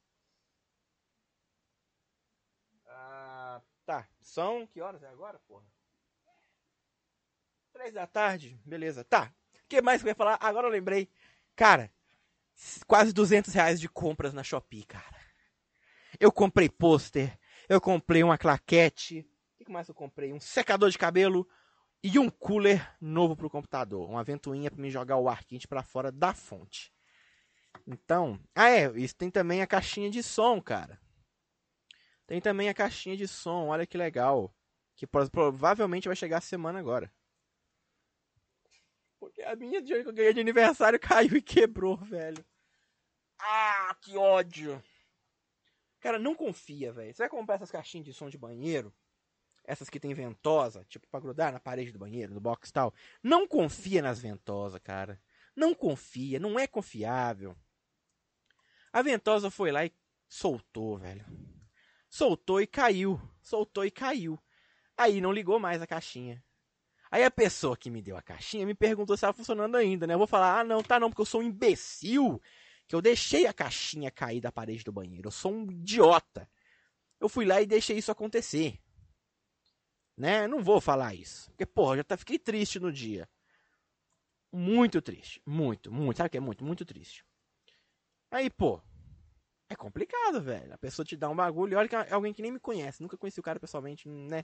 Ah, 2.87 3.61
tá. 3.85 4.07
São 4.21 4.65
que 4.65 4.81
horas 4.81 5.03
é 5.03 5.09
agora, 5.09 5.37
porra? 5.39 5.65
Três 7.73 7.93
da 7.93 8.07
tarde, 8.07 8.59
beleza. 8.65 9.03
Tá. 9.03 9.31
O 9.53 9.67
que 9.67 9.81
mais 9.81 10.01
que 10.01 10.07
eu 10.07 10.11
ia 10.11 10.15
falar? 10.15 10.37
Agora 10.41 10.67
eu 10.67 10.71
lembrei. 10.71 11.11
Cara, 11.53 11.93
quase 12.87 13.11
200 13.11 13.53
reais 13.53 13.79
de 13.79 13.89
compras 13.89 14.33
na 14.33 14.41
Shopee, 14.41 14.85
cara. 14.85 15.19
Eu 16.17 16.31
comprei 16.31 16.69
pôster, 16.69 17.37
eu 17.67 17.81
comprei 17.81 18.23
uma 18.23 18.37
claquete. 18.37 19.29
O 19.59 19.65
que 19.65 19.71
mais 19.71 19.89
eu 19.89 19.93
comprei? 19.93 20.31
Um 20.31 20.39
secador 20.39 20.89
de 20.89 20.97
cabelo 20.97 21.45
e 22.03 22.17
um 22.19 22.29
cooler 22.29 22.95
novo 23.01 23.35
pro 23.35 23.49
computador. 23.49 24.09
Uma 24.09 24.23
ventoinha 24.23 24.71
pra 24.71 24.81
me 24.81 24.89
jogar 24.89 25.17
o 25.17 25.27
ar 25.29 25.43
quente 25.43 25.67
pra 25.67 25.83
fora 25.83 26.11
da 26.11 26.33
fonte. 26.33 26.93
Então, 27.85 28.39
ah 28.55 28.69
é, 28.69 28.91
isso 28.99 29.15
tem 29.15 29.29
também 29.29 29.61
a 29.61 29.67
caixinha 29.67 30.09
de 30.09 30.23
som, 30.23 30.61
cara. 30.61 30.99
Tem 32.25 32.39
também 32.39 32.69
a 32.69 32.73
caixinha 32.73 33.17
de 33.17 33.27
som, 33.27 33.67
olha 33.67 33.87
que 33.87 33.97
legal. 33.97 34.53
Que 34.95 35.07
pro- 35.07 35.29
provavelmente 35.29 36.07
vai 36.07 36.15
chegar 36.15 36.37
a 36.37 36.41
semana 36.41 36.79
agora. 36.79 37.11
Porque 39.19 39.41
a 39.41 39.55
minha 39.55 39.81
dinheiro 39.81 40.03
que 40.03 40.09
eu 40.09 40.13
ganhei 40.13 40.33
de 40.33 40.39
aniversário 40.41 40.99
caiu 40.99 41.35
e 41.37 41.41
quebrou, 41.41 41.97
velho. 41.97 42.43
Ah, 43.39 43.95
que 44.01 44.17
ódio. 44.17 44.81
Cara, 45.99 46.19
não 46.19 46.35
confia, 46.35 46.91
velho. 46.91 47.13
Você 47.13 47.23
vai 47.23 47.29
comprar 47.29 47.55
essas 47.55 47.71
caixinhas 47.71 48.05
de 48.05 48.13
som 48.13 48.29
de 48.29 48.37
banheiro? 48.37 48.93
Essas 49.69 49.87
que 49.87 49.99
tem 49.99 50.15
ventosa, 50.15 50.83
tipo, 50.89 51.07
pra 51.07 51.19
grudar 51.19 51.53
na 51.53 51.59
parede 51.59 51.91
do 51.91 51.99
banheiro, 51.99 52.33
no 52.33 52.39
box 52.39 52.69
e 52.69 52.73
tal. 52.73 52.91
Não 53.21 53.47
confia 53.47 54.01
nas 54.01 54.19
ventosas, 54.19 54.81
cara. 54.83 55.21
Não 55.55 55.75
confia, 55.75 56.39
não 56.39 56.59
é 56.59 56.65
confiável. 56.65 57.55
A 58.91 59.03
ventosa 59.03 59.51
foi 59.51 59.71
lá 59.71 59.85
e 59.85 59.93
soltou, 60.27 60.97
velho. 60.97 61.23
Soltou 62.09 62.59
e 62.59 62.65
caiu. 62.65 63.21
Soltou 63.43 63.85
e 63.85 63.91
caiu. 63.91 64.39
Aí 64.97 65.21
não 65.21 65.31
ligou 65.31 65.59
mais 65.59 65.83
a 65.83 65.85
caixinha. 65.85 66.43
Aí 67.11 67.23
a 67.23 67.29
pessoa 67.29 67.77
que 67.77 67.91
me 67.91 68.01
deu 68.01 68.17
a 68.17 68.23
caixinha 68.23 68.65
me 68.65 68.73
perguntou 68.73 69.15
se 69.15 69.19
estava 69.19 69.37
funcionando 69.37 69.75
ainda, 69.75 70.07
né? 70.07 70.15
Eu 70.15 70.17
vou 70.17 70.25
falar, 70.25 70.61
ah, 70.61 70.63
não, 70.63 70.81
tá 70.81 70.99
não, 70.99 71.11
porque 71.11 71.21
eu 71.21 71.27
sou 71.27 71.41
um 71.41 71.43
imbecil. 71.43 72.41
Que 72.87 72.95
eu 72.95 73.03
deixei 73.03 73.45
a 73.45 73.53
caixinha 73.53 74.09
cair 74.09 74.41
da 74.41 74.51
parede 74.51 74.83
do 74.83 74.91
banheiro. 74.91 75.27
Eu 75.27 75.31
sou 75.31 75.53
um 75.53 75.69
idiota. 75.69 76.49
Eu 77.19 77.29
fui 77.29 77.45
lá 77.45 77.61
e 77.61 77.67
deixei 77.67 77.99
isso 77.99 78.11
acontecer. 78.11 78.79
Né? 80.19 80.49
Não 80.49 80.61
vou 80.61 80.81
falar 80.81 81.15
isso. 81.15 81.49
Porque, 81.51 81.65
porra, 81.65 81.95
já 81.95 82.03
tá, 82.03 82.17
fiquei 82.17 82.37
triste 82.37 82.77
no 82.77 82.91
dia. 82.91 83.27
Muito 84.51 85.01
triste. 85.01 85.41
Muito, 85.45 85.89
muito. 85.89 86.17
Sabe 86.17 86.27
o 86.27 86.31
que 86.31 86.37
é 86.37 86.41
muito? 86.41 86.65
Muito 86.65 86.83
triste. 86.83 87.25
Aí, 88.29 88.49
pô. 88.49 88.81
É 89.69 89.75
complicado, 89.75 90.41
velho. 90.41 90.73
A 90.73 90.77
pessoa 90.77 91.05
te 91.05 91.15
dá 91.15 91.29
um 91.29 91.35
bagulho 91.35 91.77
olha 91.77 91.87
que 91.87 91.95
é 91.95 92.11
alguém 92.11 92.33
que 92.33 92.41
nem 92.41 92.51
me 92.51 92.59
conhece. 92.59 93.01
Nunca 93.01 93.17
conheci 93.17 93.39
o 93.39 93.43
cara 93.43 93.61
pessoalmente, 93.61 94.09
né? 94.09 94.43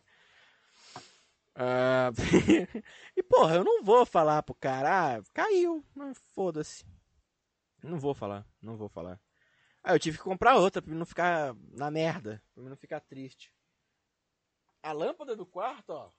Ah, 1.56 2.12
e, 3.18 3.24
porra, 3.24 3.56
eu 3.56 3.64
não 3.64 3.84
vou 3.84 4.06
falar 4.06 4.44
pro 4.44 4.56
cara, 4.56 5.18
ah, 5.18 5.24
caiu. 5.34 5.84
Foda-se. 6.34 6.86
Não 7.84 8.00
vou 8.00 8.14
falar, 8.14 8.48
não 8.62 8.78
vou 8.78 8.88
falar. 8.88 9.20
Aí 9.84 9.94
eu 9.96 10.00
tive 10.00 10.18
que 10.18 10.24
comprar 10.24 10.56
outra 10.56 10.82
pra 10.82 10.96
não 10.96 11.06
ficar 11.06 11.56
na 11.72 11.92
merda, 11.92 12.42
pra 12.54 12.64
não 12.64 12.78
ficar 12.78 13.02
triste. 13.02 13.54
A 14.86 14.92
lâmpada 14.92 15.36
do 15.36 15.48
quarto, 15.48 15.90
ó. 15.90 16.12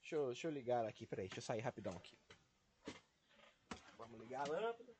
Deixa 0.00 0.16
eu, 0.16 0.26
deixa 0.26 0.48
eu 0.48 0.50
ligar 0.50 0.84
aqui, 0.84 1.06
peraí, 1.06 1.28
deixa 1.28 1.38
eu 1.38 1.42
sair 1.44 1.60
rapidão 1.60 1.96
aqui. 1.96 2.18
Vamos 3.96 4.20
ligar 4.20 4.40
a 4.40 4.50
lâmpada. 4.50 4.96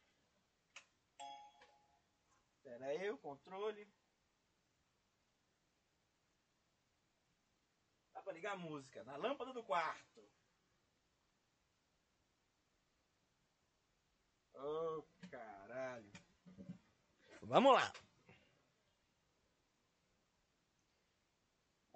Pera 2.63 2.87
aí, 2.87 3.11
o 3.11 3.19
controle. 3.19 3.93
Dá 8.15 8.23
pra 8.23 8.33
ligar 8.33 8.53
a 8.53 8.57
música 8.57 9.03
na 9.03 9.17
lâmpada 9.17 9.53
do 9.53 9.65
quarto. 9.65 10.31
Oh, 14.55 15.03
caralho. 15.29 16.13
Vamos 17.43 17.73
lá. 17.73 17.93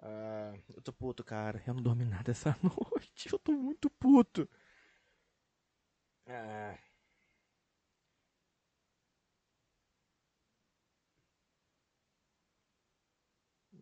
Ah, 0.09 0.53
eu 0.75 0.81
tô 0.81 0.93
puto, 0.93 1.23
cara. 1.23 1.61
Eu 1.67 1.73
não 1.73 1.81
dormi 1.83 2.05
nada 2.05 2.31
essa 2.31 2.55
noite. 2.63 3.29
Eu 3.31 3.39
tô 3.39 3.51
muito 3.53 3.89
puto. 3.89 4.47
Ah. 6.27 6.77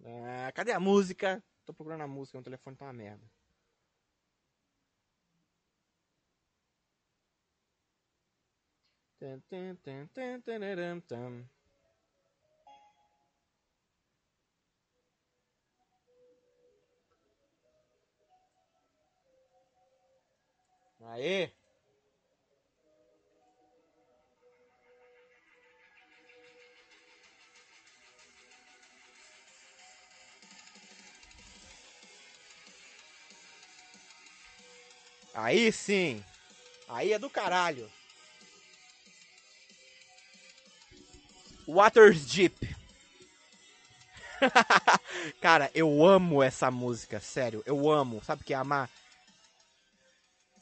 Ah, 0.05 0.51
cadê 0.53 0.71
a 0.71 0.79
música? 0.79 1.43
Tô 1.65 1.73
procurando 1.73 2.03
a 2.03 2.07
música, 2.07 2.37
meu 2.37 2.43
telefone 2.43 2.75
tá 2.77 2.85
uma 2.85 2.93
merda. 2.93 3.25
Tum, 9.19 9.41
tum, 9.49 9.75
tum, 9.83 10.07
tum, 10.13 10.41
tararam, 10.45 11.01
tum. 11.01 11.33
Aê! 21.11 21.49
Aí 35.33 35.71
sim! 35.71 36.23
Aí 36.87 37.13
é 37.13 37.19
do 37.19 37.29
caralho! 37.29 37.91
Waters 41.67 42.25
Deep. 42.25 42.75
Cara, 45.41 45.71
eu 45.73 46.05
amo 46.05 46.41
essa 46.43 46.69
música, 46.69 47.19
sério, 47.19 47.63
eu 47.65 47.89
amo. 47.89 48.23
Sabe 48.23 48.41
o 48.41 48.45
que 48.45 48.53
é 48.53 48.57
amar? 48.57 48.89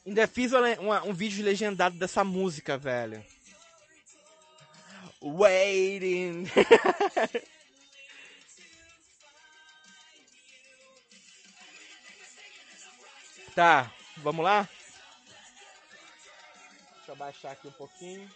Ainda 0.06 0.26
fiz 0.26 0.52
uma- 0.52 0.80
uma- 0.80 1.02
um 1.04 1.12
vídeo 1.14 1.44
legendado 1.44 1.96
dessa 1.98 2.22
música, 2.22 2.76
velho. 2.76 3.24
Waiting. 5.20 6.44
tá, 13.54 13.92
vamos 14.18 14.44
lá? 14.44 14.68
Deixa 16.96 17.12
eu 17.12 17.16
baixar 17.16 17.52
aqui 17.52 17.68
um 17.68 17.72
pouquinho. 17.72 18.28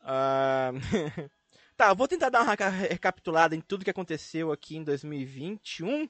Ah, 0.00 0.70
tá, 1.76 1.92
vou 1.94 2.08
tentar 2.08 2.28
dar 2.30 2.42
uma 2.42 2.50
reca- 2.50 2.68
recapitulada 2.68 3.54
em 3.54 3.60
tudo 3.60 3.84
que 3.84 3.90
aconteceu 3.90 4.52
aqui 4.52 4.76
em 4.76 4.84
2021 4.84 6.08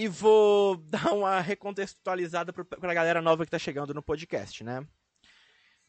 e 0.00 0.08
vou 0.08 0.76
dar 0.88 1.12
uma 1.12 1.40
recontextualizada 1.40 2.52
pro- 2.54 2.64
pra 2.64 2.94
galera 2.94 3.20
nova 3.20 3.44
que 3.44 3.50
tá 3.50 3.58
chegando 3.58 3.92
no 3.92 4.02
podcast, 4.02 4.64
né? 4.64 4.86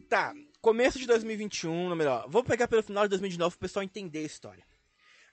Tá, 0.09 0.34
começo 0.59 0.99
de 0.99 1.07
2021, 1.07 1.89
ou 1.89 1.95
melhor, 1.95 2.28
vou 2.28 2.43
pegar 2.43 2.68
pelo 2.68 2.84
final 2.84 3.03
de 3.05 3.09
2019 3.09 3.51
pro 3.55 3.68
pessoal 3.68 3.84
entender 3.84 4.20
a 4.20 4.24
história. 4.24 4.66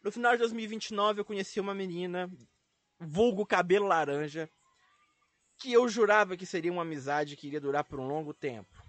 No 0.00 0.12
final 0.12 0.32
de 0.32 0.38
2029 0.38 1.20
eu 1.20 1.24
conheci 1.24 1.58
uma 1.58 1.74
menina, 1.74 2.30
vulgo 3.00 3.44
cabelo 3.44 3.88
laranja, 3.88 4.48
que 5.58 5.72
eu 5.72 5.88
jurava 5.88 6.36
que 6.36 6.46
seria 6.46 6.70
uma 6.70 6.82
amizade 6.82 7.34
que 7.36 7.48
iria 7.48 7.60
durar 7.60 7.82
por 7.82 7.98
um 7.98 8.06
longo 8.06 8.32
tempo. 8.32 8.80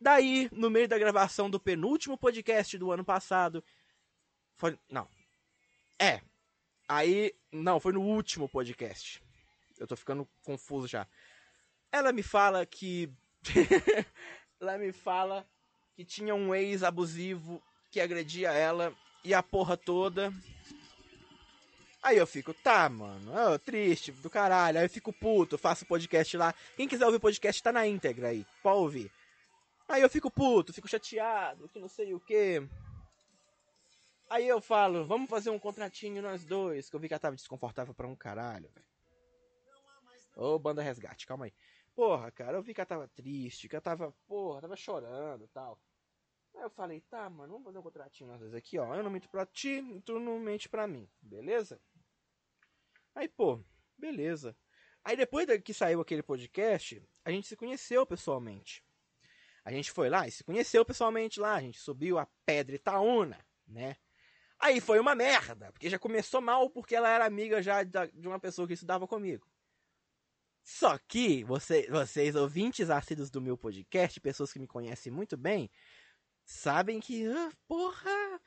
Daí, 0.00 0.48
no 0.52 0.70
meio 0.70 0.86
da 0.86 0.96
gravação 0.98 1.50
do 1.50 1.58
penúltimo 1.58 2.16
podcast 2.16 2.78
do 2.78 2.92
ano 2.92 3.04
passado, 3.04 3.64
foi, 4.54 4.78
não. 4.88 5.08
É. 5.98 6.20
Aí, 6.92 7.32
não, 7.52 7.78
foi 7.78 7.92
no 7.92 8.02
último 8.02 8.48
podcast. 8.48 9.22
Eu 9.78 9.86
tô 9.86 9.94
ficando 9.94 10.28
confuso 10.42 10.88
já. 10.88 11.06
Ela 11.92 12.10
me 12.12 12.20
fala 12.20 12.66
que 12.66 13.08
ela 14.60 14.76
me 14.76 14.90
fala 14.90 15.46
que 15.94 16.04
tinha 16.04 16.34
um 16.34 16.52
ex 16.52 16.82
abusivo 16.82 17.62
que 17.92 18.00
agredia 18.00 18.50
ela 18.50 18.92
e 19.22 19.32
a 19.32 19.40
porra 19.40 19.76
toda. 19.76 20.32
Aí 22.02 22.16
eu 22.16 22.26
fico, 22.26 22.52
tá, 22.52 22.88
mano, 22.88 23.32
ô, 23.36 23.56
triste 23.56 24.10
do 24.10 24.28
caralho. 24.28 24.78
Aí 24.78 24.84
eu 24.84 24.90
fico 24.90 25.12
puto, 25.12 25.56
faço 25.56 25.86
podcast 25.86 26.36
lá. 26.36 26.52
Quem 26.76 26.88
quiser 26.88 27.06
ouvir 27.06 27.20
podcast 27.20 27.62
tá 27.62 27.70
na 27.70 27.86
íntegra 27.86 28.30
aí, 28.30 28.44
pode 28.64 28.78
ouvir. 28.78 29.12
Aí 29.88 30.02
eu 30.02 30.10
fico 30.10 30.28
puto, 30.28 30.72
fico 30.72 30.88
chateado, 30.88 31.68
que 31.68 31.78
não 31.78 31.88
sei 31.88 32.14
o 32.14 32.18
que. 32.18 32.60
Aí 34.30 34.46
eu 34.46 34.60
falo, 34.60 35.04
vamos 35.04 35.28
fazer 35.28 35.50
um 35.50 35.58
contratinho 35.58 36.22
nós 36.22 36.44
dois, 36.44 36.88
que 36.88 36.94
eu 36.94 37.00
vi 37.00 37.08
que 37.08 37.14
ela 37.14 37.18
tava 37.18 37.34
desconfortável 37.34 37.92
pra 37.92 38.06
um 38.06 38.14
caralho, 38.14 38.70
velho. 38.70 38.86
Ô, 40.36 40.56
banda 40.56 40.80
resgate, 40.80 41.26
calma 41.26 41.46
aí. 41.46 41.52
Porra, 41.96 42.30
cara, 42.30 42.56
eu 42.56 42.62
vi 42.62 42.72
que 42.72 42.80
ela 42.80 42.86
tava 42.86 43.08
triste, 43.08 43.68
que 43.68 43.74
ela 43.74 43.82
tava, 43.82 44.14
porra, 44.28 44.60
tava 44.60 44.76
chorando 44.76 45.42
e 45.42 45.48
tal. 45.48 45.82
Aí 46.54 46.62
eu 46.62 46.70
falei, 46.70 47.00
tá, 47.00 47.28
mano, 47.28 47.54
vamos 47.54 47.64
fazer 47.64 47.78
um 47.78 47.82
contratinho 47.82 48.30
nós 48.30 48.38
dois 48.38 48.54
aqui, 48.54 48.78
ó. 48.78 48.94
Eu 48.94 49.02
não 49.02 49.10
minto 49.10 49.28
pra 49.28 49.44
ti, 49.44 49.82
tu 50.04 50.20
não 50.20 50.38
mente 50.38 50.68
pra 50.68 50.86
mim, 50.86 51.10
beleza? 51.20 51.80
Aí, 53.16 53.26
pô, 53.26 53.60
beleza. 53.98 54.56
Aí 55.02 55.16
depois 55.16 55.44
que 55.64 55.74
saiu 55.74 56.00
aquele 56.00 56.22
podcast, 56.22 57.02
a 57.24 57.32
gente 57.32 57.48
se 57.48 57.56
conheceu 57.56 58.06
pessoalmente. 58.06 58.84
A 59.64 59.72
gente 59.72 59.90
foi 59.90 60.08
lá 60.08 60.28
e 60.28 60.30
se 60.30 60.44
conheceu 60.44 60.84
pessoalmente 60.84 61.40
lá. 61.40 61.54
A 61.54 61.60
gente 61.60 61.80
subiu 61.80 62.16
a 62.16 62.28
Pedra 62.46 62.76
Itaúna, 62.76 63.44
né? 63.66 63.96
Aí 64.60 64.78
foi 64.78 65.00
uma 65.00 65.14
merda, 65.14 65.72
porque 65.72 65.88
já 65.88 65.98
começou 65.98 66.40
mal 66.42 66.68
porque 66.68 66.94
ela 66.94 67.08
era 67.08 67.24
amiga 67.24 67.62
já 67.62 67.82
de 67.82 68.28
uma 68.28 68.38
pessoa 68.38 68.68
que 68.68 68.74
estudava 68.74 69.06
comigo. 69.08 69.50
Só 70.62 70.98
que 70.98 71.42
você, 71.44 71.88
vocês, 71.90 72.36
ouvintes 72.36 72.90
assíduos 72.90 73.30
do 73.30 73.40
meu 73.40 73.56
podcast, 73.56 74.20
pessoas 74.20 74.52
que 74.52 74.58
me 74.58 74.66
conhecem 74.66 75.10
muito 75.10 75.34
bem, 75.34 75.70
sabem 76.44 77.00
que, 77.00 77.26
ah, 77.26 77.50
porra, 77.66 78.40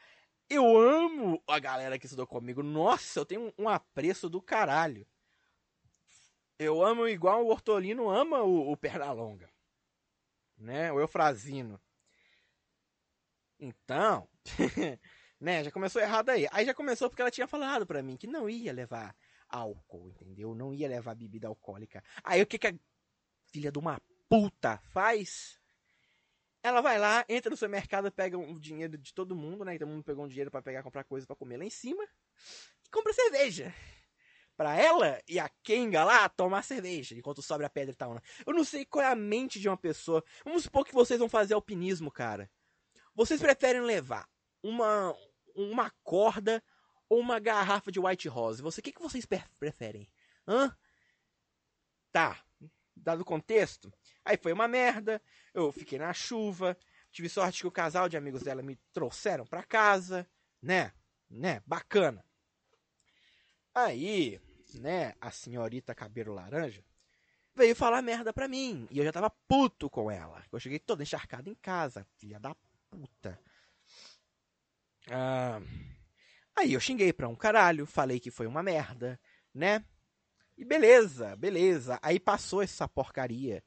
eu 0.47 0.77
amo 0.77 1.41
a 1.47 1.57
galera 1.57 1.97
que 1.97 2.05
estudou 2.05 2.27
comigo. 2.27 2.61
Nossa, 2.61 3.19
eu 3.19 3.25
tenho 3.25 3.47
um, 3.47 3.63
um 3.63 3.69
apreço 3.69 4.29
do 4.29 4.39
caralho. 4.39 5.07
Eu 6.59 6.83
amo 6.83 7.07
igual 7.07 7.43
o 7.43 7.49
Hortolino 7.49 8.09
ama 8.09 8.43
o, 8.43 8.71
o 8.71 8.77
Pernalonga. 8.77 9.49
Né? 10.55 10.91
O 10.91 10.99
Eufrazino. 10.99 11.81
Então, 13.59 14.29
né, 15.43 15.63
já 15.63 15.71
começou 15.71 16.01
errado 16.01 16.29
aí. 16.29 16.47
Aí 16.51 16.65
já 16.65 16.73
começou 16.73 17.09
porque 17.09 17.21
ela 17.21 17.29
tinha 17.29 17.47
falado 17.47 17.85
pra 17.85 18.01
mim 18.01 18.15
que 18.15 18.25
não 18.25 18.49
ia 18.49 18.71
levar 18.71 19.15
álcool, 19.49 20.07
entendeu? 20.09 20.55
Não 20.55 20.73
ia 20.73 20.87
levar 20.87 21.15
bebida 21.15 21.47
alcoólica. 21.47 22.03
Aí 22.23 22.41
o 22.41 22.47
que 22.47 22.57
que 22.57 22.67
a 22.67 22.73
filha 23.51 23.71
de 23.71 23.77
uma 23.77 24.01
puta 24.29 24.77
faz? 24.93 25.59
Ela 26.63 26.79
vai 26.79 26.97
lá, 26.97 27.25
entra 27.27 27.49
no 27.49 27.57
supermercado, 27.57 28.09
pega 28.09 28.37
o 28.37 28.57
dinheiro 28.57 28.97
de 28.97 29.13
todo 29.13 29.35
mundo, 29.35 29.65
né? 29.65 29.77
Todo 29.77 29.89
mundo 29.89 30.03
pegou 30.03 30.23
um 30.23 30.29
dinheiro 30.29 30.49
pra 30.49 30.61
pegar, 30.61 30.81
comprar 30.81 31.03
coisa 31.03 31.27
pra 31.27 31.35
comer 31.35 31.57
lá 31.57 31.65
em 31.65 31.69
cima. 31.69 32.03
E 32.85 32.89
compra 32.89 33.11
cerveja. 33.11 33.73
Pra 34.55 34.79
ela 34.79 35.19
e 35.27 35.39
a 35.39 35.49
Kenga 35.61 36.05
lá 36.05 36.29
tomar 36.29 36.63
cerveja, 36.63 37.15
enquanto 37.15 37.41
sobe 37.41 37.65
a 37.65 37.69
pedra 37.69 37.91
e 37.91 37.97
tal. 37.97 38.13
né? 38.13 38.21
Eu 38.45 38.53
não 38.53 38.63
sei 38.63 38.85
qual 38.85 39.03
é 39.03 39.11
a 39.11 39.15
mente 39.15 39.59
de 39.59 39.67
uma 39.67 39.75
pessoa. 39.75 40.23
Vamos 40.45 40.63
supor 40.63 40.85
que 40.85 40.93
vocês 40.93 41.19
vão 41.19 41.27
fazer 41.27 41.53
alpinismo, 41.53 42.09
cara. 42.09 42.49
Vocês 43.13 43.41
preferem 43.41 43.81
levar 43.81 44.25
uma, 44.63 45.13
uma 45.55 45.89
corda 46.03 46.63
ou 47.09 47.19
uma 47.19 47.39
garrafa 47.39 47.91
de 47.91 47.99
White 47.99 48.27
Rose? 48.27 48.61
Você, 48.61 48.79
o 48.79 48.83
que, 48.83 48.91
que 48.91 49.01
vocês 49.01 49.25
pre- 49.25 49.43
preferem? 49.59 50.09
Hã? 50.47 50.75
Tá. 52.11 52.43
Dado 52.95 53.21
o 53.21 53.25
contexto, 53.25 53.91
aí 54.23 54.37
foi 54.37 54.53
uma 54.53 54.67
merda. 54.67 55.21
Eu 55.53 55.71
fiquei 55.71 55.97
na 55.97 56.13
chuva. 56.13 56.77
Tive 57.11 57.27
sorte 57.27 57.61
que 57.61 57.67
o 57.67 57.71
casal 57.71 58.07
de 58.07 58.15
amigos 58.15 58.43
dela 58.43 58.61
me 58.61 58.75
trouxeram 58.93 59.45
pra 59.45 59.63
casa, 59.63 60.27
né? 60.61 60.93
Né? 61.29 61.61
Bacana. 61.65 62.23
Aí, 63.73 64.39
né, 64.75 65.13
a 65.19 65.31
senhorita 65.31 65.95
cabelo 65.95 66.33
laranja 66.33 66.83
veio 67.55 67.75
falar 67.75 68.01
merda 68.01 68.31
pra 68.31 68.47
mim. 68.47 68.87
E 68.91 68.99
eu 68.99 69.03
já 69.03 69.11
tava 69.11 69.29
puto 69.29 69.89
com 69.89 70.09
ela. 70.09 70.43
Eu 70.51 70.59
cheguei 70.59 70.79
toda 70.79 71.03
encharcada 71.03 71.49
em 71.49 71.55
casa, 71.55 72.05
filha 72.17 72.39
da 72.39 72.55
puta. 72.89 73.39
Ah, 75.09 75.61
aí 76.55 76.73
eu 76.73 76.79
xinguei 76.79 77.11
pra 77.11 77.27
um 77.27 77.35
caralho, 77.35 77.85
falei 77.85 78.19
que 78.19 78.31
foi 78.31 78.47
uma 78.47 78.63
merda, 78.63 79.19
né? 79.53 79.83
E 80.57 80.63
beleza, 80.63 81.35
beleza. 81.35 81.99
Aí 82.01 82.19
passou 82.19 82.61
essa 82.61 82.87
porcaria. 82.87 83.63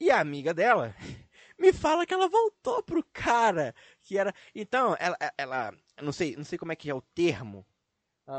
E 0.00 0.10
a 0.10 0.20
amiga 0.20 0.52
dela 0.52 0.94
me 1.58 1.72
fala 1.72 2.06
que 2.06 2.14
ela 2.14 2.28
voltou 2.28 2.82
pro 2.82 3.04
cara 3.12 3.74
que 4.02 4.18
era. 4.18 4.34
Então, 4.54 4.96
ela, 4.98 5.16
ela 5.36 5.74
não 6.02 6.12
sei, 6.12 6.36
não 6.36 6.44
sei 6.44 6.58
como 6.58 6.72
é 6.72 6.76
que 6.76 6.90
é 6.90 6.94
o 6.94 7.00
termo. 7.00 7.66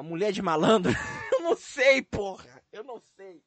Mulher 0.04 0.34
de 0.34 0.42
malandro. 0.42 0.92
eu 1.32 1.42
não 1.42 1.56
sei, 1.56 2.02
porra. 2.02 2.62
Eu 2.72 2.84
não 2.84 3.00
sei. 3.00 3.42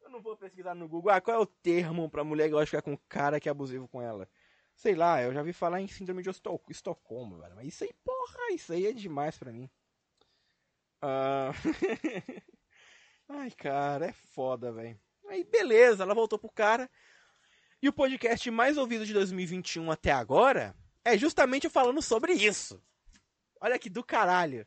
Eu 0.00 0.08
não 0.08 0.20
vou 0.20 0.36
pesquisar 0.36 0.74
no 0.74 0.88
Google. 0.88 1.10
Ah, 1.10 1.20
qual 1.20 1.36
é 1.36 1.40
o 1.40 1.46
termo 1.46 2.08
pra 2.08 2.22
mulher 2.22 2.44
que 2.44 2.50
gosta 2.50 2.64
de 2.64 2.70
ficar 2.70 2.82
com 2.82 2.96
cara 3.08 3.40
que 3.40 3.48
é 3.48 3.50
abusivo 3.50 3.88
com 3.88 4.00
ela? 4.00 4.28
Sei 4.74 4.94
lá, 4.94 5.22
eu 5.22 5.32
já 5.32 5.42
vi 5.42 5.52
falar 5.52 5.80
em 5.80 5.88
síndrome 5.88 6.22
de 6.22 6.30
Esto- 6.30 6.60
Estocolmo, 6.68 7.38
velho. 7.38 7.54
Mas 7.54 7.68
isso 7.68 7.84
aí, 7.84 7.92
porra, 8.04 8.52
isso 8.52 8.72
aí 8.72 8.86
é 8.86 8.92
demais 8.92 9.38
pra 9.38 9.52
mim. 9.52 9.70
Ah... 11.00 11.50
Ai, 13.28 13.50
cara, 13.52 14.06
é 14.06 14.12
foda, 14.12 14.70
velho. 14.72 15.00
Aí, 15.28 15.44
beleza, 15.44 16.02
ela 16.02 16.14
voltou 16.14 16.38
pro 16.38 16.50
cara. 16.50 16.90
E 17.80 17.88
o 17.88 17.92
podcast 17.92 18.50
mais 18.50 18.76
ouvido 18.76 19.06
de 19.06 19.12
2021 19.14 19.90
até 19.90 20.12
agora 20.12 20.74
é 21.04 21.16
justamente 21.16 21.64
eu 21.64 21.70
falando 21.70 22.02
sobre 22.02 22.32
isso. 22.32 22.82
Olha 23.60 23.78
que 23.78 23.88
do 23.88 24.04
caralho. 24.04 24.66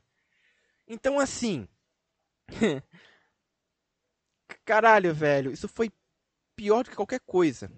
Então, 0.88 1.20
assim. 1.20 1.68
caralho, 4.66 5.14
velho, 5.14 5.52
isso 5.52 5.68
foi 5.68 5.92
pior 6.56 6.84
do 6.84 6.90
que 6.90 6.96
qualquer 6.96 7.20
coisa. 7.20 7.72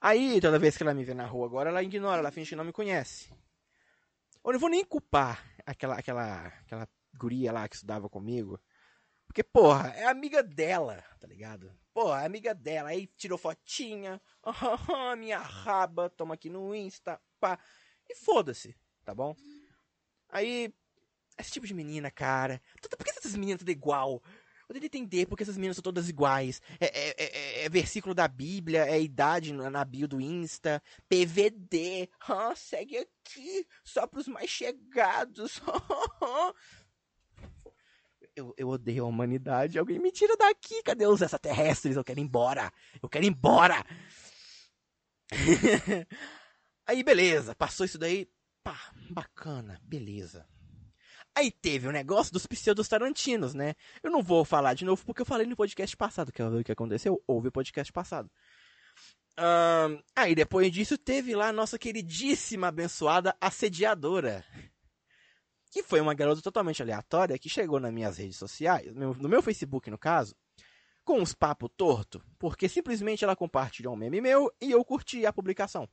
Aí, 0.00 0.40
toda 0.40 0.58
vez 0.58 0.76
que 0.76 0.82
ela 0.82 0.94
me 0.94 1.04
vê 1.04 1.12
na 1.12 1.26
rua 1.26 1.46
agora, 1.46 1.68
ela 1.68 1.82
ignora, 1.82 2.20
ela 2.20 2.30
finge 2.30 2.50
que 2.50 2.56
não 2.56 2.64
me 2.64 2.72
conhece. 2.72 3.30
Eu 4.42 4.52
não 4.52 4.58
vou 4.58 4.70
nem 4.70 4.84
culpar 4.84 5.44
aquela, 5.66 5.96
aquela, 5.96 6.46
aquela 6.46 6.88
guria 7.14 7.52
lá 7.52 7.68
que 7.68 7.74
estudava 7.74 8.08
comigo. 8.08 8.58
Porque, 9.26 9.44
porra, 9.44 9.90
é 9.90 10.06
amiga 10.06 10.42
dela, 10.42 11.04
tá 11.20 11.26
ligado? 11.26 11.70
Porra, 11.92 12.22
é 12.22 12.26
amiga 12.26 12.54
dela. 12.54 12.88
Aí 12.88 13.06
tirou 13.06 13.36
fotinha. 13.36 14.20
ah, 14.42 15.14
minha 15.16 15.38
raba, 15.38 16.08
toma 16.08 16.34
aqui 16.34 16.48
no 16.48 16.74
Insta, 16.74 17.20
pá. 17.38 17.58
E 18.08 18.14
foda-se, 18.14 18.74
tá 19.04 19.14
bom? 19.14 19.36
Aí, 20.30 20.74
esse 21.38 21.52
tipo 21.52 21.66
de 21.66 21.74
menina, 21.74 22.10
cara. 22.10 22.60
Tudo, 22.80 22.96
por 22.96 23.04
que 23.04 23.10
essas 23.10 23.36
meninas 23.36 23.60
tudo 23.60 23.70
igual? 23.70 24.22
Tento 24.74 24.84
entender 24.84 25.26
porque 25.26 25.42
essas 25.42 25.56
meninas 25.56 25.76
são 25.76 25.82
todas 25.82 26.08
iguais. 26.08 26.62
É, 26.78 26.86
é- 26.86 27.14
é- 27.18 27.64
é 27.64 27.68
versículo 27.68 28.14
da 28.14 28.28
Bíblia, 28.28 28.84
é 28.86 29.00
idade 29.00 29.52
na, 29.52 29.84
bio 29.84 30.06
do 30.06 30.20
Insta, 30.20 30.82
PVD. 31.08 32.08
Segue 32.56 32.98
aqui, 32.98 33.66
só 33.84 34.06
pros 34.06 34.28
mais 34.28 34.48
chegados. 34.48 35.60
eu, 38.36 38.54
eu 38.56 38.68
odeio 38.68 39.04
a 39.04 39.08
humanidade. 39.08 39.78
Alguém 39.78 39.98
me 39.98 40.12
tira 40.12 40.36
daqui. 40.36 40.82
Cadê 40.82 41.06
os 41.06 41.20
extraterrestres? 41.20 41.96
Eu 41.96 42.04
quero 42.04 42.20
ir 42.20 42.22
embora. 42.22 42.72
Eu 43.02 43.08
quero 43.08 43.24
ir 43.24 43.28
embora. 43.28 43.84
aí, 46.86 47.02
beleza. 47.02 47.54
Passou 47.54 47.84
isso 47.86 47.98
daí. 47.98 48.28
Pá, 48.62 48.78
bacana. 49.10 49.80
Beleza. 49.82 50.46
Aí 51.36 51.50
teve 51.50 51.86
o 51.88 51.92
negócio 51.92 52.32
dos 52.32 52.46
pseudos 52.46 52.88
tarantinos, 52.88 53.54
né? 53.54 53.74
Eu 54.02 54.10
não 54.10 54.22
vou 54.22 54.44
falar 54.44 54.74
de 54.74 54.84
novo 54.84 55.04
porque 55.06 55.22
eu 55.22 55.26
falei 55.26 55.46
no 55.46 55.56
podcast 55.56 55.96
passado. 55.96 56.32
Quer 56.32 56.50
ver 56.50 56.60
o 56.60 56.64
que 56.64 56.72
aconteceu? 56.72 57.22
Houve 57.26 57.48
o 57.48 57.52
podcast 57.52 57.92
passado. 57.92 58.30
Ahn, 59.36 59.98
aí 60.14 60.34
depois 60.34 60.70
disso 60.72 60.98
teve 60.98 61.34
lá 61.34 61.48
a 61.48 61.52
nossa 61.52 61.78
queridíssima, 61.78 62.68
abençoada 62.68 63.34
assediadora. 63.40 64.44
Que 65.70 65.82
foi 65.82 66.00
uma 66.00 66.14
garota 66.14 66.42
totalmente 66.42 66.82
aleatória 66.82 67.38
que 67.38 67.48
chegou 67.48 67.78
nas 67.78 67.92
minhas 67.92 68.18
redes 68.18 68.36
sociais, 68.36 68.92
no 68.94 69.28
meu- 69.28 69.40
Facebook 69.40 69.88
no 69.88 69.96
caso, 69.96 70.34
com 71.04 71.20
uns 71.20 71.32
papo 71.32 71.68
torto, 71.68 72.20
porque 72.38 72.68
simplesmente 72.68 73.22
ela 73.24 73.36
compartilhou 73.36 73.94
um 73.94 73.96
meme 73.96 74.20
meu 74.20 74.52
e 74.60 74.72
eu 74.72 74.84
curti 74.84 75.24
a 75.24 75.32
publicação. 75.32 75.88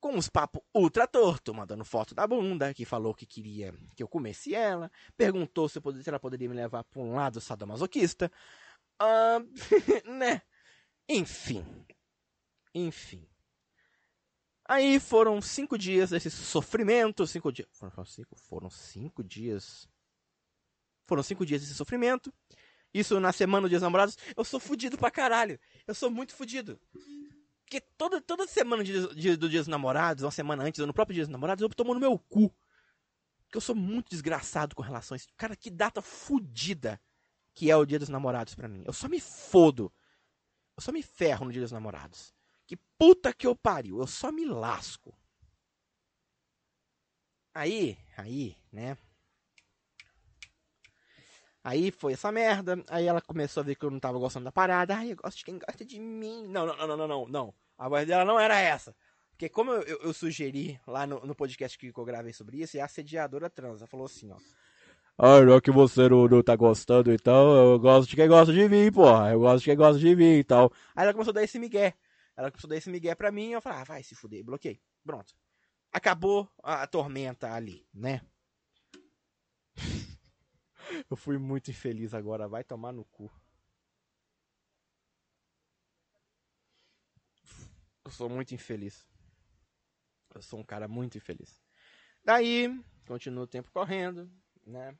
Com 0.00 0.14
uns 0.14 0.28
papo 0.30 0.64
ultra 0.74 1.06
torto, 1.06 1.52
mandando 1.52 1.84
foto 1.84 2.14
da 2.14 2.26
bunda, 2.26 2.72
que 2.72 2.86
falou 2.86 3.14
que 3.14 3.26
queria 3.26 3.74
que 3.94 4.02
eu 4.02 4.08
comesse 4.08 4.54
ela, 4.54 4.90
perguntou 5.16 5.68
se, 5.68 5.78
poderia- 5.80 6.02
se 6.02 6.08
ela 6.08 6.18
poderia 6.18 6.48
me 6.48 6.54
levar 6.54 6.84
para 6.84 7.02
um 7.02 7.14
lado 7.14 7.38
sadomasoquista. 7.40 8.32
Ahn, 8.98 9.44
né? 10.18 10.40
Enfim. 11.08 11.64
Enfim. 12.74 13.26
Aí 14.66 14.98
foram 15.00 15.42
cinco 15.42 15.76
dias 15.76 16.10
desse 16.10 16.30
sofrimento. 16.30 17.26
Cinco 17.26 17.52
dias. 17.52 17.68
Foram, 17.72 18.04
cinco, 18.04 18.36
foram 18.36 18.70
cinco 18.70 19.22
dias. 19.24 19.88
Foram 21.06 21.22
cinco 21.22 21.44
dias 21.44 21.60
desse 21.60 21.74
sofrimento. 21.74 22.32
Isso 22.94 23.18
na 23.20 23.32
semana 23.32 23.68
dos 23.68 23.82
namorados. 23.82 24.16
Eu 24.36 24.44
sou 24.44 24.58
fudido 24.60 24.96
pra 24.96 25.10
caralho. 25.10 25.58
Eu 25.86 25.94
sou 25.94 26.10
muito 26.10 26.34
fudido. 26.34 26.80
Porque 27.70 27.80
toda, 27.96 28.20
toda 28.20 28.48
semana 28.48 28.82
de, 28.82 29.14
de- 29.14 29.36
do 29.36 29.48
dia 29.48 29.60
dos 29.60 29.68
namorados, 29.68 30.24
uma 30.24 30.32
semana 30.32 30.64
antes, 30.64 30.80
ou 30.80 30.88
no 30.88 30.92
próprio 30.92 31.14
dia 31.14 31.22
dos 31.22 31.30
namorados, 31.30 31.62
eu 31.62 31.68
tomo 31.68 31.94
no 31.94 32.00
meu 32.00 32.18
cu. 32.18 32.52
Porque 33.44 33.56
eu 33.56 33.60
sou 33.60 33.76
muito 33.76 34.10
desgraçado 34.10 34.74
com 34.74 34.82
relações. 34.82 35.28
Cara, 35.36 35.54
que 35.54 35.70
data 35.70 36.02
fodida 36.02 37.00
que 37.54 37.70
é 37.70 37.76
o 37.76 37.86
Dia 37.86 38.00
dos 38.00 38.08
Namorados 38.08 38.56
pra 38.56 38.66
mim. 38.66 38.82
Eu 38.84 38.92
só 38.92 39.08
me 39.08 39.20
fodo. 39.20 39.92
Eu 40.76 40.82
só 40.82 40.90
me 40.90 41.00
ferro 41.00 41.44
no 41.44 41.52
Dia 41.52 41.62
dos 41.62 41.70
Namorados. 41.70 42.34
Que 42.66 42.76
puta 42.98 43.32
que 43.32 43.46
eu 43.46 43.54
pariu. 43.54 44.00
Eu 44.00 44.06
só 44.08 44.32
me 44.32 44.44
lasco. 44.44 45.16
Aí, 47.54 47.96
aí, 48.16 48.56
né? 48.72 48.96
Aí 51.70 51.92
foi 51.92 52.14
essa 52.14 52.32
merda. 52.32 52.82
Aí 52.88 53.06
ela 53.06 53.20
começou 53.20 53.60
a 53.60 53.64
ver 53.64 53.76
que 53.76 53.84
eu 53.84 53.90
não 53.92 54.00
tava 54.00 54.18
gostando 54.18 54.44
da 54.44 54.50
parada. 54.50 54.96
Ai, 54.96 55.12
eu 55.12 55.16
gosto 55.16 55.38
de 55.38 55.44
quem 55.44 55.56
gosta 55.56 55.84
de 55.84 56.00
mim. 56.00 56.48
Não, 56.48 56.66
não, 56.66 56.76
não, 56.76 56.86
não, 56.88 56.96
não, 56.96 57.08
não. 57.08 57.28
não. 57.28 57.54
A 57.78 57.88
voz 57.88 58.04
dela 58.08 58.24
não 58.24 58.40
era 58.40 58.58
essa. 58.58 58.92
Porque 59.30 59.48
como 59.48 59.70
eu, 59.70 59.82
eu, 59.82 59.98
eu 60.02 60.12
sugeri 60.12 60.80
lá 60.84 61.06
no, 61.06 61.24
no 61.24 61.32
podcast 61.32 61.78
que 61.78 61.92
eu 61.96 62.04
gravei 62.04 62.32
sobre 62.32 62.60
isso, 62.60 62.76
é 62.76 62.80
a 62.80 62.86
assediadora 62.86 63.48
trans. 63.48 63.80
Ela 63.80 63.86
falou 63.86 64.06
assim, 64.06 64.32
ó. 64.32 64.36
Ah, 65.16 65.46
já 65.46 65.60
que 65.60 65.70
você 65.70 66.08
não, 66.08 66.26
não 66.26 66.42
tá 66.42 66.56
gostando, 66.56 67.12
então 67.12 67.54
eu 67.54 67.78
gosto 67.78 68.10
de 68.10 68.16
quem 68.16 68.26
gosta 68.26 68.52
de 68.52 68.68
mim, 68.68 68.90
porra. 68.90 69.30
Eu 69.30 69.38
gosto 69.38 69.60
de 69.60 69.66
quem 69.66 69.76
gosta 69.76 70.00
de 70.00 70.16
mim 70.16 70.38
e 70.38 70.44
tal. 70.44 70.72
Aí 70.96 71.04
ela 71.04 71.12
começou 71.12 71.30
a 71.30 71.34
dar 71.34 71.44
esse 71.44 71.58
migué. 71.58 71.94
Ela 72.36 72.50
começou 72.50 72.66
a 72.66 72.70
dar 72.70 72.76
esse 72.78 72.90
migué 72.90 73.14
pra 73.14 73.30
mim. 73.30 73.52
Eu 73.52 73.60
falei, 73.60 73.78
ah, 73.78 73.84
vai 73.84 74.02
se 74.02 74.16
fuder. 74.16 74.42
Bloqueei. 74.42 74.80
Pronto. 75.04 75.32
Acabou 75.92 76.48
a 76.64 76.84
tormenta 76.88 77.52
ali, 77.52 77.86
né? 77.94 78.22
Eu 81.10 81.16
fui 81.16 81.38
muito 81.38 81.70
infeliz 81.70 82.14
agora. 82.14 82.48
Vai 82.48 82.64
tomar 82.64 82.92
no 82.92 83.04
cu. 83.04 83.30
Eu 88.04 88.10
sou 88.10 88.28
muito 88.28 88.54
infeliz. 88.54 89.06
Eu 90.34 90.42
sou 90.42 90.60
um 90.60 90.64
cara 90.64 90.88
muito 90.88 91.16
infeliz. 91.18 91.60
Daí, 92.24 92.68
continua 93.06 93.44
o 93.44 93.48
tempo 93.48 93.70
correndo, 93.72 94.30
né? 94.66 94.96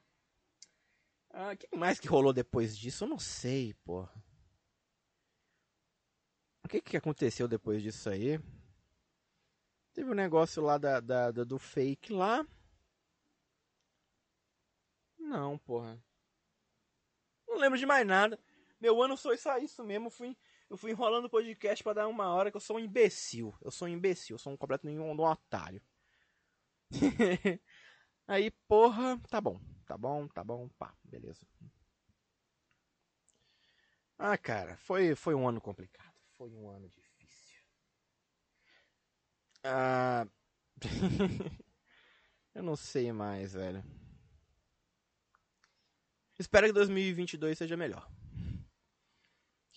Ah, 1.31 1.53
o 1.53 1.57
que 1.57 1.77
mais 1.77 2.01
que 2.01 2.09
rolou 2.09 2.33
depois 2.33 2.77
disso? 2.77 3.05
Eu 3.05 3.09
não 3.09 3.19
sei, 3.19 3.75
porra. 3.85 4.13
O 6.65 6.69
que 6.69 6.81
que 6.81 6.97
aconteceu 6.97 7.47
depois 7.49 7.83
disso 7.83 8.09
aí? 8.11 8.39
Teve 9.93 10.11
um 10.11 10.15
negócio 10.15 10.63
lá 10.63 10.79
da, 10.79 11.01
da, 11.01 11.31
da- 11.31 11.45
do 11.45 11.59
fake 11.59 12.13
lá. 12.13 12.47
Não, 15.31 15.57
porra. 15.59 15.97
Não 17.47 17.57
lembro 17.57 17.79
de 17.79 17.87
mais 17.87 18.05
nada. 18.05 18.37
Meu 18.81 19.01
ano 19.01 19.17
foi 19.17 19.37
só 19.37 19.59
isso 19.59 19.85
mesmo. 19.85 20.07
Eu 20.07 20.11
fui, 20.11 20.37
eu 20.69 20.77
fui 20.77 20.91
enrolando 20.91 21.27
o 21.27 21.31
podcast 21.31 21.85
pra 21.85 21.93
dar 21.93 22.09
uma 22.09 22.35
hora 22.35 22.51
que 22.51 22.57
eu 22.57 22.61
sou 22.61 22.77
um 22.77 22.81
imbecil. 22.81 23.55
Eu 23.63 23.71
sou 23.71 23.87
um 23.87 23.91
imbecil. 23.93 24.35
Eu 24.35 24.41
sou 24.41 24.53
um 24.53 24.57
completo 24.57 24.89
um, 24.89 25.01
um 25.01 25.21
otário. 25.21 25.81
Aí, 28.27 28.51
porra, 28.67 29.21
tá 29.31 29.41
bom. 29.41 29.61
Tá 29.87 29.97
bom, 29.97 30.27
tá 30.27 30.43
bom, 30.43 30.69
pá, 30.71 30.93
beleza. 31.05 31.47
Ah, 34.19 34.37
cara, 34.37 34.77
foi, 34.79 35.15
foi 35.15 35.35
um 35.37 35.49
ano 35.49 35.61
complicado. 35.61 36.15
Foi 36.37 36.51
um 36.51 36.69
ano 36.69 36.89
difícil. 36.89 37.57
Ah. 39.63 40.27
Eu 42.55 42.63
não 42.65 42.75
sei 42.77 43.13
mais, 43.13 43.53
velho. 43.53 43.85
Espero 46.41 46.67
que 46.67 46.73
2022 46.73 47.59
seja 47.59 47.77
melhor. 47.77 48.11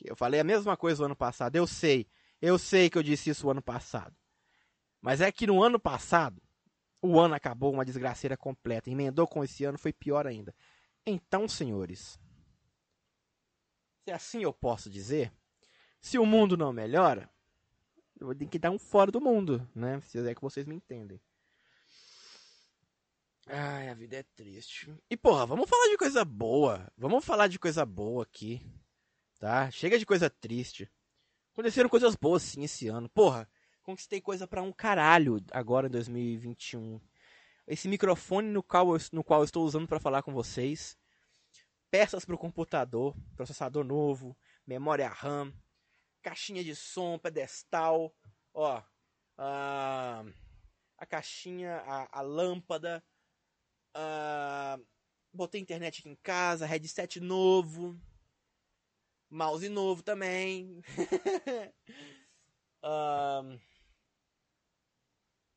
Eu 0.02 0.16
falei 0.16 0.40
a 0.40 0.46
mesma 0.46 0.78
coisa 0.78 1.02
no 1.02 1.08
ano 1.08 1.16
passado. 1.16 1.58
Eu 1.58 1.68
sei. 1.68 2.08
Eu 2.42 2.58
sei 2.58 2.90
que 2.90 2.98
eu 2.98 3.04
disse 3.04 3.30
isso 3.30 3.46
o 3.46 3.52
ano 3.52 3.62
passado. 3.62 4.16
Mas 5.02 5.20
é 5.20 5.30
que 5.30 5.46
no 5.46 5.62
ano 5.62 5.78
passado, 5.78 6.42
o 7.02 7.20
ano 7.20 7.36
acabou 7.36 7.74
uma 7.74 7.84
desgraceira 7.84 8.38
completa. 8.38 8.90
Emendou 8.90 9.28
com 9.28 9.44
esse 9.44 9.66
ano, 9.66 9.78
foi 9.78 9.92
pior 9.92 10.26
ainda. 10.26 10.56
Então, 11.06 11.50
senhores, 11.50 12.18
se 14.06 14.12
assim 14.14 14.44
eu 14.44 14.54
posso 14.54 14.90
dizer, 14.90 15.34
se 16.00 16.18
o 16.18 16.26
mundo 16.26 16.56
não 16.56 16.72
melhora, 16.72 17.30
eu 18.18 18.28
vou 18.28 18.36
ter 18.36 18.48
que 18.48 18.58
dar 18.58 18.72
um 18.72 18.80
fora 18.80 19.12
do 19.12 19.20
mundo, 19.20 19.70
né? 19.76 20.00
Se 20.00 20.18
é 20.26 20.34
que 20.34 20.42
vocês 20.42 20.66
me 20.66 20.76
entendem. 20.76 21.20
Ai, 23.48 23.90
a 23.90 23.94
vida 23.94 24.18
é 24.18 24.24
triste. 24.24 24.96
E 25.10 25.18
porra, 25.18 25.46
vamos 25.46 25.70
falar 25.70 25.90
de 25.90 25.98
coisa 25.98 26.24
boa. 26.24 26.92
Vamos 26.98 27.26
falar 27.26 27.48
de 27.48 27.60
coisa 27.60 27.86
boa 27.86 28.24
aqui. 28.24 28.62
Tá? 29.38 29.70
Chega 29.70 30.00
de 30.00 30.06
coisa 30.06 30.30
triste. 30.30 30.90
Aconteceram 31.52 31.90
coisas 31.90 32.16
boas 32.16 32.42
sim 32.42 32.64
esse 32.64 32.88
ano. 32.88 33.10
Porra, 33.10 33.50
conquistei 33.82 34.22
coisa 34.22 34.48
pra 34.48 34.62
um 34.62 34.72
caralho 34.72 35.44
agora 35.52 35.88
em 35.88 35.92
2021. 35.92 37.02
Esse 37.68 37.88
microfone 37.88 38.50
no 38.50 38.64
qual 38.64 38.96
eu, 38.96 39.02
no 39.12 39.24
qual 39.24 39.42
eu 39.42 39.46
estou 39.46 39.66
usando 39.66 39.88
pra 39.88 40.00
falar 40.00 40.24
com 40.24 40.34
vocês. 40.34 40.98
Peças 41.92 42.26
pro 42.26 42.38
computador, 42.38 43.16
processador 43.36 43.84
novo, 43.84 44.36
memória 44.66 45.08
RAM, 45.08 45.54
caixinha 46.24 46.64
de 46.64 46.76
som, 46.76 47.20
pedestal, 47.20 48.16
ó, 48.54 48.82
a, 49.38 50.26
a 50.98 51.06
caixinha, 51.06 51.84
a, 51.86 52.20
a 52.20 52.22
lâmpada, 52.22 53.04
a, 53.94 54.80
botei 55.34 55.62
internet 55.62 56.00
aqui 56.00 56.10
em 56.10 56.16
casa, 56.16 56.66
headset 56.66 57.20
novo, 57.20 58.00
mouse 59.30 59.68
novo 59.70 60.04
também. 60.04 60.82
Ahn, 62.84 63.60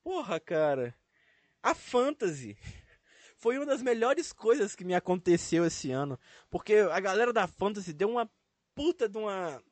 porra, 0.02 0.38
cara. 0.40 0.96
A 1.62 1.74
Fantasy 1.74 2.56
foi 3.36 3.58
uma 3.58 3.66
das 3.66 3.82
melhores 3.82 4.32
coisas 4.32 4.74
que 4.74 4.84
me 4.84 4.94
aconteceu 4.94 5.64
esse 5.64 5.90
ano. 5.90 6.18
Porque 6.48 6.74
a 6.74 7.00
galera 7.00 7.32
da 7.32 7.46
Fantasy 7.46 7.92
deu 7.92 8.10
uma 8.10 8.30
puta 8.74 9.08
de 9.08 9.18
uma, 9.18 9.62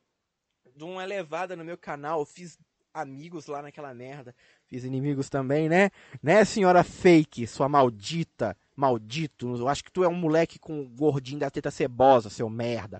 de 0.75 0.83
uma 0.83 1.03
elevada 1.03 1.55
no 1.55 1.63
meu 1.63 1.77
canal. 1.77 2.19
Eu 2.19 2.25
fiz 2.25 2.59
amigos 2.95 3.45
lá 3.47 3.61
naquela 3.61 3.93
merda. 3.93 4.33
Fiz 4.67 4.83
inimigos 4.83 5.29
também, 5.29 5.67
né? 5.69 5.91
Né, 6.23 6.43
senhora 6.45 6.83
fake, 6.83 7.45
sua 7.45 7.67
maldita, 7.69 8.57
maldito. 8.75 9.55
Eu 9.55 9.67
acho 9.67 9.83
que 9.83 9.91
tu 9.91 10.03
é 10.03 10.07
um 10.07 10.15
moleque 10.15 10.57
com 10.57 10.87
gordinho 10.95 11.39
da 11.39 11.49
teta 11.51 11.69
cebosa, 11.69 12.29
seu 12.29 12.49
merda. 12.49 12.99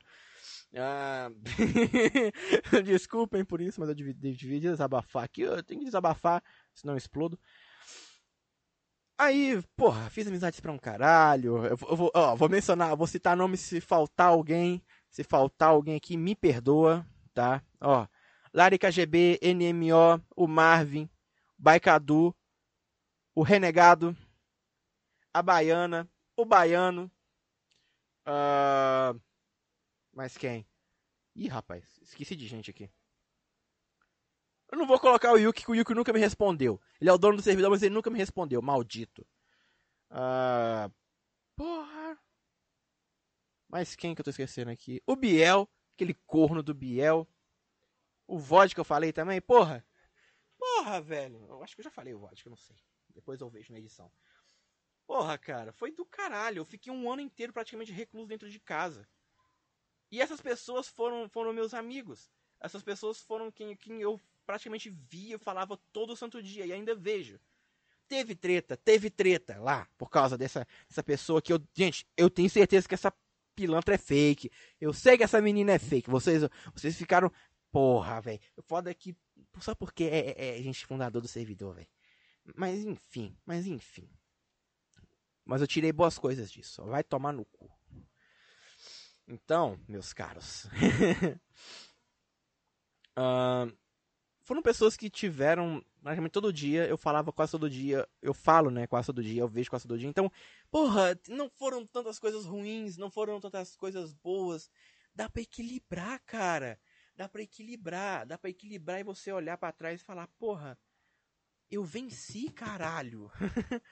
Ah, 0.78 1.30
Desculpem 2.84 3.46
por 3.46 3.62
isso, 3.62 3.80
mas 3.80 3.88
eu 3.90 3.96
devia, 3.96 4.60
desabafar 4.60 5.24
aqui. 5.24 5.42
Eu 5.42 5.64
tenho 5.64 5.80
que 5.80 5.86
desabafar, 5.86 6.44
senão 6.74 6.98
explodo. 6.98 7.40
Aí, 9.18 9.62
porra, 9.78 10.10
fiz 10.10 10.28
amizades 10.28 10.60
pra 10.60 10.72
um 10.74 10.78
caralho. 10.78 11.66
Eu, 11.66 11.78
vou- 11.78 12.12
ó, 12.14 12.36
vou 12.36 12.50
mencionar, 12.50 12.96
vou 12.98 13.08
citar 13.08 13.38
nome 13.38 13.56
se 13.56 13.80
faltar 13.80 14.28
alguém. 14.28 14.84
Se 15.10 15.24
faltar 15.24 15.70
alguém 15.70 15.96
aqui, 15.96 16.18
me 16.18 16.36
perdoa, 16.36 17.08
tá? 17.34 17.64
Ó, 17.80 18.06
Lari 18.56 18.80
KGB, 18.80 19.38
NMO, 19.44 20.24
o 20.34 20.48
Marvin, 20.48 21.10
Baicadu, 21.58 22.34
o 23.36 23.44
Renegado, 23.44 24.16
a 25.34 25.42
Baiana, 25.42 26.10
o 26.38 26.46
Baiano. 26.46 27.12
ah, 28.26 29.14
mais 30.14 30.38
quem? 30.38 30.66
Ih, 31.36 31.50
rapaz, 31.50 32.00
esqueci 32.02 32.34
de 32.34 32.48
gente 32.48 32.72
aqui. 32.72 32.90
Eu 34.72 34.78
não 34.78 34.88
vou 34.88 35.02
colocar 35.02 35.34
o 35.34 35.38
Yuki, 35.38 35.66
que 35.66 35.72
o 35.72 35.76
Yuki 35.76 35.94
nunca 35.94 36.14
me 36.14 36.20
respondeu. 36.22 36.80
Ele 37.02 37.10
é 37.10 37.14
o 37.14 37.18
dono 37.18 37.36
do 37.36 37.44
servidor, 37.44 37.70
mas 37.70 37.84
ele 37.84 37.94
nunca 37.94 38.10
me 38.10 38.18
respondeu. 38.18 38.62
Maldito. 38.62 39.28
Ah, 40.10 40.90
porra. 41.58 42.18
Mas 43.68 43.98
quem 43.98 44.16
que 44.16 44.22
eu 44.22 44.24
tô 44.24 44.30
esquecendo 44.30 44.72
aqui? 44.72 45.04
O 45.06 45.18
Biel, 45.18 45.70
aquele 45.94 46.14
corno 46.26 46.64
do 46.64 46.74
Biel. 46.74 47.28
O 48.28 48.38
Vodka 48.38 48.76
que 48.76 48.80
eu 48.80 48.86
falei 48.86 49.12
também. 49.14 49.42
Porra. 49.42 49.86
Porra, 50.58 51.02
velho. 51.02 51.46
Eu 51.48 51.64
acho 51.64 51.76
que 51.76 51.82
eu 51.82 51.84
já 51.84 51.92
falei 51.92 52.14
o 52.14 52.20
Vodka, 52.20 52.48
eu 52.48 52.52
não 52.52 52.58
sei. 52.58 52.76
Depois 53.14 53.40
eu 53.40 53.50
vejo 53.50 53.72
na 53.72 53.80
edição. 53.80 54.12
Porra, 55.06 55.38
cara, 55.38 55.72
foi 55.72 55.92
do 55.92 56.06
caralho. 56.06 56.60
Eu 56.60 56.66
fiquei 56.66 56.92
um 56.92 57.12
ano 57.12 57.22
inteiro 57.22 57.54
praticamente 57.54 57.92
recluso 57.92 58.28
dentro 58.28 58.50
de 58.50 58.60
casa. 58.60 59.08
E 60.12 60.22
essas 60.22 60.42
pessoas 60.42 60.88
foram, 60.88 61.30
foram 61.30 61.54
meus 61.54 61.74
amigos. 61.74 62.32
Essas 62.60 62.84
pessoas 62.84 63.20
foram 63.20 63.52
quem, 63.52 63.76
quem 63.76 64.02
eu 64.02 64.20
praticamente 64.46 64.90
via, 64.90 65.38
falava 65.38 65.78
todo 65.92 66.16
santo 66.16 66.42
dia 66.42 66.66
e 66.66 66.74
ainda 66.74 66.96
vejo. 66.96 67.40
Teve 68.08 68.36
treta, 68.36 68.78
teve 68.78 69.10
treta 69.10 69.60
lá 69.60 69.88
por 69.98 70.10
causa 70.10 70.38
dessa, 70.38 70.68
dessa 70.88 71.04
pessoa 71.04 71.42
que 71.42 71.52
eu. 71.52 71.60
Gente, 71.74 72.08
eu 72.16 72.30
tenho 72.30 72.50
certeza 72.50 72.88
que 72.88 72.94
essa 72.94 73.12
pilantra 73.56 73.96
é 73.96 73.98
fake. 73.98 74.52
Eu 74.80 74.94
sei 74.94 75.18
que 75.18 75.24
essa 75.24 75.42
menina 75.42 75.72
é 75.72 75.80
fake. 75.80 76.10
Vocês, 76.10 76.44
vocês 76.74 76.96
ficaram. 76.96 77.32
Porra, 77.76 78.22
velho. 78.22 78.40
Foda 78.62 78.94
que. 78.94 79.14
Só 79.60 79.76
porque 79.76 80.06
é, 80.06 80.30
é, 80.32 80.60
é 80.60 80.64
gente 80.64 80.86
fundador 80.86 81.22
do 81.22 81.28
servidor, 81.28 81.76
velho. 81.76 81.90
Mas 82.56 82.86
enfim, 82.86 83.38
mas 83.46 83.68
enfim. 83.68 84.10
Mas 85.44 85.60
eu 85.60 85.68
tirei 85.68 85.92
boas 85.92 86.18
coisas 86.18 86.50
disso. 86.50 86.86
Vai 86.86 87.04
tomar 87.04 87.34
no 87.34 87.44
cu. 87.44 87.70
Então, 89.28 89.78
meus 89.90 90.14
caros. 90.14 90.68
Ahn, 93.14 93.74
foram 94.42 94.62
pessoas 94.62 94.96
que 94.96 95.10
tiveram 95.10 95.84
praticamente 96.02 96.32
todo 96.32 96.54
dia, 96.54 96.88
eu 96.88 96.98
falava 96.98 97.34
quase 97.34 97.52
todo 97.52 97.70
dia, 97.70 98.08
eu 98.22 98.34
falo, 98.34 98.70
né, 98.70 98.88
quase 98.88 99.08
todo 99.08 99.22
dia, 99.22 99.42
eu 99.42 99.50
vejo 99.50 99.70
quase 99.70 99.86
todo 99.86 100.00
dia. 100.00 100.08
Então, 100.08 100.32
porra, 100.72 101.20
não 101.28 101.50
foram 101.50 101.86
tantas 101.86 102.20
coisas 102.20 102.46
ruins, 102.46 102.96
não 102.96 103.12
foram 103.12 103.42
tantas 103.42 103.76
coisas 103.76 104.14
boas. 104.14 104.70
Dá 105.14 105.30
pra 105.30 105.42
equilibrar, 105.42 106.22
cara. 106.26 106.80
Dá 107.16 107.30
pra 107.30 107.42
equilibrar, 107.42 108.26
dá 108.26 108.38
pra 108.38 108.50
equilibrar 108.50 109.00
e 109.00 109.04
você 109.04 109.32
olhar 109.32 109.58
pra 109.58 109.72
trás 109.72 110.02
e 110.02 110.04
falar, 110.04 110.28
porra, 110.38 110.78
eu 111.72 111.84
venci, 111.84 112.52
caralho. 112.52 113.32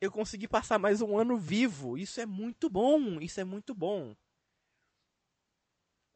eu 0.00 0.12
consegui 0.12 0.46
passar 0.46 0.78
mais 0.78 1.00
um 1.02 1.18
ano 1.18 1.36
vivo. 1.36 1.98
Isso 1.98 2.20
é 2.20 2.26
muito 2.26 2.70
bom, 2.70 3.20
isso 3.20 3.40
é 3.40 3.44
muito 3.44 3.74
bom. 3.74 4.14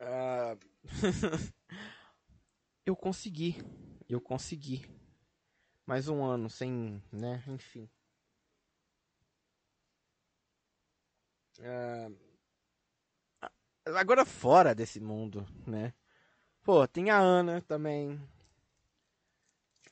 Ah, 0.00 0.56
eu 2.86 2.94
consegui, 2.94 3.56
eu 4.08 4.20
consegui. 4.20 4.82
Mais 5.84 6.08
um 6.08 6.24
ano 6.24 6.48
sem, 6.48 7.02
né, 7.12 7.42
enfim. 7.48 7.90
Ah, 11.60 12.08
agora 13.96 14.24
fora 14.24 14.74
desse 14.74 15.00
mundo, 15.00 15.44
né? 15.66 15.92
Pô, 16.62 16.86
tem 16.86 17.10
a 17.10 17.18
Ana 17.18 17.60
também. 17.60 18.20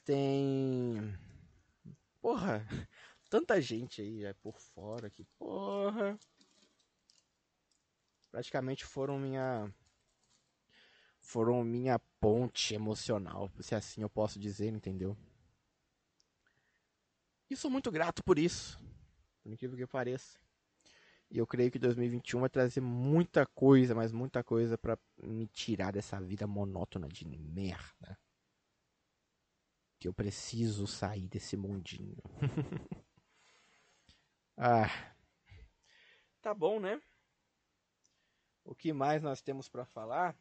Tem. 0.05 1.19
Porra, 2.21 2.65
tanta 3.29 3.61
gente 3.61 4.01
aí 4.01 4.25
é 4.25 4.33
por 4.35 4.59
fora 4.61 5.11
que, 5.11 5.25
porra. 5.37 6.17
Praticamente 8.31 8.85
foram 8.85 9.19
minha. 9.19 9.73
Foram 11.19 11.63
minha 11.65 11.99
ponte 12.21 12.75
emocional, 12.75 13.51
se 13.61 13.75
assim 13.75 14.03
eu 14.03 14.09
posso 14.09 14.39
dizer, 14.39 14.73
entendeu? 14.73 15.17
E 17.49 17.57
sou 17.57 17.71
muito 17.71 17.91
grato 17.91 18.23
por 18.25 18.39
isso. 18.39 18.81
Por 19.43 19.53
incrível 19.53 19.77
que 19.77 19.87
pareça. 19.87 20.40
E 21.31 21.39
eu 21.39 21.47
creio 21.47 21.71
que 21.71 21.79
2021 21.79 22.41
vai 22.41 22.51
trazer 22.51 22.81
muita 22.81 23.47
coisa, 23.47 23.95
mas 23.95 24.11
muita 24.11 24.43
coisa 24.43 24.77
pra 24.77 24.99
me 25.23 25.47
tirar 25.47 25.93
dessa 25.93 26.21
vida 26.21 26.47
monótona 26.47 27.09
de 27.09 27.25
merda. 27.25 28.19
Que 29.99 30.09
eu 30.09 30.13
preciso 30.13 30.89
sair 30.89 31.29
desse 31.29 31.57
mundinho. 31.57 32.17
ah. 34.57 34.89
Tá 36.43 36.53
bom, 36.53 36.81
né? 36.81 37.01
O 38.65 38.75
que 38.75 38.93
mais 38.93 39.23
nós 39.23 39.41
temos 39.41 39.69
pra 39.69 39.85
falar? 39.85 40.37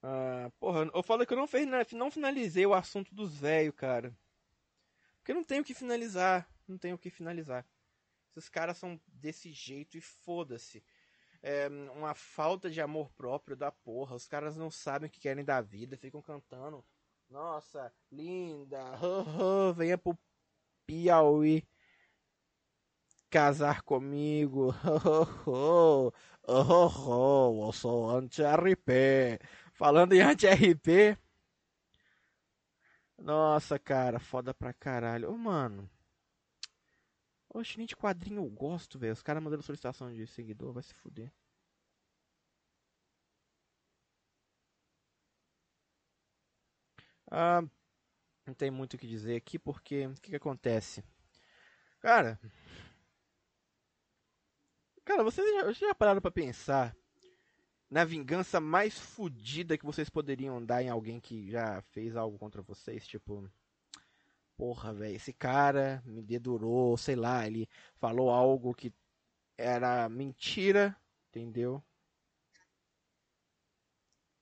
Ah, 0.00 0.52
porra, 0.60 0.88
eu 0.94 1.02
falo 1.02 1.26
que 1.26 1.32
eu 1.32 1.36
não, 1.36 1.46
fez, 1.46 1.66
não 1.92 2.10
finalizei 2.10 2.66
o 2.66 2.74
assunto 2.74 3.12
dos 3.14 3.34
velhos, 3.34 3.74
cara. 3.74 4.16
Porque 5.18 5.34
não 5.34 5.42
tenho 5.42 5.62
o 5.62 5.64
que 5.64 5.74
finalizar. 5.74 6.46
Não 6.68 6.78
tenho 6.78 6.94
o 6.94 6.98
que 6.98 7.10
finalizar. 7.10 7.66
Esses 8.36 8.48
caras 8.48 8.78
são 8.78 9.00
desse 9.06 9.52
jeito 9.52 9.96
e 9.96 10.00
foda-se. 10.00 10.82
É 11.42 11.68
uma 11.94 12.14
falta 12.14 12.70
de 12.70 12.80
amor 12.80 13.10
próprio 13.10 13.56
da 13.56 13.70
porra. 13.70 14.16
Os 14.16 14.26
caras 14.26 14.56
não 14.56 14.70
sabem 14.70 15.08
o 15.08 15.10
que 15.10 15.20
querem 15.20 15.44
da 15.44 15.60
vida, 15.60 15.96
ficam 15.96 16.20
cantando. 16.22 16.84
Nossa, 17.30 17.92
linda, 18.10 18.98
oh, 19.02 19.24
oh, 19.70 19.74
venha 19.74 19.96
pro 19.98 20.18
Piauí 20.86 21.66
casar 23.34 23.82
comigo. 23.82 24.74
Oh, 25.46 26.12
oh, 26.46 26.62
oh, 26.68 26.90
oh, 27.08 27.66
eu 27.68 27.72
sou 27.72 28.10
anti-RP. 28.10 29.40
Falando 29.72 30.12
em 30.12 30.20
anti-RP. 30.20 31.18
Nossa, 33.18 33.78
cara, 33.78 34.20
foda 34.20 34.54
pra 34.54 34.72
caralho. 34.72 35.32
Ô, 35.32 35.36
mano. 35.36 35.90
Oxe, 37.54 37.78
nem 37.78 37.86
de 37.86 37.96
quadrinho 37.96 38.42
eu 38.44 38.50
gosto, 38.50 38.98
velho. 38.98 39.12
Os 39.12 39.22
caras 39.22 39.42
mandando 39.42 39.62
solicitação 39.62 40.12
de 40.12 40.26
seguidor, 40.26 40.72
vai 40.72 40.82
se 40.82 40.92
fuder. 40.92 41.32
Ah, 47.30 47.62
não 48.46 48.54
tem 48.54 48.70
muito 48.70 48.94
o 48.94 48.98
que 48.98 49.06
dizer 49.06 49.36
aqui, 49.36 49.58
porque 49.58 50.06
o 50.06 50.14
que, 50.14 50.30
que 50.30 50.36
acontece? 50.36 51.04
Cara. 52.00 52.38
Cara, 55.04 55.22
vocês 55.22 55.46
já, 55.50 55.72
já 55.88 55.94
pararam 55.94 56.20
pra 56.20 56.30
pensar 56.30 56.96
na 57.90 58.04
vingança 58.04 58.60
mais 58.60 58.98
fodida 58.98 59.78
que 59.78 59.84
vocês 59.86 60.10
poderiam 60.10 60.64
dar 60.64 60.82
em 60.82 60.88
alguém 60.88 61.20
que 61.20 61.50
já 61.50 61.82
fez 61.92 62.16
algo 62.16 62.38
contra 62.38 62.62
vocês? 62.62 63.06
Tipo. 63.06 63.48
Porra, 64.56 64.92
velho, 64.92 65.16
esse 65.16 65.32
cara 65.32 66.02
me 66.06 66.22
dedurou, 66.22 66.96
sei 66.96 67.14
lá, 67.16 67.46
ele 67.46 67.68
falou 67.96 68.30
algo 68.30 68.74
que 68.74 68.92
era 69.58 70.08
mentira, 70.08 70.96
entendeu? 71.30 71.82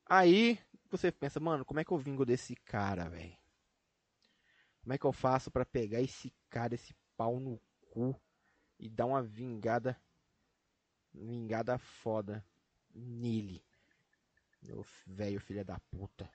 Aí 0.06 0.58
você 0.90 1.10
pensa, 1.10 1.40
mano, 1.40 1.64
como 1.64 1.80
é 1.80 1.84
que 1.84 1.90
eu 1.92 1.98
vingo 1.98 2.24
desse 2.24 2.54
cara, 2.54 3.08
velho? 3.08 3.36
Como 4.82 4.92
é 4.92 4.98
que 4.98 5.06
eu 5.06 5.12
faço 5.12 5.50
para 5.50 5.64
pegar 5.64 6.00
esse 6.00 6.32
cara, 6.50 6.74
esse 6.74 6.94
pau 7.16 7.40
no 7.40 7.58
cu 7.90 8.14
e 8.78 8.88
dar 8.90 9.06
uma 9.06 9.22
vingada, 9.22 10.00
vingada 11.14 11.78
foda 11.78 12.44
nele, 12.94 13.64
meu 14.62 14.84
velho 15.06 15.40
filho 15.40 15.64
da 15.64 15.78
puta? 15.90 16.30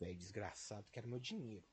Velho 0.00 0.16
desgraçado, 0.16 0.86
quero 0.90 1.06
meu 1.06 1.20
dinheiro. 1.20 1.64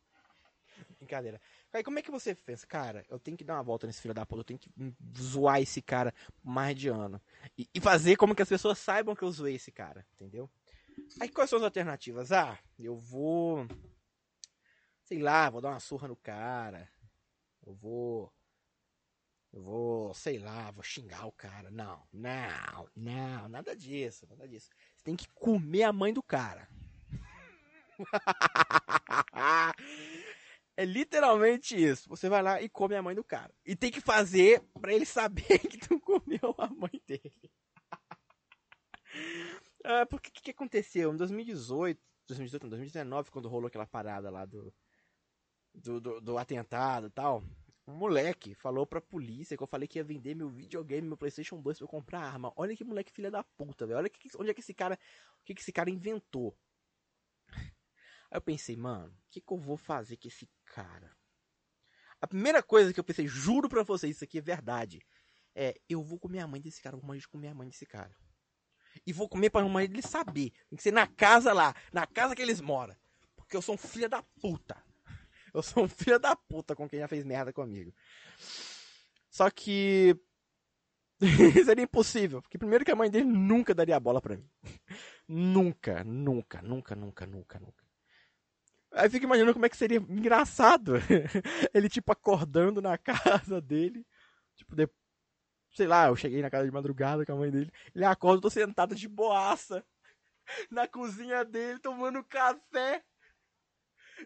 Brincadeira. 1.00 1.40
Aí 1.72 1.82
como 1.82 1.98
é 1.98 2.02
que 2.02 2.12
você 2.12 2.36
pensa? 2.36 2.68
Cara, 2.68 3.06
eu 3.10 3.18
tenho 3.18 3.38
que 3.38 3.44
dar 3.44 3.56
uma 3.56 3.64
volta 3.64 3.88
nesse 3.88 4.02
filho 4.02 4.14
da 4.14 4.26
puta, 4.26 4.42
eu 4.42 4.44
tenho 4.44 4.60
que 4.60 4.70
zoar 5.18 5.62
esse 5.62 5.82
cara 5.82 6.14
mais 6.44 6.76
de 6.76 6.90
ano. 6.90 7.22
E, 7.58 7.70
e, 7.74 7.80
fazer 7.80 8.18
como 8.18 8.36
que 8.36 8.42
as 8.42 8.50
pessoas 8.50 8.78
saibam 8.78 9.16
que 9.16 9.24
eu 9.24 9.32
zoei 9.32 9.56
esse 9.56 9.72
cara, 9.72 10.06
entendeu? 10.14 10.50
Aí 11.22 11.30
quais 11.30 11.50
são 11.50 11.58
as 11.58 11.64
alternativas? 11.64 12.32
Ah, 12.34 12.60
eu 12.78 12.98
vou. 12.98 13.66
Sei 15.04 15.20
lá, 15.20 15.50
vou 15.50 15.62
dar 15.62 15.70
uma 15.70 15.80
surra 15.80 16.10
no 16.10 16.16
cara. 16.18 16.90
Eu 17.66 17.74
vou. 17.74 18.34
Eu 19.54 19.62
vou, 19.62 20.14
sei 20.14 20.38
lá, 20.38 20.70
vou 20.72 20.84
xingar 20.84 21.26
o 21.26 21.32
cara. 21.32 21.72
Não, 21.72 22.04
não, 22.12 22.90
não, 22.96 23.48
nada 23.48 23.76
disso, 23.76 24.28
nada 24.28 24.48
disso. 24.48 24.70
Você 24.96 25.04
tem 25.04 25.16
que 25.16 25.30
comer 25.30 25.84
a 25.84 25.94
mãe 25.94 26.14
do 26.14 26.22
cara. 26.22 26.68
É 30.80 30.86
literalmente 30.86 31.76
isso. 31.76 32.08
Você 32.08 32.30
vai 32.30 32.43
lá 32.43 32.62
e 32.62 32.70
come 32.70 32.95
a 32.95 33.02
mãe 33.02 33.16
do 33.16 33.24
cara. 33.24 33.52
E 33.66 33.76
tem 33.76 33.89
que 33.89 34.00
fazer 34.00 34.62
para 34.80 34.93
ele 34.93 35.08
saber 35.08 35.41
que 35.68 35.80
tu 35.80 36.00
comeu 36.00 36.54
a 36.56 36.68
mãe 36.68 37.02
dele. 37.08 37.52
ah, 39.84 40.06
porque 40.06 40.30
o 40.30 40.32
que, 40.32 40.43
que, 40.43 40.52
aconteceu? 40.52 41.12
Em 41.12 41.18
2018, 41.18 42.00
2018, 42.28 42.64
não, 42.64 42.70
2019, 42.70 43.32
quando 43.32 43.50
rolou 43.50 43.68
aquela 43.68 43.88
parada 43.88 44.30
lá 44.30 44.45
do, 44.45 44.72
do, 45.74 46.00
do, 46.00 46.22
do 46.22 46.38
atentado 46.38 47.08
e 47.08 47.10
tal, 47.10 47.43
um 47.88 47.95
moleque 47.95 48.54
falou 48.54 48.86
pra 48.86 49.02
polícia 49.02 49.58
que 49.58 49.64
eu 49.64 49.68
falei 49.68 49.88
que 49.88 49.98
ia 49.98 50.04
vender 50.04 50.36
meu 50.36 50.48
videogame, 50.48 51.08
meu 51.08 51.18
Playstation 51.18 51.60
2 51.60 51.80
pra 51.80 51.86
eu 51.86 51.89
comprar 51.89 52.20
arma. 52.20 52.54
Olha 52.56 52.76
que 52.76 52.84
moleque 52.84 53.12
filha 53.12 53.32
da 53.32 53.43
puta, 53.43 53.88
velho. 53.88 53.98
Olha 53.98 54.10
que, 54.10 54.30
onde 54.38 54.52
é 54.52 54.54
que 54.54 54.60
esse 54.60 54.76
cara. 54.76 55.00
O 55.41 55.43
que, 55.43 55.56
que 55.56 55.62
esse 55.62 55.72
cara 55.72 55.89
inventou. 55.89 56.56
Aí 58.30 58.38
eu 58.38 58.42
pensei, 58.42 58.76
mano, 58.76 59.14
o 59.14 59.30
que, 59.30 59.42
que 59.42 59.52
eu 59.52 59.58
vou 59.58 59.78
fazer 59.78 60.18
com 60.18 60.28
esse 60.28 60.50
cara? 60.66 61.16
A 62.20 62.28
primeira 62.28 62.64
coisa 62.64 62.94
que 62.94 63.00
eu 63.00 63.04
pensei, 63.04 63.28
juro 63.28 63.70
pra 63.70 63.84
vocês, 63.84 64.16
isso 64.16 64.24
aqui 64.24 64.40
é 64.40 64.42
verdade. 64.42 65.06
É, 65.56 65.80
eu 65.90 66.04
vou 66.04 66.20
comer 66.20 66.40
a 66.40 66.48
mãe 66.48 66.62
desse 66.62 66.82
cara, 66.82 66.98
vou 66.98 67.06
morrer 67.06 67.20
de 67.20 67.28
comer 67.28 67.50
a 67.50 67.54
mãe 67.54 67.68
desse 67.68 67.86
cara. 67.86 68.16
E 69.06 69.14
vou 69.14 69.30
comer 69.30 69.50
pra 69.50 69.64
mãe 69.68 69.88
dele 69.88 70.02
saber. 70.02 70.52
Tem 70.70 70.78
que 70.78 70.84
ser 70.84 70.92
na 70.92 71.08
casa 71.08 71.54
lá, 71.54 71.76
na 71.94 72.06
casa 72.08 72.36
que 72.36 72.42
eles 72.42 72.60
moram. 72.60 72.96
Porque 73.36 73.56
eu 73.56 73.62
sou 73.62 73.76
um 73.76 73.78
filho 73.78 74.10
da 74.10 74.24
puta. 74.42 74.84
Eu 75.54 75.64
sou 75.64 75.84
um 75.84 75.88
filho 75.88 76.20
da 76.20 76.36
puta 76.36 76.76
com 76.76 76.88
quem 76.88 77.00
já 77.00 77.08
fez 77.08 77.24
merda 77.24 77.54
comigo. 77.54 77.94
Só 79.30 79.50
que. 79.50 80.16
seria 81.66 81.84
impossível. 81.84 82.42
Porque 82.42 82.58
primeiro 82.58 82.86
que 82.86 82.92
a 82.92 82.96
mãe 82.96 83.10
dele 83.10 83.26
nunca 83.26 83.74
daria 83.74 83.96
a 83.96 84.00
bola 84.00 84.22
pra 84.22 84.38
mim. 84.38 84.48
nunca, 85.28 86.04
nunca, 86.04 86.62
nunca, 86.62 86.96
nunca, 86.96 87.26
nunca, 87.26 87.60
nunca. 87.60 87.87
Aí 88.98 89.10
fica 89.10 89.26
imaginando 89.26 89.54
como 89.54 89.66
é 89.66 89.70
que 89.70 89.78
seria 89.78 89.98
engraçado. 89.98 90.95
ele, 91.74 91.88
tipo, 91.88 92.12
acordando 92.12 92.82
na 92.82 92.98
casa 92.98 93.62
dele. 93.62 94.06
Tipo, 94.56 94.76
de... 94.76 94.89
sei 95.76 95.86
lá, 95.86 96.08
eu 96.08 96.16
cheguei 96.16 96.41
na 96.41 96.50
casa 96.50 96.66
de 96.66 96.72
madrugada 96.72 97.26
com 97.26 97.34
a 97.34 97.36
mãe 97.36 97.52
dele. 97.52 97.72
Ele 97.93 98.06
acorda, 98.06 98.38
eu 98.38 98.41
tô 98.41 98.50
sentado 98.50 98.95
de 98.95 99.08
boaça. 99.08 99.86
Na 100.72 100.88
cozinha 100.88 101.45
dele, 101.45 101.80
tomando 101.80 102.24
café. 102.24 103.04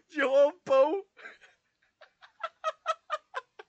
De 0.08 0.22
roupão. 0.22 1.04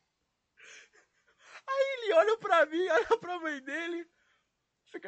Aí 1.67 1.97
ele 1.97 2.13
olha 2.13 2.37
pra 2.37 2.65
mim, 2.65 2.87
olha 2.87 3.17
pra 3.19 3.39
mãe 3.39 3.61
dele. 3.61 4.07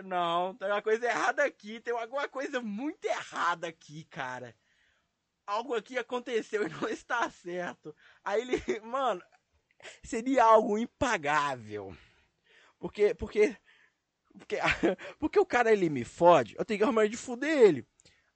Não, 0.04 0.56
tem 0.56 0.68
uma 0.68 0.82
coisa 0.82 1.06
errada 1.06 1.46
aqui. 1.46 1.80
Tem 1.80 1.94
alguma 1.94 2.28
coisa 2.28 2.60
muito 2.60 3.06
errada 3.06 3.68
aqui, 3.68 4.04
cara. 4.06 4.54
Algo 5.48 5.76
aqui 5.76 5.98
aconteceu 5.98 6.66
e 6.66 6.70
não 6.70 6.88
está 6.90 7.30
certo. 7.30 7.96
Aí 8.24 8.42
ele, 8.42 8.62
mano, 8.82 9.22
seria 10.04 10.44
algo 10.44 10.78
impagável. 10.78 11.96
Porque, 12.80 13.14
porque, 13.16 13.56
porque, 14.38 14.58
porque 15.20 15.40
o 15.40 15.46
cara 15.46 15.72
ele 15.72 15.90
me 15.90 16.04
fode, 16.04 16.56
eu 16.58 16.66
tenho 16.66 16.80
que 16.80 16.84
arrumar 16.84 17.08
de 17.08 17.18
fuder 17.18 17.58
ele. 17.58 17.88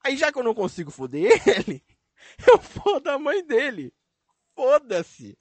Aí 0.03 0.16
já 0.16 0.32
que 0.32 0.39
eu 0.39 0.43
não 0.43 0.53
consigo 0.53 0.91
fuder 0.91 1.32
ele, 1.47 1.84
eu 2.47 2.60
fodo 2.60 3.10
a 3.10 3.20
mãe 3.20 3.45
dele. 3.45 3.93
Foda-se. 4.55 5.38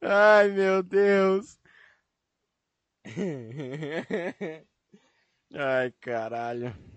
Ai, 0.00 0.48
meu 0.50 0.82
Deus. 0.82 1.58
Ai, 5.54 5.90
caralho. 6.00 6.93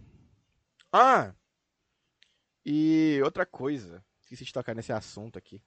Ah! 1.00 1.36
E 2.66 3.22
outra 3.24 3.46
coisa. 3.46 4.04
Esqueci 4.20 4.46
de 4.46 4.52
tocar 4.52 4.74
nesse 4.74 4.92
assunto 4.92 5.38
aqui. 5.38 5.62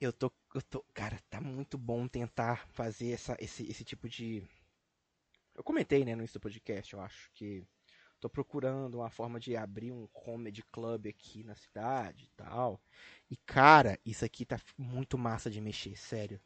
Eu 0.00 0.10
tô. 0.10 0.32
Eu 0.54 0.62
tô. 0.62 0.82
Cara, 0.94 1.20
tá 1.28 1.38
muito 1.38 1.76
bom 1.76 2.08
tentar 2.08 2.66
fazer 2.68 3.10
essa, 3.12 3.36
esse, 3.38 3.70
esse 3.70 3.84
tipo 3.84 4.08
de. 4.08 4.42
Eu 5.54 5.62
comentei, 5.62 6.02
né, 6.02 6.16
no 6.16 6.26
do 6.26 6.40
podcast, 6.40 6.94
eu 6.94 7.00
acho 7.00 7.30
que 7.34 7.62
tô 8.20 8.30
procurando 8.30 8.94
uma 8.94 9.10
forma 9.10 9.38
de 9.38 9.54
abrir 9.54 9.92
um 9.92 10.06
comedy 10.06 10.62
club 10.72 11.06
aqui 11.06 11.44
na 11.44 11.54
cidade 11.54 12.24
e 12.24 12.30
tal. 12.38 12.80
E 13.30 13.36
cara, 13.36 13.98
isso 14.02 14.24
aqui 14.24 14.46
tá 14.46 14.58
muito 14.78 15.18
massa 15.18 15.50
de 15.50 15.60
mexer, 15.60 15.94
sério. 15.94 16.40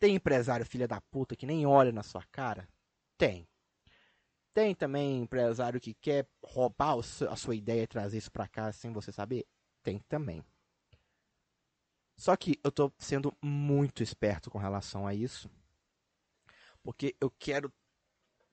Tem 0.00 0.16
empresário 0.16 0.66
filha 0.66 0.88
da 0.88 1.00
puta 1.00 1.36
que 1.36 1.46
nem 1.46 1.64
olha 1.66 1.92
na 1.92 2.02
sua 2.02 2.24
cara? 2.32 2.68
Tem. 3.16 3.48
Tem 4.54 4.74
também 4.74 5.20
empresário 5.22 5.80
que 5.80 5.94
quer 5.94 6.28
roubar 6.44 6.98
a 6.98 7.36
sua 7.36 7.54
ideia 7.54 7.82
e 7.82 7.86
trazer 7.86 8.18
isso 8.18 8.30
pra 8.30 8.46
cá 8.46 8.70
sem 8.72 8.92
você 8.92 9.10
saber? 9.10 9.46
Tem 9.82 9.98
também. 10.00 10.44
Só 12.16 12.36
que 12.36 12.60
eu 12.62 12.70
tô 12.70 12.92
sendo 12.98 13.36
muito 13.42 14.02
esperto 14.02 14.50
com 14.50 14.58
relação 14.58 15.06
a 15.06 15.14
isso. 15.14 15.50
Porque 16.82 17.16
eu 17.20 17.30
quero 17.30 17.72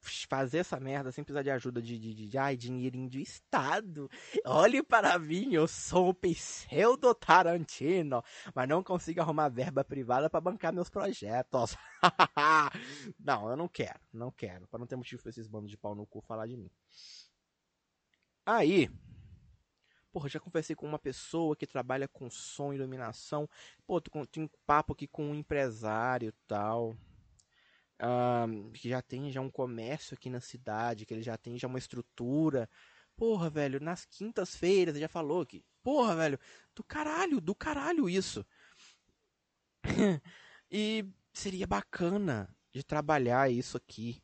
fazer 0.01 0.59
essa 0.59 0.79
merda 0.79 1.11
sem 1.11 1.23
precisar 1.23 1.43
de 1.43 1.51
ajuda 1.51 1.81
de, 1.81 1.97
de, 1.97 2.13
de, 2.13 2.27
de 2.27 2.37
ai, 2.37 2.55
dinheirinho 2.55 3.09
de 3.09 3.21
Estado. 3.21 4.09
Olhe 4.45 4.81
para 4.81 5.17
mim, 5.19 5.53
eu 5.53 5.67
sou 5.67 6.09
o 6.09 6.13
pseudo 6.13 7.13
Tarantino, 7.13 8.23
mas 8.53 8.67
não 8.67 8.83
consigo 8.83 9.21
arrumar 9.21 9.49
verba 9.49 9.83
privada 9.83 10.29
para 10.29 10.41
bancar 10.41 10.73
meus 10.73 10.89
projetos. 10.89 11.75
não, 13.19 13.49
eu 13.49 13.57
não 13.57 13.67
quero, 13.67 13.99
não 14.13 14.31
quero, 14.31 14.67
para 14.67 14.79
não 14.79 14.87
ter 14.87 14.95
motivo 14.95 15.21
pra 15.21 15.29
esses 15.29 15.47
bandos 15.47 15.69
de 15.69 15.77
pau 15.77 15.93
no 15.93 16.07
cu 16.07 16.21
falar 16.21 16.47
de 16.47 16.55
mim. 16.55 16.71
Aí, 18.45 18.89
porra, 20.11 20.29
já 20.29 20.39
conversei 20.39 20.75
com 20.75 20.87
uma 20.87 20.99
pessoa 20.99 21.55
que 21.55 21.67
trabalha 21.67 22.07
com 22.07 22.29
som 22.29 22.71
e 22.73 22.77
iluminação. 22.77 23.47
Pô, 23.85 23.99
tem 24.01 24.43
um 24.43 24.49
papo 24.65 24.93
aqui 24.93 25.07
com 25.07 25.31
um 25.31 25.35
empresário 25.35 26.29
e 26.29 26.47
tal 26.47 26.97
que 28.73 28.89
já 28.89 29.01
tem 29.01 29.31
já 29.31 29.41
um 29.41 29.49
comércio 29.49 30.13
aqui 30.13 30.29
na 30.29 30.39
cidade, 30.39 31.05
que 31.05 31.13
ele 31.13 31.21
já 31.21 31.37
tem 31.37 31.57
já 31.57 31.67
uma 31.67 31.79
estrutura. 31.79 32.69
Porra, 33.15 33.49
velho, 33.49 33.79
nas 33.79 34.05
quintas-feiras 34.05 34.95
ele 34.95 35.01
já 35.01 35.09
falou 35.09 35.45
que, 35.45 35.63
porra, 35.83 36.15
velho, 36.15 36.39
do 36.73 36.83
caralho, 36.83 37.41
do 37.41 37.53
caralho 37.53 38.09
isso. 38.09 38.45
e 40.71 41.05
seria 41.33 41.67
bacana 41.67 42.55
de 42.71 42.83
trabalhar 42.83 43.51
isso 43.51 43.75
aqui. 43.75 44.21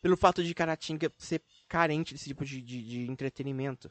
Pelo 0.00 0.16
fato 0.16 0.42
de 0.42 0.52
Caratinga 0.52 1.12
ser 1.16 1.44
carente 1.68 2.12
desse 2.12 2.28
tipo 2.28 2.44
de, 2.44 2.60
de, 2.60 2.82
de 2.82 3.10
entretenimento. 3.10 3.88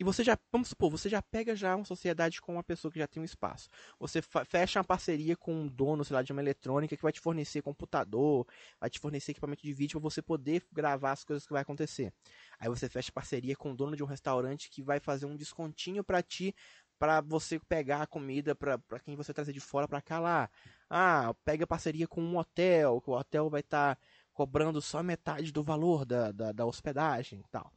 E 0.00 0.04
você 0.04 0.24
já, 0.24 0.38
vamos 0.50 0.68
supor, 0.68 0.90
você 0.90 1.10
já 1.10 1.20
pega 1.20 1.54
já 1.54 1.76
uma 1.76 1.84
sociedade 1.84 2.40
com 2.40 2.54
uma 2.54 2.62
pessoa 2.64 2.90
que 2.90 2.98
já 2.98 3.06
tem 3.06 3.20
um 3.20 3.24
espaço. 3.24 3.68
Você 3.98 4.22
fecha 4.48 4.78
uma 4.78 4.84
parceria 4.84 5.36
com 5.36 5.52
um 5.52 5.68
dono, 5.68 6.02
sei 6.06 6.14
lá, 6.14 6.22
de 6.22 6.32
uma 6.32 6.40
eletrônica 6.40 6.96
que 6.96 7.02
vai 7.02 7.12
te 7.12 7.20
fornecer 7.20 7.60
computador, 7.60 8.46
vai 8.80 8.88
te 8.88 8.98
fornecer 8.98 9.32
equipamento 9.32 9.62
de 9.62 9.74
vídeo 9.74 10.00
para 10.00 10.08
você 10.08 10.22
poder 10.22 10.66
gravar 10.72 11.12
as 11.12 11.22
coisas 11.22 11.46
que 11.46 11.52
vai 11.52 11.60
acontecer. 11.60 12.14
Aí 12.58 12.66
você 12.66 12.88
fecha 12.88 13.12
parceria 13.12 13.54
com 13.54 13.72
o 13.72 13.76
dono 13.76 13.94
de 13.94 14.02
um 14.02 14.06
restaurante 14.06 14.70
que 14.70 14.82
vai 14.82 15.00
fazer 15.00 15.26
um 15.26 15.36
descontinho 15.36 16.02
para 16.02 16.22
ti, 16.22 16.54
para 16.98 17.20
você 17.20 17.58
pegar 17.58 18.00
a 18.00 18.06
comida 18.06 18.54
para 18.54 18.78
quem 19.04 19.14
você 19.16 19.34
trazer 19.34 19.52
de 19.52 19.60
fora 19.60 19.86
para 19.86 20.00
cá 20.00 20.18
lá. 20.18 20.50
Ah, 20.88 21.34
pega 21.44 21.66
parceria 21.66 22.08
com 22.08 22.22
um 22.22 22.38
hotel, 22.38 23.02
que 23.02 23.10
o 23.10 23.12
hotel 23.12 23.50
vai 23.50 23.60
estar 23.60 23.98
cobrando 24.32 24.80
só 24.80 25.02
metade 25.02 25.52
do 25.52 25.62
valor 25.62 26.06
da, 26.06 26.32
da, 26.32 26.52
da 26.52 26.64
hospedagem 26.64 27.40
e 27.40 27.48
tal. 27.50 27.70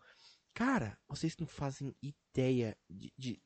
Cara, 0.54 0.98
vocês 1.08 1.36
não 1.38 1.48
fazem 1.48 1.96
ideia 2.02 2.78
de. 2.90 3.12
de... 3.18 3.42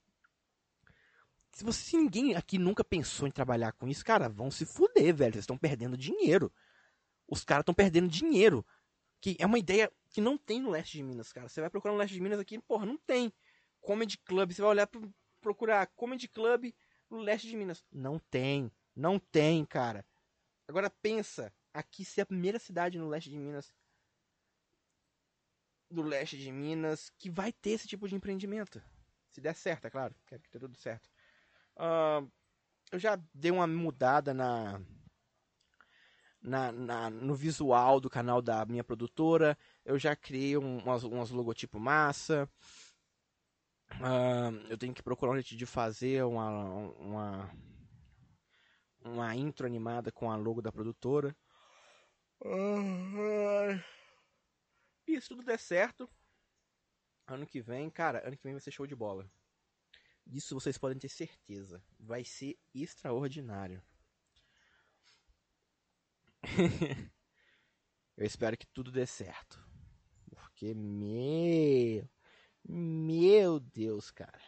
Se, 1.53 1.63
você, 1.63 1.81
se 1.81 1.97
ninguém 1.97 2.35
aqui 2.35 2.57
nunca 2.59 2.83
pensou 2.83 3.27
em 3.27 3.31
trabalhar 3.31 3.71
com 3.71 3.87
isso, 3.87 4.03
cara, 4.03 4.27
vão 4.27 4.51
se 4.51 4.65
fuder, 4.65 5.15
velho. 5.15 5.33
Vocês 5.33 5.43
estão 5.43 5.57
perdendo 5.57 5.97
dinheiro. 5.97 6.51
Os 7.27 7.43
caras 7.43 7.61
estão 7.61 7.73
perdendo 7.73 8.07
dinheiro. 8.07 8.65
Que 9.19 9.35
é 9.39 9.45
uma 9.45 9.57
ideia 9.57 9.91
que 10.09 10.21
não 10.21 10.37
tem 10.37 10.61
no 10.61 10.69
leste 10.69 10.97
de 10.97 11.03
Minas, 11.03 11.31
cara. 11.31 11.49
Você 11.49 11.61
vai 11.61 11.69
procurar 11.69 11.93
no 11.93 11.99
leste 11.99 12.13
de 12.13 12.21
Minas 12.21 12.39
aqui, 12.39 12.59
porra, 12.59 12.85
não 12.85 12.97
tem. 12.97 13.33
Comedy 13.81 14.17
Club, 14.17 14.51
você 14.51 14.61
vai 14.61 14.71
olhar 14.71 14.87
pro, 14.87 15.11
procurar 15.41 15.87
Comedy 15.95 16.27
Club 16.27 16.73
no 17.09 17.19
leste 17.19 17.47
de 17.47 17.55
Minas. 17.55 17.83
Não 17.91 18.19
tem. 18.19 18.71
Não 18.95 19.17
tem, 19.17 19.65
cara. 19.65 20.05
Agora 20.67 20.89
pensa, 20.89 21.53
aqui 21.73 22.03
ser 22.03 22.21
a 22.21 22.25
primeira 22.25 22.59
cidade 22.59 22.99
no 22.99 23.07
leste 23.07 23.29
de 23.29 23.37
Minas 23.37 23.71
do 25.89 26.01
leste 26.01 26.37
de 26.37 26.51
Minas 26.51 27.09
que 27.17 27.29
vai 27.29 27.51
ter 27.51 27.71
esse 27.71 27.87
tipo 27.87 28.07
de 28.07 28.15
empreendimento. 28.15 28.81
Se 29.29 29.41
der 29.41 29.55
certo, 29.55 29.85
é 29.85 29.89
claro. 29.89 30.15
Quero 30.25 30.41
que 30.41 30.49
dê 30.51 30.59
tudo 30.59 30.75
certo. 30.75 31.09
Ah, 31.75 32.23
eu 32.91 32.99
já 32.99 33.19
dei 33.33 33.51
uma 33.51 33.67
mudada 33.67 34.33
na, 34.33 34.81
na, 36.41 36.71
na- 36.71 37.09
no 37.09 37.35
visual 37.35 37.99
do 37.99 38.09
canal 38.09 38.41
da 38.41 38.65
minha 38.65 38.83
produtora. 38.83 39.57
Eu 39.85 39.97
já 39.99 40.15
criei 40.15 40.57
um, 40.57 40.77
umas, 40.79 41.03
umas 41.03 41.29
logotipo 41.29 41.79
massa. 41.79 42.49
Ah, 44.01 44.49
eu 44.69 44.77
tenho 44.77 44.93
que 44.93 45.03
procurar 45.03 45.31
um 45.31 45.35
jeito 45.35 45.55
de 45.55 45.65
fazer 45.65 46.23
uma, 46.23 46.49
uma, 46.99 47.51
uma 49.03 49.35
intro 49.35 49.65
animada 49.65 50.11
com 50.11 50.31
a 50.31 50.35
logo 50.35 50.61
da 50.61 50.71
produtora. 50.71 51.35
Ah, 52.43 53.79
e 55.07 55.21
se 55.21 55.29
tudo 55.29 55.43
der 55.43 55.59
certo, 55.59 56.09
ano 57.27 57.45
que 57.45 57.61
vem, 57.61 57.89
cara, 57.89 58.25
ano 58.27 58.35
que 58.35 58.43
vem 58.43 58.53
vai 58.53 58.61
ser 58.61 58.71
show 58.71 58.87
de 58.87 58.95
bola. 58.95 59.29
Disso 60.25 60.55
vocês 60.55 60.77
podem 60.77 60.99
ter 60.99 61.09
certeza. 61.09 61.81
Vai 61.99 62.23
ser 62.23 62.59
extraordinário. 62.73 63.81
Eu 68.17 68.25
espero 68.25 68.57
que 68.57 68.67
tudo 68.67 68.91
dê 68.91 69.05
certo. 69.05 69.63
Porque, 70.29 70.73
meu. 70.73 72.09
Meu 72.67 73.59
Deus, 73.59 74.11
cara. 74.11 74.41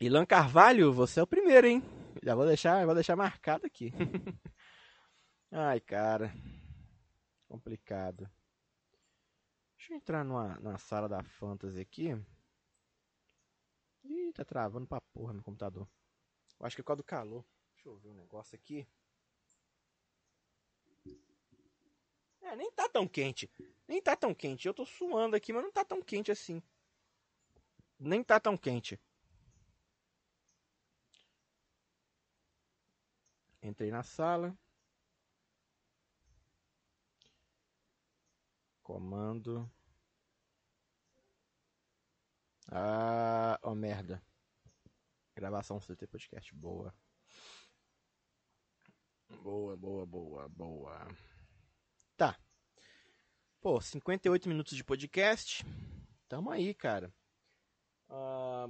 Ilan 0.00 0.26
Carvalho, 0.26 0.92
você 0.92 1.20
é 1.20 1.22
o 1.22 1.26
primeiro, 1.26 1.66
hein? 1.66 1.82
Já 2.22 2.34
vou 2.34 2.44
deixar, 2.44 2.84
vou 2.84 2.94
deixar 2.94 3.16
marcado 3.16 3.66
aqui. 3.66 3.92
Ai, 5.50 5.80
cara. 5.80 6.34
Complicado. 7.48 8.28
Deixa 9.82 9.94
eu 9.94 9.96
entrar 9.96 10.24
numa, 10.24 10.54
numa 10.60 10.78
sala 10.78 11.08
da 11.08 11.24
fantasy 11.24 11.80
aqui. 11.80 12.10
Ih, 14.04 14.32
tá 14.32 14.44
travando 14.44 14.86
pra 14.86 15.00
porra 15.12 15.34
meu 15.34 15.42
computador. 15.42 15.88
Eu 16.60 16.64
acho 16.64 16.76
que 16.76 16.82
é 16.82 16.84
por 16.84 16.86
causa 16.86 17.02
do 17.02 17.04
calor. 17.04 17.44
Deixa 17.74 17.88
eu 17.88 17.96
ver 17.96 18.10
um 18.10 18.14
negócio 18.14 18.54
aqui. 18.54 18.86
É, 22.42 22.54
nem 22.54 22.70
tá 22.70 22.88
tão 22.88 23.08
quente. 23.08 23.50
Nem 23.88 24.00
tá 24.00 24.14
tão 24.14 24.32
quente. 24.32 24.68
Eu 24.68 24.72
tô 24.72 24.86
suando 24.86 25.34
aqui, 25.34 25.52
mas 25.52 25.64
não 25.64 25.72
tá 25.72 25.84
tão 25.84 26.00
quente 26.00 26.30
assim. 26.30 26.62
Nem 27.98 28.22
tá 28.22 28.38
tão 28.38 28.56
quente. 28.56 29.00
Entrei 33.60 33.90
na 33.90 34.04
sala. 34.04 34.56
Comando. 38.92 39.72
Ah, 42.70 43.58
oh 43.62 43.74
merda. 43.74 44.22
Gravação 45.34 45.80
CT 45.80 46.06
Podcast. 46.06 46.54
Boa. 46.54 46.94
Boa, 49.42 49.78
boa, 49.78 50.04
boa, 50.04 50.48
boa. 50.50 51.08
Tá. 52.18 52.38
Pô, 53.62 53.80
58 53.80 54.46
minutos 54.46 54.76
de 54.76 54.84
podcast. 54.84 55.64
Tamo 56.28 56.50
aí, 56.50 56.74
cara. 56.74 57.10
Ah, 58.10 58.68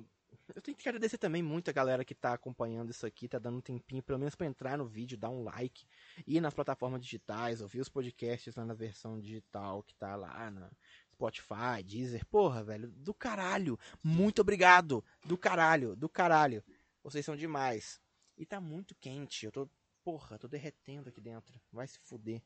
eu 0.55 0.61
tenho 0.61 0.77
que 0.77 0.89
agradecer 0.89 1.19
também 1.19 1.43
muito 1.43 1.69
a 1.69 1.73
galera 1.73 2.05
que 2.05 2.15
tá 2.15 2.33
acompanhando 2.33 2.91
isso 2.91 3.07
aqui, 3.07 3.29
tá 3.29 3.39
dando 3.39 3.59
um 3.59 3.61
tempinho, 3.61 4.03
pelo 4.03 4.19
menos 4.19 4.35
pra 4.35 4.47
entrar 4.47 4.77
no 4.77 4.87
vídeo, 4.87 5.17
dar 5.17 5.31
um 5.31 5.43
like, 5.43 5.87
ir 6.27 6.41
nas 6.41 6.55
plataformas 6.55 7.03
digitais, 7.03 7.61
ouvir 7.61 7.81
os 7.81 7.89
podcasts 7.89 8.55
lá 8.55 8.65
na 8.65 8.75
versão 8.75 9.19
digital 9.19 9.83
que 9.83 9.95
tá 9.95 10.17
lá 10.17 10.51
na 10.51 10.71
Spotify, 11.13 11.83
Deezer. 11.85 12.27
Porra, 12.27 12.65
velho, 12.65 12.91
do 12.91 13.15
caralho. 13.15 13.79
Muito 14.03 14.41
obrigado. 14.41 15.05
Do 15.25 15.39
caralho, 15.39 15.95
do 15.95 16.09
caralho. 16.09 16.65
Vocês 17.03 17.25
são 17.25 17.37
demais. 17.37 18.01
E 18.37 18.45
tá 18.45 18.61
muito 18.61 18.95
quente. 18.97 19.47
Eu 19.47 19.53
tô, 19.53 19.71
porra, 20.03 20.39
tô 20.39 20.49
derretendo 20.49 21.09
aqui 21.09 21.21
dentro. 21.21 21.61
Vai 21.71 21.87
se 21.87 21.99
fuder. 22.01 22.43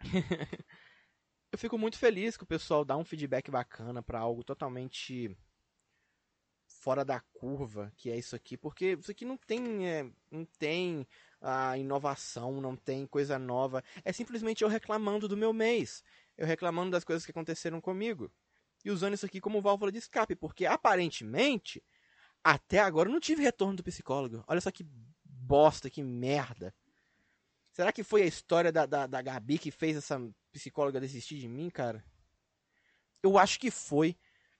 eu 1.50 1.58
fico 1.58 1.78
muito 1.78 1.98
feliz 1.98 2.36
que 2.36 2.44
o 2.44 2.46
pessoal 2.46 2.84
dá 2.84 2.96
um 2.96 3.04
feedback 3.04 3.50
bacana 3.50 4.02
pra 4.02 4.20
algo 4.20 4.44
totalmente 4.44 5.34
fora 6.86 7.04
da 7.04 7.18
curva, 7.18 7.92
que 7.96 8.12
é 8.12 8.16
isso 8.16 8.36
aqui, 8.36 8.56
porque 8.56 8.96
isso 8.96 9.10
aqui 9.10 9.24
não 9.24 9.36
tem, 9.36 9.88
é, 9.88 10.08
não 10.30 10.44
tem 10.56 11.04
a 11.40 11.76
inovação, 11.76 12.60
não 12.60 12.76
tem 12.76 13.08
coisa 13.08 13.40
nova. 13.40 13.82
É 14.04 14.12
simplesmente 14.12 14.62
eu 14.62 14.68
reclamando 14.68 15.26
do 15.26 15.36
meu 15.36 15.52
mês, 15.52 16.04
eu 16.38 16.46
reclamando 16.46 16.92
das 16.92 17.02
coisas 17.02 17.24
que 17.24 17.32
aconteceram 17.32 17.80
comigo 17.80 18.30
e 18.84 18.90
usando 18.92 19.14
isso 19.14 19.26
aqui 19.26 19.40
como 19.40 19.60
válvula 19.60 19.90
de 19.90 19.98
escape, 19.98 20.36
porque 20.36 20.64
aparentemente 20.64 21.82
até 22.44 22.78
agora 22.78 23.08
eu 23.08 23.12
não 23.12 23.18
tive 23.18 23.42
retorno 23.42 23.74
do 23.74 23.82
psicólogo. 23.82 24.44
Olha 24.46 24.60
só 24.60 24.70
que 24.70 24.86
bosta, 25.24 25.90
que 25.90 26.04
merda. 26.04 26.72
Será 27.72 27.90
que 27.90 28.04
foi 28.04 28.22
a 28.22 28.26
história 28.26 28.70
da, 28.70 28.86
da, 28.86 29.08
da 29.08 29.22
Gabi 29.22 29.58
que 29.58 29.72
fez 29.72 29.96
essa 29.96 30.20
psicóloga 30.52 31.00
desistir 31.00 31.40
de 31.40 31.48
mim, 31.48 31.68
cara? 31.68 32.04
Eu 33.24 33.36
acho 33.36 33.58
que 33.58 33.72
foi. 33.72 34.16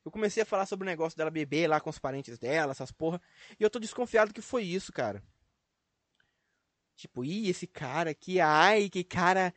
Eu 0.07 0.13
comecei 0.13 0.45
a 0.45 0.47
falar 0.47 0.67
sobre 0.67 0.85
o 0.85 0.87
negócio 0.87 1.19
dela 1.19 1.33
beber 1.33 1.67
lá 1.67 1.81
com 1.81 1.91
os 1.91 1.99
parentes 1.99 2.39
dela, 2.39 2.71
essas 2.71 2.93
porra. 2.93 3.21
E 3.59 3.65
eu 3.65 3.69
tô 3.69 3.81
desconfiado 3.81 4.33
que 4.33 4.41
foi 4.41 4.63
isso, 4.63 4.93
cara. 4.93 5.21
Tipo, 6.95 7.25
ih, 7.25 7.49
esse 7.51 7.67
cara 7.67 8.11
aqui, 8.11 8.39
ai, 8.39 8.89
que 8.89 9.03
cara. 9.03 9.53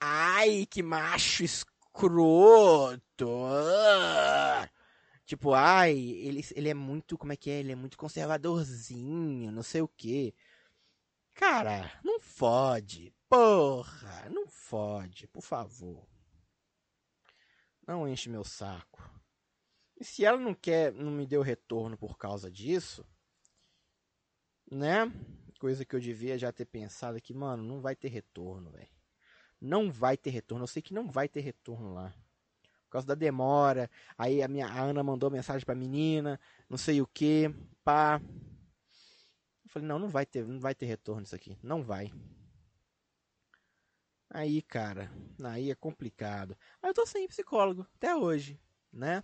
Ai, 0.00 0.66
que 0.66 0.82
macho 0.82 1.44
escroto. 1.44 2.98
Tipo, 5.24 5.54
ai, 5.54 5.96
ele, 5.96 6.44
ele 6.56 6.68
é 6.70 6.74
muito. 6.74 7.16
Como 7.16 7.32
é 7.32 7.36
que 7.36 7.48
é? 7.48 7.60
Ele 7.60 7.70
é 7.70 7.76
muito 7.76 7.96
conservadorzinho, 7.96 9.52
não 9.52 9.62
sei 9.62 9.80
o 9.80 9.86
quê. 9.86 10.34
Cara, 11.34 12.00
não 12.02 12.18
fode. 12.18 13.14
Porra, 13.28 14.28
não 14.28 14.48
fode, 14.48 15.28
por 15.28 15.42
favor. 15.42 16.04
Não 17.86 18.08
enche 18.08 18.28
meu 18.28 18.42
saco. 18.42 19.14
E 19.96 20.04
se 20.04 20.24
ela 20.24 20.38
não 20.38 20.54
quer, 20.54 20.92
não 20.92 21.10
me 21.10 21.26
deu 21.26 21.42
retorno 21.42 21.96
por 21.96 22.18
causa 22.18 22.50
disso, 22.50 23.06
né? 24.70 25.10
Coisa 25.58 25.84
que 25.84 25.94
eu 25.94 26.00
devia 26.00 26.36
já 26.36 26.52
ter 26.52 26.64
pensado 26.64 27.16
aqui, 27.16 27.32
mano, 27.32 27.62
não 27.62 27.80
vai 27.80 27.94
ter 27.94 28.08
retorno, 28.08 28.70
velho. 28.70 28.88
Não 29.60 29.90
vai 29.90 30.16
ter 30.16 30.30
retorno. 30.30 30.64
Eu 30.64 30.68
sei 30.68 30.82
que 30.82 30.92
não 30.92 31.10
vai 31.10 31.28
ter 31.28 31.40
retorno 31.40 31.94
lá. 31.94 32.12
Por 32.84 32.90
causa 32.90 33.06
da 33.06 33.14
demora. 33.14 33.90
Aí 34.18 34.42
a 34.42 34.48
minha 34.48 34.66
a 34.66 34.82
Ana 34.82 35.02
mandou 35.02 35.30
mensagem 35.30 35.64
pra 35.64 35.74
menina, 35.74 36.38
não 36.68 36.76
sei 36.76 37.00
o 37.00 37.06
que, 37.06 37.48
pá. 37.82 38.20
Eu 39.64 39.70
falei, 39.70 39.88
não, 39.88 39.98
não 39.98 40.08
vai 40.08 40.26
ter, 40.26 40.44
não 40.44 40.60
vai 40.60 40.74
ter 40.74 40.86
retorno 40.86 41.22
isso 41.22 41.34
aqui. 41.34 41.56
Não 41.62 41.82
vai. 41.82 42.12
Aí, 44.28 44.60
cara, 44.62 45.10
aí 45.44 45.70
é 45.70 45.74
complicado. 45.74 46.56
Aí 46.82 46.90
eu 46.90 46.94
tô 46.94 47.06
sem 47.06 47.26
psicólogo 47.28 47.86
até 47.96 48.16
hoje, 48.16 48.60
né? 48.92 49.22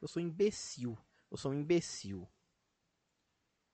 Eu 0.00 0.08
sou 0.08 0.22
imbecil. 0.22 0.96
Eu 1.30 1.36
sou 1.36 1.52
um 1.52 1.54
imbecil. 1.54 2.28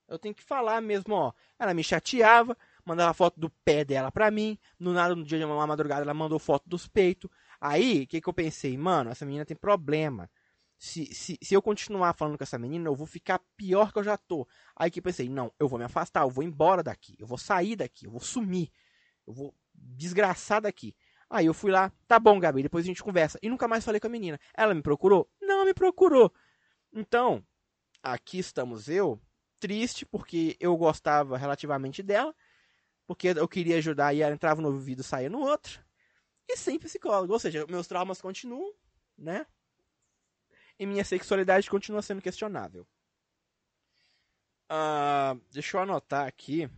Eu 0.06 0.18
tenho 0.18 0.34
que 0.34 0.42
falar 0.42 0.80
mesmo, 0.80 1.14
ó. 1.14 1.32
Ela 1.58 1.72
me 1.72 1.82
chateava, 1.82 2.56
mandava 2.84 3.14
foto 3.14 3.40
do 3.40 3.48
pé 3.64 3.84
dela 3.84 4.12
pra 4.12 4.30
mim. 4.30 4.58
No 4.78 4.92
nada, 4.92 5.14
no 5.14 5.24
dia 5.24 5.38
de 5.38 5.44
uma 5.44 5.66
madrugada, 5.66 6.02
ela 6.02 6.14
mandou 6.14 6.38
foto 6.38 6.68
dos 6.68 6.86
peitos. 6.86 7.30
Aí, 7.60 8.02
o 8.02 8.06
que, 8.06 8.20
que 8.20 8.28
eu 8.28 8.32
pensei? 8.32 8.76
Mano, 8.76 9.10
essa 9.10 9.24
menina 9.24 9.44
tem 9.44 9.56
problema. 9.56 10.30
Se, 10.76 11.06
se, 11.14 11.38
se 11.40 11.54
eu 11.54 11.62
continuar 11.62 12.12
falando 12.12 12.36
com 12.36 12.44
essa 12.44 12.58
menina, 12.58 12.88
eu 12.88 12.94
vou 12.94 13.06
ficar 13.06 13.40
pior 13.56 13.92
que 13.92 13.98
eu 13.98 14.04
já 14.04 14.16
tô. 14.18 14.46
Aí 14.76 14.90
que 14.90 14.98
eu 14.98 15.02
pensei, 15.02 15.28
não, 15.28 15.50
eu 15.58 15.68
vou 15.68 15.78
me 15.78 15.84
afastar, 15.84 16.22
eu 16.22 16.30
vou 16.30 16.44
embora 16.44 16.82
daqui, 16.82 17.16
eu 17.18 17.26
vou 17.26 17.38
sair 17.38 17.76
daqui, 17.76 18.04
eu 18.04 18.10
vou 18.10 18.20
sumir, 18.20 18.70
eu 19.26 19.32
vou 19.32 19.54
desgraçar 19.72 20.60
daqui. 20.60 20.94
Aí 21.34 21.46
eu 21.46 21.52
fui 21.52 21.72
lá, 21.72 21.90
tá 22.06 22.16
bom, 22.16 22.38
Gabi, 22.38 22.62
depois 22.62 22.84
a 22.84 22.86
gente 22.86 23.02
conversa. 23.02 23.40
E 23.42 23.50
nunca 23.50 23.66
mais 23.66 23.84
falei 23.84 23.98
com 23.98 24.06
a 24.06 24.10
menina. 24.10 24.38
Ela 24.56 24.72
me 24.72 24.80
procurou? 24.80 25.28
Não 25.42 25.64
me 25.64 25.74
procurou. 25.74 26.32
Então, 26.92 27.44
aqui 28.00 28.38
estamos 28.38 28.88
eu, 28.88 29.20
triste, 29.58 30.06
porque 30.06 30.56
eu 30.60 30.76
gostava 30.76 31.36
relativamente 31.36 32.04
dela, 32.04 32.32
porque 33.04 33.30
eu 33.30 33.48
queria 33.48 33.78
ajudar 33.78 34.14
e 34.14 34.22
ela 34.22 34.32
entrava 34.32 34.62
no 34.62 34.68
ouvido 34.68 35.00
e 35.00 35.02
saía 35.04 35.28
no 35.28 35.40
outro, 35.40 35.84
e 36.48 36.56
sem 36.56 36.78
psicólogo. 36.78 37.32
Ou 37.32 37.40
seja, 37.40 37.66
meus 37.66 37.88
traumas 37.88 38.20
continuam, 38.20 38.72
né? 39.18 39.44
E 40.78 40.86
minha 40.86 41.04
sexualidade 41.04 41.68
continua 41.68 42.00
sendo 42.00 42.22
questionável. 42.22 42.86
Ah, 44.68 45.36
deixa 45.50 45.78
eu 45.78 45.82
anotar 45.82 46.28
aqui 46.28 46.70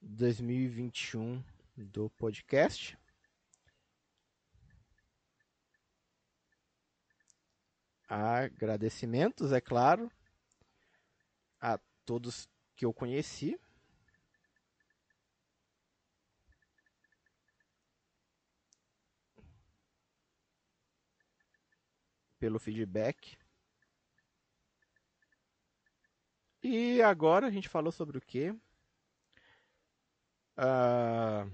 2021 0.00 1.44
do 1.76 2.08
podcast. 2.10 2.96
Agradecimentos, 8.16 9.50
é 9.50 9.60
claro, 9.60 10.08
a 11.60 11.76
todos 12.04 12.48
que 12.76 12.84
eu 12.84 12.94
conheci. 12.94 13.58
Pelo 22.38 22.60
feedback. 22.60 23.36
E 26.62 27.02
agora 27.02 27.48
a 27.48 27.50
gente 27.50 27.68
falou 27.68 27.90
sobre 27.90 28.18
o 28.18 28.20
quê? 28.20 28.54
Ah, 30.56 31.48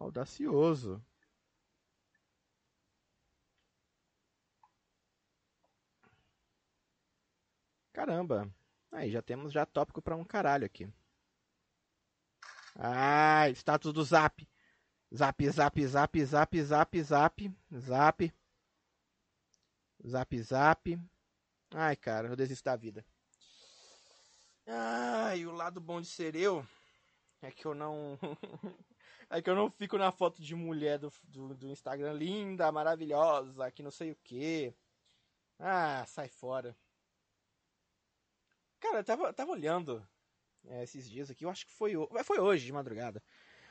audacioso. 0.00 1.02
Caramba. 7.92 8.52
Aí 8.90 9.10
já 9.10 9.22
temos 9.22 9.52
já 9.52 9.66
tópico 9.66 10.02
para 10.02 10.16
um 10.16 10.24
caralho 10.24 10.64
aqui. 10.64 10.88
Ah, 12.74 13.48
status 13.50 13.92
do 13.92 14.02
Zap. 14.02 14.48
Zap, 15.14 15.50
zap, 15.50 15.86
zap, 15.86 16.24
zap, 16.24 16.62
zap, 16.62 17.02
zap, 17.02 17.52
zap. 17.74 18.34
Zap, 20.06 20.42
zap. 20.42 21.00
Ai, 21.72 21.96
cara, 21.96 22.28
eu 22.28 22.36
desisto 22.36 22.64
da 22.64 22.76
vida. 22.76 23.04
Ai, 24.66 25.44
o 25.46 25.52
lado 25.52 25.80
bom 25.80 26.00
de 26.00 26.06
ser 26.06 26.34
eu 26.36 26.66
é 27.42 27.50
que 27.50 27.66
eu 27.66 27.74
não 27.74 28.18
É 29.30 29.40
que 29.40 29.48
eu 29.48 29.54
não 29.54 29.70
fico 29.70 29.96
na 29.96 30.10
foto 30.12 30.42
de 30.42 30.54
mulher 30.54 30.98
do, 30.98 31.12
do, 31.24 31.54
do 31.54 31.68
Instagram 31.68 32.12
linda, 32.14 32.70
maravilhosa, 32.72 33.70
que 33.70 33.82
não 33.82 33.90
sei 33.90 34.10
o 34.10 34.16
que. 34.24 34.74
Ah, 35.58 36.04
sai 36.06 36.28
fora. 36.28 36.76
Cara, 38.80 38.98
eu 39.00 39.04
tava, 39.04 39.32
tava 39.32 39.52
olhando 39.52 40.06
é, 40.66 40.82
esses 40.84 41.08
dias 41.08 41.30
aqui, 41.30 41.44
eu 41.44 41.50
acho 41.50 41.66
que 41.66 41.72
foi, 41.72 41.96
ho- 41.96 42.08
foi 42.24 42.40
hoje, 42.40 42.66
de 42.66 42.72
madrugada. 42.72 43.22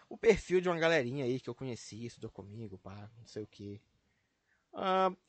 O 0.09 0.17
perfil 0.17 0.61
de 0.61 0.69
uma 0.69 0.79
galerinha 0.79 1.25
aí 1.25 1.39
que 1.39 1.49
eu 1.49 1.55
conheci, 1.55 2.05
estudou 2.05 2.31
comigo, 2.31 2.77
pá, 2.79 3.09
não 3.17 3.27
sei 3.27 3.43
o 3.43 3.47
que. 3.47 3.81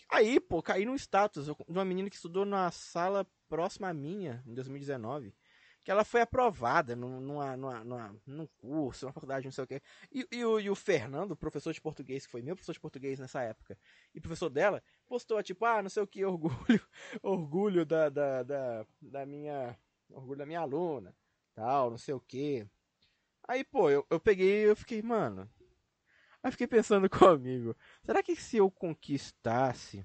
aí, 0.09 0.41
pô, 0.41 0.63
caí 0.63 0.85
num 0.85 0.95
status 0.97 1.47
de 1.47 1.53
uma 1.69 1.85
menina 1.85 2.11
que 2.11 2.17
estudou 2.17 2.45
na 2.45 2.71
sala 2.71 3.27
próxima 3.49 3.89
à 3.89 3.95
minha, 3.95 4.43
em 4.47 4.55
2019. 4.55 5.35
Que 5.83 5.91
ela 5.91 6.05
foi 6.05 6.21
aprovada 6.21 6.95
num, 6.95 7.21
numa, 7.21 7.57
numa, 7.57 7.85
numa- 7.85 8.17
num 8.27 8.47
curso, 8.59 9.07
numa 9.07 9.13
faculdade, 9.13 9.47
não 9.47 9.53
sei 9.53 9.65
o 9.65 9.67
quê. 9.67 9.83
E, 10.13 10.27
e 10.31 10.45
o, 10.45 10.61
e 10.61 10.69
o 10.71 10.75
Fernando, 10.75 11.37
professor 11.37 11.73
de 11.73 11.81
português, 11.81 12.27
que 12.27 12.33
foi 12.33 12.43
meu 12.43 12.55
professor 12.55 12.73
de 12.75 12.81
português 12.81 13.19
nessa 13.19 13.43
época, 13.43 13.79
e 14.15 14.21
professor 14.21 14.51
dela, 14.51 14.83
postou 15.09 15.43
tipo, 15.43 15.65
ah, 15.65 15.83
não 15.83 15.89
sei 15.91 16.03
o 16.03 16.07
que, 16.07 16.25
orgulho, 16.25 16.81
orgulho 17.23 17.87
da, 17.87 18.09
da, 18.09 18.43
da, 18.43 18.87
da 19.01 19.27
minha. 19.27 19.77
Orgulho 20.13 20.39
da 20.39 20.47
minha 20.47 20.59
aluna, 20.61 21.15
tal, 21.55 21.89
não 21.91 21.97
sei 21.99 22.13
o 22.15 22.21
que. 22.21 22.67
Aí, 23.49 23.65
pô, 23.65 23.91
eu, 23.91 24.07
eu 24.11 24.21
peguei 24.21 24.63
e 24.63 24.69
eu 24.69 24.77
fiquei, 24.77 25.03
mano. 25.03 25.51
Aí 26.43 26.51
fiquei 26.51 26.67
pensando 26.67 27.09
comigo, 27.11 27.77
será 28.05 28.23
que 28.23 28.37
se 28.37 28.57
eu 28.59 28.71
conquistasse. 28.71 30.05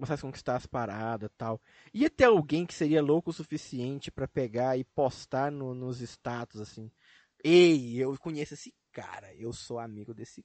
Começasse 0.00 0.20
a 0.24 0.28
conquistar 0.28 0.56
as 0.56 0.64
paradas 0.64 1.30
tal. 1.36 1.60
Ia 1.92 2.08
ter 2.08 2.24
alguém 2.24 2.64
que 2.64 2.72
seria 2.72 3.02
louco 3.02 3.28
o 3.28 3.34
suficiente 3.34 4.10
pra 4.10 4.26
pegar 4.26 4.78
e 4.78 4.82
postar 4.82 5.52
no- 5.52 5.74
nos 5.74 6.00
status 6.00 6.58
assim. 6.58 6.90
Ei, 7.44 7.96
eu 7.96 8.16
conheço 8.18 8.54
esse 8.54 8.72
cara, 8.90 9.34
eu 9.34 9.52
sou 9.52 9.78
amigo 9.78 10.14
desse 10.14 10.42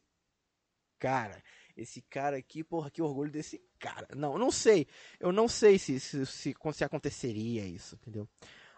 cara. 1.00 1.42
Esse 1.78 2.02
cara 2.02 2.36
aqui, 2.36 2.66
porra, 2.66 2.92
que 2.92 3.02
orgulho 3.02 3.32
desse 3.32 3.62
cara. 3.80 4.08
Não, 4.14 4.38
não 4.38 4.52
sei. 4.52 4.88
Eu 5.22 5.32
não 5.32 5.48
sei 5.48 5.80
se, 5.80 6.02
se, 6.02 6.26
se, 6.26 6.54
se 6.74 6.84
aconteceria 6.84 7.66
isso, 7.66 7.96
entendeu? 7.96 8.28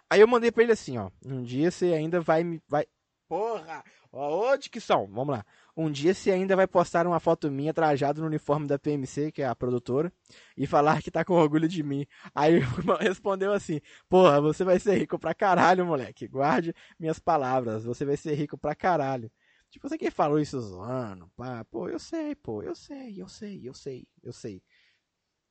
Aí 0.08 0.22
eu 0.22 0.28
mandei 0.28 0.52
pra 0.52 0.62
ele 0.62 0.74
assim, 0.74 0.96
ó. 1.00 1.10
Um 1.26 1.42
dia 1.42 1.72
você 1.72 1.94
ainda 1.94 2.22
vai 2.22 2.44
me. 2.44 2.62
Vai... 2.68 2.86
Porra! 3.28 3.84
Ó, 4.12 4.52
ô, 4.54 4.58
dicção, 4.58 5.06
vamos 5.08 5.36
lá. 5.36 5.46
Um 5.76 5.92
dia 5.92 6.14
você 6.14 6.32
ainda 6.32 6.56
vai 6.56 6.66
postar 6.66 7.06
uma 7.06 7.20
foto 7.20 7.52
minha 7.52 7.74
trajado 7.74 8.22
no 8.22 8.28
uniforme 8.28 8.66
da 8.68 8.80
PMC, 8.80 9.32
que 9.32 9.42
é 9.42 9.48
a 9.48 9.56
produtora, 9.56 10.12
e 10.56 10.66
falar 10.66 11.02
que 11.02 11.12
tá 11.12 11.26
com 11.26 11.34
orgulho 11.34 11.68
de 11.68 11.84
mim. 11.84 12.08
Aí 12.34 12.60
respondeu 13.02 13.52
assim: 13.52 13.82
Porra, 14.08 14.40
você 14.40 14.64
vai 14.64 14.80
ser 14.80 14.96
rico 14.98 15.20
pra 15.20 15.34
caralho, 15.34 15.86
moleque. 15.86 16.28
Guarde 16.28 16.74
minhas 16.98 17.20
palavras, 17.20 17.84
você 17.84 18.06
vai 18.06 18.16
ser 18.16 18.34
rico 18.36 18.58
pra 18.58 18.74
caralho. 18.74 19.30
Tipo, 19.70 19.90
você 19.90 19.98
que 19.98 20.10
falou 20.10 20.40
isso 20.40 20.60
zoando, 20.62 21.28
pá. 21.36 21.66
Pô, 21.66 21.90
eu 21.90 22.00
sei, 22.00 22.34
pô, 22.36 22.64
eu 22.64 22.76
sei, 22.76 23.22
eu 23.22 23.28
sei, 23.28 23.68
eu 23.68 23.74
sei, 23.74 24.08
eu 24.24 24.32
sei. 24.32 24.64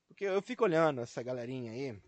Porque 0.07 0.25
eu 0.25 0.41
fico 0.41 0.63
olhando 0.63 1.01
essa 1.01 1.21
galerinha 1.21 1.71
aí, 1.71 2.01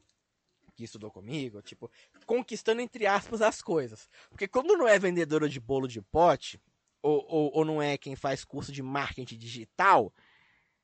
que 0.80 0.86
estudou 0.86 1.12
comigo, 1.12 1.62
tipo, 1.62 1.92
conquistando 2.26 2.82
entre 2.82 3.06
aspas 3.06 3.42
as 3.42 3.62
coisas. 3.62 4.10
Porque 4.30 4.48
quando 4.48 4.78
não 4.78 4.88
é 4.88 4.98
vendedora 4.98 5.50
de 5.50 5.60
bolo 5.60 5.88
de 5.88 6.02
pote, 6.02 6.60
ou, 7.02 7.26
ou, 7.28 7.52
ou 7.54 7.66
não 7.66 7.82
é 7.82 7.98
quem 7.98 8.16
faz 8.16 8.46
curso 8.46 8.72
de 8.72 8.82
marketing 8.82 9.38
digital, 9.38 10.14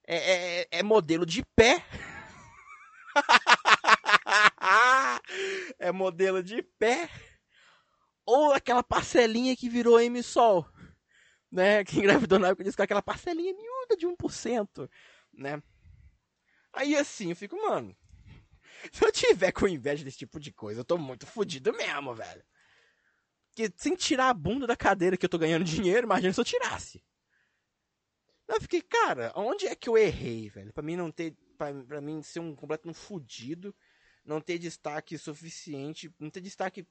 é, 0.05 0.61
é, 0.61 0.67
é 0.69 0.83
modelo 0.83 1.25
de 1.25 1.45
pé. 1.55 1.83
é 5.79 5.91
modelo 5.93 6.43
de 6.43 6.61
pé. 6.61 7.09
Ou 8.25 8.51
aquela 8.51 8.83
parcelinha 8.83 9.55
que 9.55 9.69
virou 9.69 9.99
M-Sol. 9.99 10.67
Né? 11.49 11.83
Que 11.85 11.99
engravidou 11.99 12.37
na 12.37 12.49
época 12.49 12.69
que 12.69 12.81
aquela 12.81 13.01
parcelinha 13.01 13.53
miúda 13.53 13.95
de 13.97 14.05
1%. 14.05 14.89
Né? 15.33 15.63
Aí 16.73 16.97
assim, 16.97 17.29
eu 17.29 17.35
fico, 17.35 17.55
mano. 17.55 17.95
Se 18.91 19.05
eu 19.05 19.11
tiver 19.11 19.51
com 19.51 19.67
inveja 19.67 20.03
desse 20.03 20.17
tipo 20.17 20.39
de 20.39 20.51
coisa, 20.51 20.81
eu 20.81 20.86
tô 20.86 20.97
muito 20.97 21.25
fudido 21.25 21.71
mesmo, 21.73 22.13
velho. 22.13 22.43
Porque 23.49 23.71
sem 23.77 23.95
tirar 23.95 24.29
a 24.29 24.33
bunda 24.33 24.67
da 24.67 24.75
cadeira 24.75 25.15
que 25.15 25.25
eu 25.25 25.29
tô 25.29 25.38
ganhando 25.38 25.63
dinheiro, 25.63 26.05
imagina 26.05 26.33
se 26.33 26.39
eu 26.39 26.45
tirasse. 26.45 27.03
Eu 28.47 28.61
fiquei, 28.61 28.81
cara, 28.81 29.31
onde 29.36 29.65
é 29.65 29.75
que 29.75 29.89
eu 29.89 29.97
errei, 29.97 30.49
velho? 30.49 30.73
Pra 30.73 30.83
mim 30.83 30.95
não 30.95 31.11
ter. 31.11 31.36
Pra, 31.57 31.73
pra 31.73 32.01
mim 32.01 32.21
ser 32.21 32.41
um 32.41 32.53
completo 32.53 32.89
um 32.89 32.93
fudido, 32.93 33.73
não 34.25 34.41
ter 34.41 34.59
destaque 34.59 35.17
suficiente, 35.17 36.13
não 36.19 36.29
ter 36.29 36.41
destaque 36.41 36.86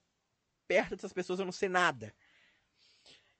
perto 0.66 0.96
dessas 0.96 1.12
pessoas, 1.12 1.38
eu 1.38 1.44
não 1.44 1.52
sei 1.52 1.68
nada. 1.68 2.14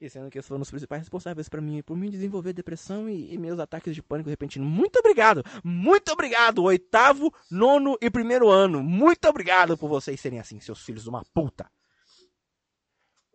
E 0.00 0.10
sendo 0.10 0.30
que 0.30 0.38
esses 0.38 0.48
foram 0.48 0.60
os 0.60 0.70
principais 0.70 1.02
responsáveis 1.02 1.48
pra 1.48 1.60
mim, 1.60 1.82
por 1.82 1.96
mim 1.96 2.10
desenvolver 2.10 2.52
depressão 2.52 3.08
e, 3.08 3.32
e 3.32 3.38
meus 3.38 3.58
ataques 3.58 3.94
de 3.94 4.02
pânico 4.02 4.28
repentino. 4.28 4.64
Muito 4.64 4.98
obrigado! 4.98 5.42
Muito 5.62 6.12
obrigado! 6.12 6.62
Oitavo, 6.62 7.32
nono 7.50 7.96
e 8.00 8.10
primeiro 8.10 8.50
ano. 8.50 8.82
Muito 8.82 9.28
obrigado 9.28 9.78
por 9.78 9.88
vocês 9.88 10.20
serem 10.20 10.40
assim, 10.40 10.60
seus 10.60 10.82
filhos 10.82 11.04
de 11.04 11.08
uma 11.08 11.24
puta. 11.32 11.70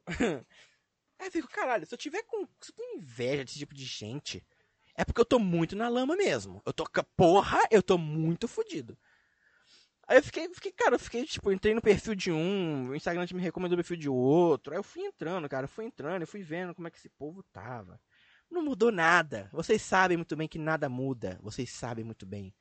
Aí 1.20 1.30
fico, 1.32 1.50
caralho, 1.50 1.86
se 1.86 1.94
eu 1.94 1.98
tiver 1.98 2.24
com, 2.24 2.46
se 2.62 2.72
eu 2.72 2.76
tenho 2.76 2.98
inveja 2.98 3.44
desse 3.44 3.60
tipo 3.60 3.74
de 3.74 3.84
gente, 3.84 4.44
é 4.96 5.04
porque 5.04 5.20
eu 5.22 5.26
tô 5.26 5.40
muito 5.40 5.76
na 5.76 5.88
lama 5.88 6.16
mesmo. 6.16 6.62
Eu 6.66 6.74
tô, 6.74 6.86
porra, 7.16 7.60
eu 7.72 7.82
tô 7.82 7.98
muito 7.98 8.48
fudido. 8.48 8.98
Aí 10.10 10.18
eu 10.18 10.24
fiquei, 10.24 10.50
fiquei, 10.52 10.72
cara, 10.72 10.96
eu 10.96 11.00
fiquei, 11.00 11.24
tipo, 11.24 11.52
entrei 11.52 11.76
no 11.76 11.84
perfil 11.84 12.16
de 12.16 12.32
um, 12.32 12.90
o 12.90 12.96
Instagram 12.96 13.28
me 13.32 13.44
recomendou 13.44 13.76
o 13.76 13.78
perfil 13.78 13.96
de 13.96 14.10
outro. 14.10 14.74
Aí 14.74 14.80
eu 14.80 14.84
fui 14.84 15.04
entrando, 15.04 15.48
cara, 15.48 15.66
eu 15.66 15.70
fui 15.70 15.86
entrando, 15.86 16.24
eu 16.24 16.28
fui 16.28 16.42
vendo 16.42 16.74
como 16.74 16.88
é 16.88 16.92
que 16.92 16.98
esse 16.98 17.10
povo 17.10 17.44
tava. 17.54 18.02
Não 18.50 18.64
mudou 18.64 18.92
nada. 18.92 19.48
Vocês 19.54 19.84
sabem 19.84 20.18
muito 20.18 20.36
bem 20.36 20.48
que 20.48 20.58
nada 20.58 20.90
muda. 20.90 21.38
Vocês 21.44 21.70
sabem 21.70 22.04
muito 22.04 22.26
bem 22.26 22.52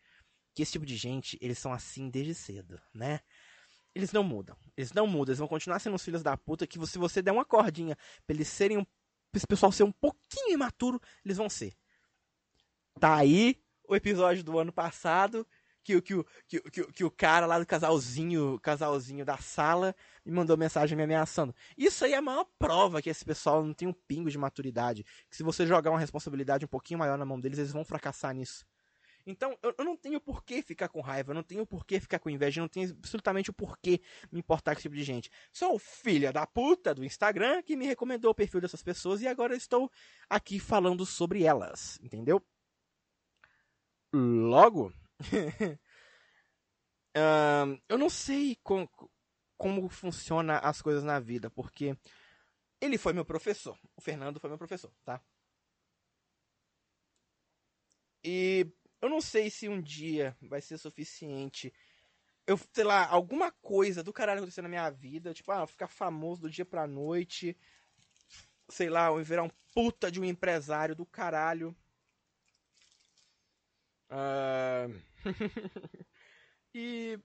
que 0.54 0.60
esse 0.60 0.72
tipo 0.72 0.84
de 0.84 0.94
gente, 0.94 1.38
eles 1.40 1.58
são 1.58 1.72
assim 1.72 2.10
desde 2.10 2.34
cedo, 2.34 2.78
né? 2.92 3.20
Eles 3.94 4.12
não 4.12 4.22
mudam. 4.22 4.54
Eles 4.76 4.92
não 4.92 5.06
mudam. 5.06 5.32
Eles 5.32 5.38
vão 5.38 5.48
continuar 5.48 5.78
sendo 5.78 5.96
os 5.96 6.04
filhos 6.04 6.22
da 6.22 6.36
puta 6.36 6.66
que 6.66 6.78
se 6.86 6.98
você 6.98 7.22
der 7.22 7.32
uma 7.32 7.46
cordinha 7.46 7.96
pra 8.26 8.36
eles 8.36 8.48
serem 8.48 8.76
um, 8.76 8.84
pra 8.84 9.38
esse 9.38 9.46
pessoal 9.46 9.72
ser 9.72 9.84
um 9.84 9.92
pouquinho 9.92 10.52
imaturo, 10.52 11.00
eles 11.24 11.38
vão 11.38 11.48
ser. 11.48 11.72
Tá 13.00 13.16
aí 13.16 13.56
o 13.88 13.96
episódio 13.96 14.44
do 14.44 14.58
ano 14.58 14.70
passado 14.70 15.46
que, 15.88 15.96
o- 15.96 16.02
que, 16.02 16.60
que, 16.60 16.70
que, 16.70 16.92
que 16.92 17.04
o 17.04 17.10
cara 17.10 17.46
lá 17.46 17.58
do 17.58 17.66
casalzinho, 17.66 18.58
casalzinho 18.60 19.24
da 19.24 19.38
sala 19.38 19.94
me 20.24 20.32
mandou 20.32 20.56
mensagem 20.56 20.96
me 20.96 21.02
ameaçando. 21.04 21.54
Isso 21.76 22.04
aí 22.04 22.12
é 22.12 22.16
a 22.16 22.22
maior 22.22 22.44
prova 22.58 23.00
que 23.00 23.08
esse 23.08 23.24
pessoal 23.24 23.64
não 23.64 23.72
tem 23.72 23.88
um 23.88 23.92
pingo 23.92 24.30
de 24.30 24.36
maturidade. 24.36 25.04
Que 25.30 25.36
se 25.36 25.42
você 25.42 25.66
jogar 25.66 25.90
uma 25.90 25.98
responsabilidade 26.00 26.64
um 26.64 26.68
pouquinho 26.68 26.98
maior 26.98 27.16
na 27.16 27.24
mão 27.24 27.40
deles, 27.40 27.58
eles 27.58 27.72
vão 27.72 27.84
fracassar 27.84 28.34
nisso. 28.34 28.66
Então, 29.26 29.56
eu, 29.62 29.74
eu 29.78 29.84
não 29.84 29.96
tenho 29.96 30.20
por 30.20 30.42
que 30.42 30.62
ficar 30.62 30.88
com 30.88 31.00
raiva, 31.00 31.32
eu 31.32 31.34
não 31.34 31.42
tenho 31.42 31.66
por 31.66 31.84
que 31.84 32.00
ficar 32.00 32.18
com 32.18 32.30
inveja, 32.30 32.60
eu 32.60 32.62
não 32.62 32.68
tenho 32.68 32.90
absolutamente 32.90 33.50
o 33.50 33.52
porquê 33.52 34.00
me 34.32 34.38
importar 34.40 34.72
com 34.74 34.78
esse 34.78 34.82
tipo 34.82 34.94
de 34.94 35.04
gente. 35.04 35.30
Sou 35.52 35.76
o 35.76 36.32
da 36.32 36.46
puta 36.46 36.94
do 36.94 37.04
Instagram 37.04 37.62
que 37.62 37.76
me 37.76 37.86
recomendou 37.86 38.30
o 38.30 38.34
perfil 38.34 38.60
dessas 38.60 38.82
pessoas 38.82 39.20
e 39.20 39.28
agora 39.28 39.54
estou 39.54 39.90
aqui 40.30 40.58
falando 40.58 41.04
sobre 41.04 41.44
elas, 41.44 41.98
entendeu? 42.02 42.42
Logo, 44.12 44.90
ahn, 47.14 47.78
eu 47.88 47.98
não 47.98 48.08
sei 48.10 48.56
com- 48.62 48.88
como 49.56 49.88
funciona 49.88 50.58
as 50.58 50.80
coisas 50.82 51.04
na 51.04 51.18
vida, 51.20 51.50
porque 51.50 51.96
ele 52.80 52.98
foi 52.98 53.12
meu 53.14 53.24
professor, 53.24 53.78
o 53.96 54.02
Fernando 54.02 54.40
foi 54.40 54.50
meu 54.50 54.58
professor, 54.58 54.92
tá? 55.04 55.22
E 58.24 58.66
eu 59.00 59.08
não 59.08 59.20
sei 59.20 59.50
se 59.50 59.68
um 59.68 59.80
dia 59.80 60.36
vai 60.42 60.60
ser 60.60 60.78
suficiente. 60.78 61.72
Eu, 62.46 62.58
sei 62.72 62.84
lá, 62.84 63.06
alguma 63.08 63.52
coisa 63.52 64.02
do 64.02 64.12
caralho 64.12 64.40
acontecer 64.40 64.62
na 64.62 64.68
minha 64.70 64.90
vida, 64.90 65.34
tipo, 65.34 65.52
ah, 65.52 65.66
ficar 65.66 65.88
famoso 65.88 66.42
do 66.42 66.50
dia 66.50 66.64
pra 66.66 66.86
noite, 66.86 67.56
sei 68.68 68.88
lá, 68.88 69.06
eu 69.08 69.22
virar 69.22 69.42
um 69.42 69.50
puta 69.74 70.10
de 70.10 70.20
um 70.20 70.24
empresário 70.24 70.94
do 70.94 71.04
caralho. 71.06 71.76
Ah, 74.10 74.88
e, 76.74 77.18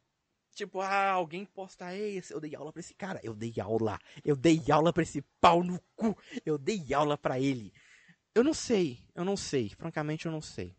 tipo, 0.51 0.81
ah, 0.81 1.11
alguém 1.11 1.45
posta, 1.45 1.95
ei, 1.95 2.21
eu 2.29 2.39
dei 2.39 2.55
aula 2.55 2.71
pra 2.71 2.79
esse 2.79 2.93
cara. 2.93 3.19
Eu 3.23 3.33
dei 3.33 3.53
aula. 3.59 3.99
Eu 4.23 4.35
dei 4.35 4.61
aula 4.71 4.93
pra 4.93 5.03
esse 5.03 5.21
pau 5.39 5.63
no 5.63 5.79
cu. 5.95 6.17
Eu 6.45 6.57
dei 6.57 6.93
aula 6.93 7.17
pra 7.17 7.39
ele. 7.39 7.73
Eu 8.35 8.43
não 8.43 8.53
sei, 8.53 8.99
eu 9.13 9.23
não 9.23 9.37
sei. 9.37 9.69
Francamente, 9.69 10.25
eu 10.25 10.31
não 10.31 10.41
sei. 10.41 10.75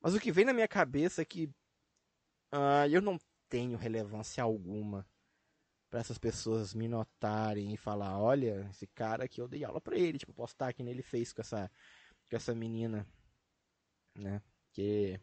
Mas 0.00 0.14
o 0.14 0.20
que 0.20 0.32
vem 0.32 0.44
na 0.44 0.52
minha 0.52 0.68
cabeça 0.68 1.22
é 1.22 1.24
que 1.24 1.50
ah, 2.52 2.88
eu 2.88 3.00
não 3.02 3.18
tenho 3.48 3.76
relevância 3.76 4.42
alguma 4.42 5.06
pra 5.90 6.00
essas 6.00 6.18
pessoas 6.18 6.74
me 6.74 6.88
notarem 6.88 7.72
e 7.72 7.76
falar, 7.76 8.18
olha, 8.18 8.68
esse 8.70 8.86
cara 8.88 9.24
aqui 9.24 9.40
eu 9.40 9.48
dei 9.48 9.64
aula 9.64 9.80
pra 9.80 9.96
ele, 9.96 10.18
tipo, 10.18 10.32
postar 10.32 10.72
que 10.72 10.82
nem 10.82 10.92
ele 10.92 11.02
fez 11.02 11.32
com 11.32 11.40
essa 11.40 11.70
com 12.28 12.36
essa 12.36 12.54
menina, 12.54 13.06
né? 14.14 14.42
Que 14.72 15.20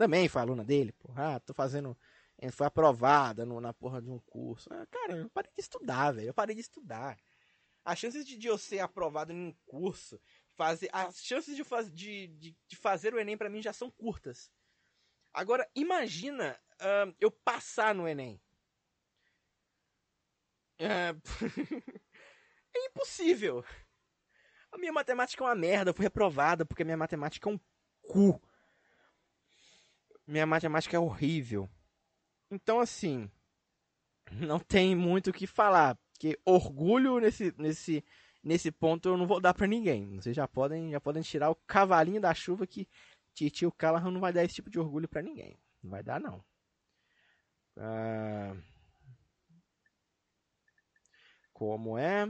também 0.00 0.30
foi 0.30 0.40
aluna 0.40 0.64
dele, 0.64 0.92
porra, 0.92 1.36
ah, 1.36 1.40
tô 1.40 1.52
fazendo, 1.52 1.94
eh, 2.38 2.50
foi 2.50 2.66
aprovada 2.66 3.44
no- 3.44 3.60
na 3.60 3.70
porra 3.74 4.00
de 4.00 4.08
um 4.08 4.18
curso. 4.18 4.72
Ah, 4.72 4.86
cara, 4.86 5.14
eu 5.14 5.28
parei 5.28 5.52
de 5.54 5.60
estudar, 5.60 6.12
velho, 6.12 6.28
eu 6.28 6.32
parei 6.32 6.54
de 6.54 6.62
estudar. 6.62 7.18
As 7.84 7.98
chances 7.98 8.24
de, 8.26 8.38
de 8.38 8.46
eu 8.46 8.56
ser 8.56 8.78
aprovado 8.78 9.30
em 9.30 9.48
um 9.48 9.52
curso, 9.66 10.18
fazer, 10.56 10.88
as 10.90 11.22
chances 11.22 11.54
de, 11.54 11.62
faz, 11.62 11.92
de, 11.92 12.28
de, 12.28 12.56
de 12.66 12.76
fazer 12.76 13.12
o 13.12 13.18
Enem 13.20 13.36
pra 13.36 13.50
mim 13.50 13.60
já 13.60 13.74
são 13.74 13.90
curtas. 13.90 14.50
Agora, 15.34 15.68
imagina 15.74 16.58
ahn, 16.80 17.12
eu 17.20 17.30
passar 17.30 17.94
no 17.94 18.08
Enem. 18.08 18.40
É... 20.78 21.10
é 22.74 22.86
impossível. 22.86 23.62
A 24.72 24.78
minha 24.78 24.94
matemática 24.94 25.44
é 25.44 25.46
uma 25.46 25.54
merda, 25.54 25.90
eu 25.90 25.94
fui 25.94 26.04
reprovada 26.04 26.64
porque 26.64 26.80
a 26.80 26.86
minha 26.86 26.96
matemática 26.96 27.50
é 27.50 27.52
um 27.52 27.60
cu. 28.00 28.40
Minha 30.30 30.46
matemática 30.46 30.96
é 30.96 31.00
horrível. 31.00 31.68
Então, 32.52 32.78
assim, 32.78 33.28
não 34.30 34.60
tem 34.60 34.94
muito 34.94 35.30
o 35.30 35.32
que 35.32 35.44
falar. 35.44 35.98
Porque 36.12 36.38
orgulho 36.44 37.18
nesse, 37.18 37.52
nesse, 37.58 38.04
nesse 38.40 38.70
ponto 38.70 39.08
eu 39.08 39.16
não 39.16 39.26
vou 39.26 39.40
dar 39.40 39.52
pra 39.52 39.66
ninguém. 39.66 40.20
Vocês 40.20 40.36
já 40.36 40.46
podem, 40.46 40.92
já 40.92 41.00
podem 41.00 41.22
tirar 41.22 41.50
o 41.50 41.56
cavalinho 41.66 42.20
da 42.20 42.32
chuva 42.32 42.64
que 42.64 42.88
Titio 43.34 43.72
Callahan 43.72 44.12
não 44.12 44.20
vai 44.20 44.32
dar 44.32 44.44
esse 44.44 44.54
tipo 44.54 44.70
de 44.70 44.78
orgulho 44.78 45.08
pra 45.08 45.20
ninguém. 45.20 45.58
Não 45.82 45.90
vai 45.90 46.02
dar, 46.02 46.20
não. 46.20 46.44
Ah, 47.76 48.54
Como 51.52 51.98
é? 51.98 52.24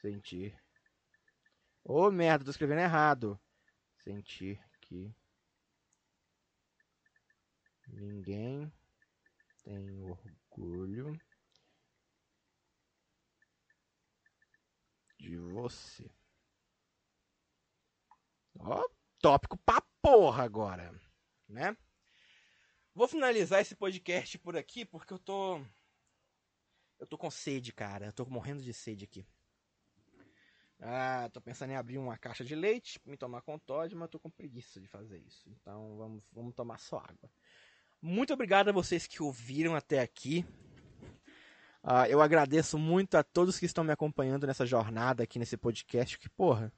Sentir. 0.00 0.56
Ô 1.82 2.08
merda, 2.12 2.44
tô 2.44 2.50
escrevendo 2.52 2.82
errado. 2.82 3.38
Sentir 3.98 4.60
que 4.82 5.12
ninguém 7.86 8.72
tem 9.64 10.00
orgulho 10.02 11.18
de 15.18 15.36
você. 15.38 16.10
Ó, 18.58 18.88
tópico 19.20 19.56
pra 19.58 19.80
porra 20.00 20.44
agora, 20.44 20.92
né? 21.48 21.76
Vou 22.94 23.06
finalizar 23.06 23.60
esse 23.60 23.74
podcast 23.74 24.38
por 24.38 24.56
aqui 24.56 24.84
porque 24.84 25.12
eu 25.12 25.18
tô 25.18 25.60
eu 26.98 27.06
tô 27.06 27.18
com 27.18 27.30
sede, 27.30 27.72
cara. 27.72 28.06
Eu 28.06 28.12
tô 28.12 28.24
morrendo 28.26 28.62
de 28.62 28.72
sede 28.72 29.04
aqui. 29.04 29.26
Ah, 30.80 31.30
tô 31.32 31.40
pensando 31.40 31.70
em 31.70 31.76
abrir 31.76 31.98
uma 31.98 32.18
caixa 32.18 32.44
de 32.44 32.54
leite, 32.54 33.00
me 33.06 33.16
tomar 33.16 33.40
com 33.42 33.58
Todd, 33.58 33.94
mas 33.94 34.10
tô 34.10 34.18
com 34.18 34.30
preguiça 34.30 34.80
de 34.80 34.86
fazer 34.86 35.18
isso. 35.18 35.48
Então 35.48 35.96
vamos, 35.96 36.24
vamos 36.32 36.54
tomar 36.54 36.78
só 36.78 36.98
água. 36.98 37.30
Muito 38.06 38.32
obrigado 38.32 38.68
a 38.68 38.72
vocês 38.72 39.04
que 39.04 39.20
ouviram 39.20 39.74
até 39.74 39.98
aqui. 39.98 40.46
Ah, 41.82 42.08
eu 42.08 42.22
agradeço 42.22 42.78
muito 42.78 43.16
a 43.16 43.24
todos 43.24 43.58
que 43.58 43.66
estão 43.66 43.82
me 43.82 43.90
acompanhando 43.90 44.46
nessa 44.46 44.64
jornada 44.64 45.24
aqui 45.24 45.40
nesse 45.40 45.56
podcast, 45.56 46.16
que, 46.16 46.28
porra, 46.28 46.72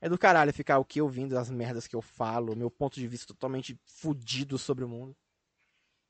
é 0.00 0.08
do 0.08 0.16
caralho 0.16 0.54
ficar 0.54 0.78
o 0.78 0.84
que 0.84 0.98
ouvindo 0.98 1.36
as 1.36 1.50
merdas 1.50 1.86
que 1.86 1.94
eu 1.94 2.00
falo, 2.00 2.56
meu 2.56 2.70
ponto 2.70 2.94
de 2.94 3.06
vista 3.06 3.26
totalmente 3.34 3.78
fudido 3.84 4.56
sobre 4.56 4.82
o 4.82 4.88
mundo. 4.88 5.14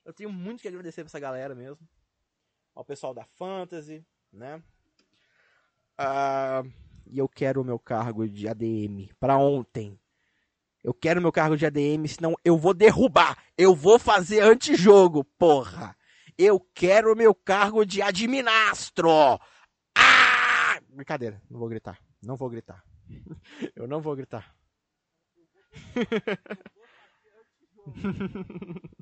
Eu 0.05 0.13
tenho 0.13 0.33
muito 0.33 0.63
que 0.63 0.69
agradecer 0.69 1.03
pra 1.03 1.09
essa 1.09 1.19
galera 1.19 1.53
mesmo. 1.53 1.85
Ao 2.73 2.85
pessoal 2.85 3.13
da 3.13 3.25
Fantasy, 3.25 4.07
né? 4.33 4.63
Ah, 5.99 6.63
e 7.05 7.19
eu 7.19 7.29
quero 7.29 7.63
o 7.63 7.65
meu 7.65 7.81
cargo 7.81 8.29
de 8.29 8.47
ADM 8.47 9.09
pra 9.19 9.39
ontem. 9.39 9.99
Eu 10.87 10.95
quero 10.95 11.21
meu 11.21 11.33
cargo 11.33 11.57
de 11.57 11.67
ADM, 11.67 12.07
senão 12.07 12.37
eu 12.45 12.57
vou 12.57 12.73
derrubar. 12.73 13.37
Eu 13.59 13.75
vou 13.75 13.99
fazer 13.99 14.41
antijogo, 14.41 15.25
porra. 15.37 15.97
Eu 16.39 16.61
quero 16.61 17.17
meu 17.17 17.35
cargo 17.35 17.85
de 17.85 18.01
adminastro. 18.01 19.11
Ah! 19.99 20.81
Brincadeira, 20.89 21.43
não 21.51 21.59
vou 21.59 21.69
gritar. 21.69 22.01
Não 22.23 22.37
vou 22.37 22.49
gritar. 22.49 22.85
Eu 23.75 23.89
não 23.89 24.01
vou 24.01 24.15
gritar. 24.15 24.55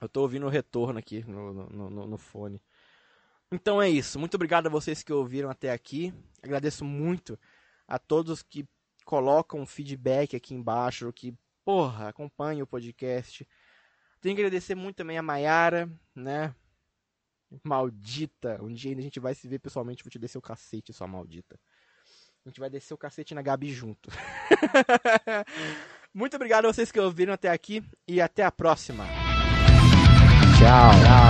Eu 0.00 0.08
tô 0.08 0.22
ouvindo 0.22 0.46
o 0.46 0.48
retorno 0.48 1.00
aqui 1.00 1.24
no, 1.24 1.52
no, 1.52 1.90
no, 1.90 2.06
no 2.06 2.18
fone. 2.18 2.62
Então 3.52 3.82
é 3.82 3.88
isso. 3.88 4.18
Muito 4.18 4.34
obrigado 4.34 4.68
a 4.68 4.70
vocês 4.70 5.02
que 5.02 5.12
ouviram 5.12 5.50
até 5.50 5.72
aqui. 5.72 6.14
Agradeço 6.42 6.84
muito 6.84 7.38
a 7.86 7.98
todos 7.98 8.42
que 8.42 8.66
colocam 9.04 9.66
feedback 9.66 10.36
aqui 10.36 10.54
embaixo, 10.54 11.12
que, 11.12 11.34
porra, 11.64 12.08
acompanham 12.08 12.62
o 12.62 12.66
podcast. 12.66 13.46
Tenho 14.20 14.36
que 14.36 14.42
agradecer 14.42 14.74
muito 14.74 14.96
também 14.96 15.16
a 15.18 15.22
Mayara, 15.22 15.90
né? 16.14 16.54
Maldita. 17.64 18.62
Um 18.62 18.72
dia 18.72 18.92
ainda 18.92 19.00
a 19.00 19.04
gente 19.04 19.18
vai 19.18 19.34
se 19.34 19.48
ver 19.48 19.58
pessoalmente, 19.58 20.04
vou 20.04 20.10
te 20.10 20.18
descer 20.18 20.38
o 20.38 20.42
cacete, 20.42 20.92
sua 20.92 21.08
maldita. 21.08 21.58
A 22.44 22.48
gente 22.48 22.60
vai 22.60 22.70
descer 22.70 22.94
o 22.94 22.98
cacete 22.98 23.34
na 23.34 23.42
Gabi 23.42 23.72
junto. 23.72 24.10
muito 26.14 26.36
obrigado 26.36 26.66
a 26.66 26.72
vocês 26.72 26.92
que 26.92 27.00
ouviram 27.00 27.34
até 27.34 27.50
aqui 27.50 27.82
e 28.06 28.20
até 28.20 28.44
a 28.44 28.52
próxima. 28.52 29.04
Tchau. 30.58 30.92
Tchau. 31.02 31.29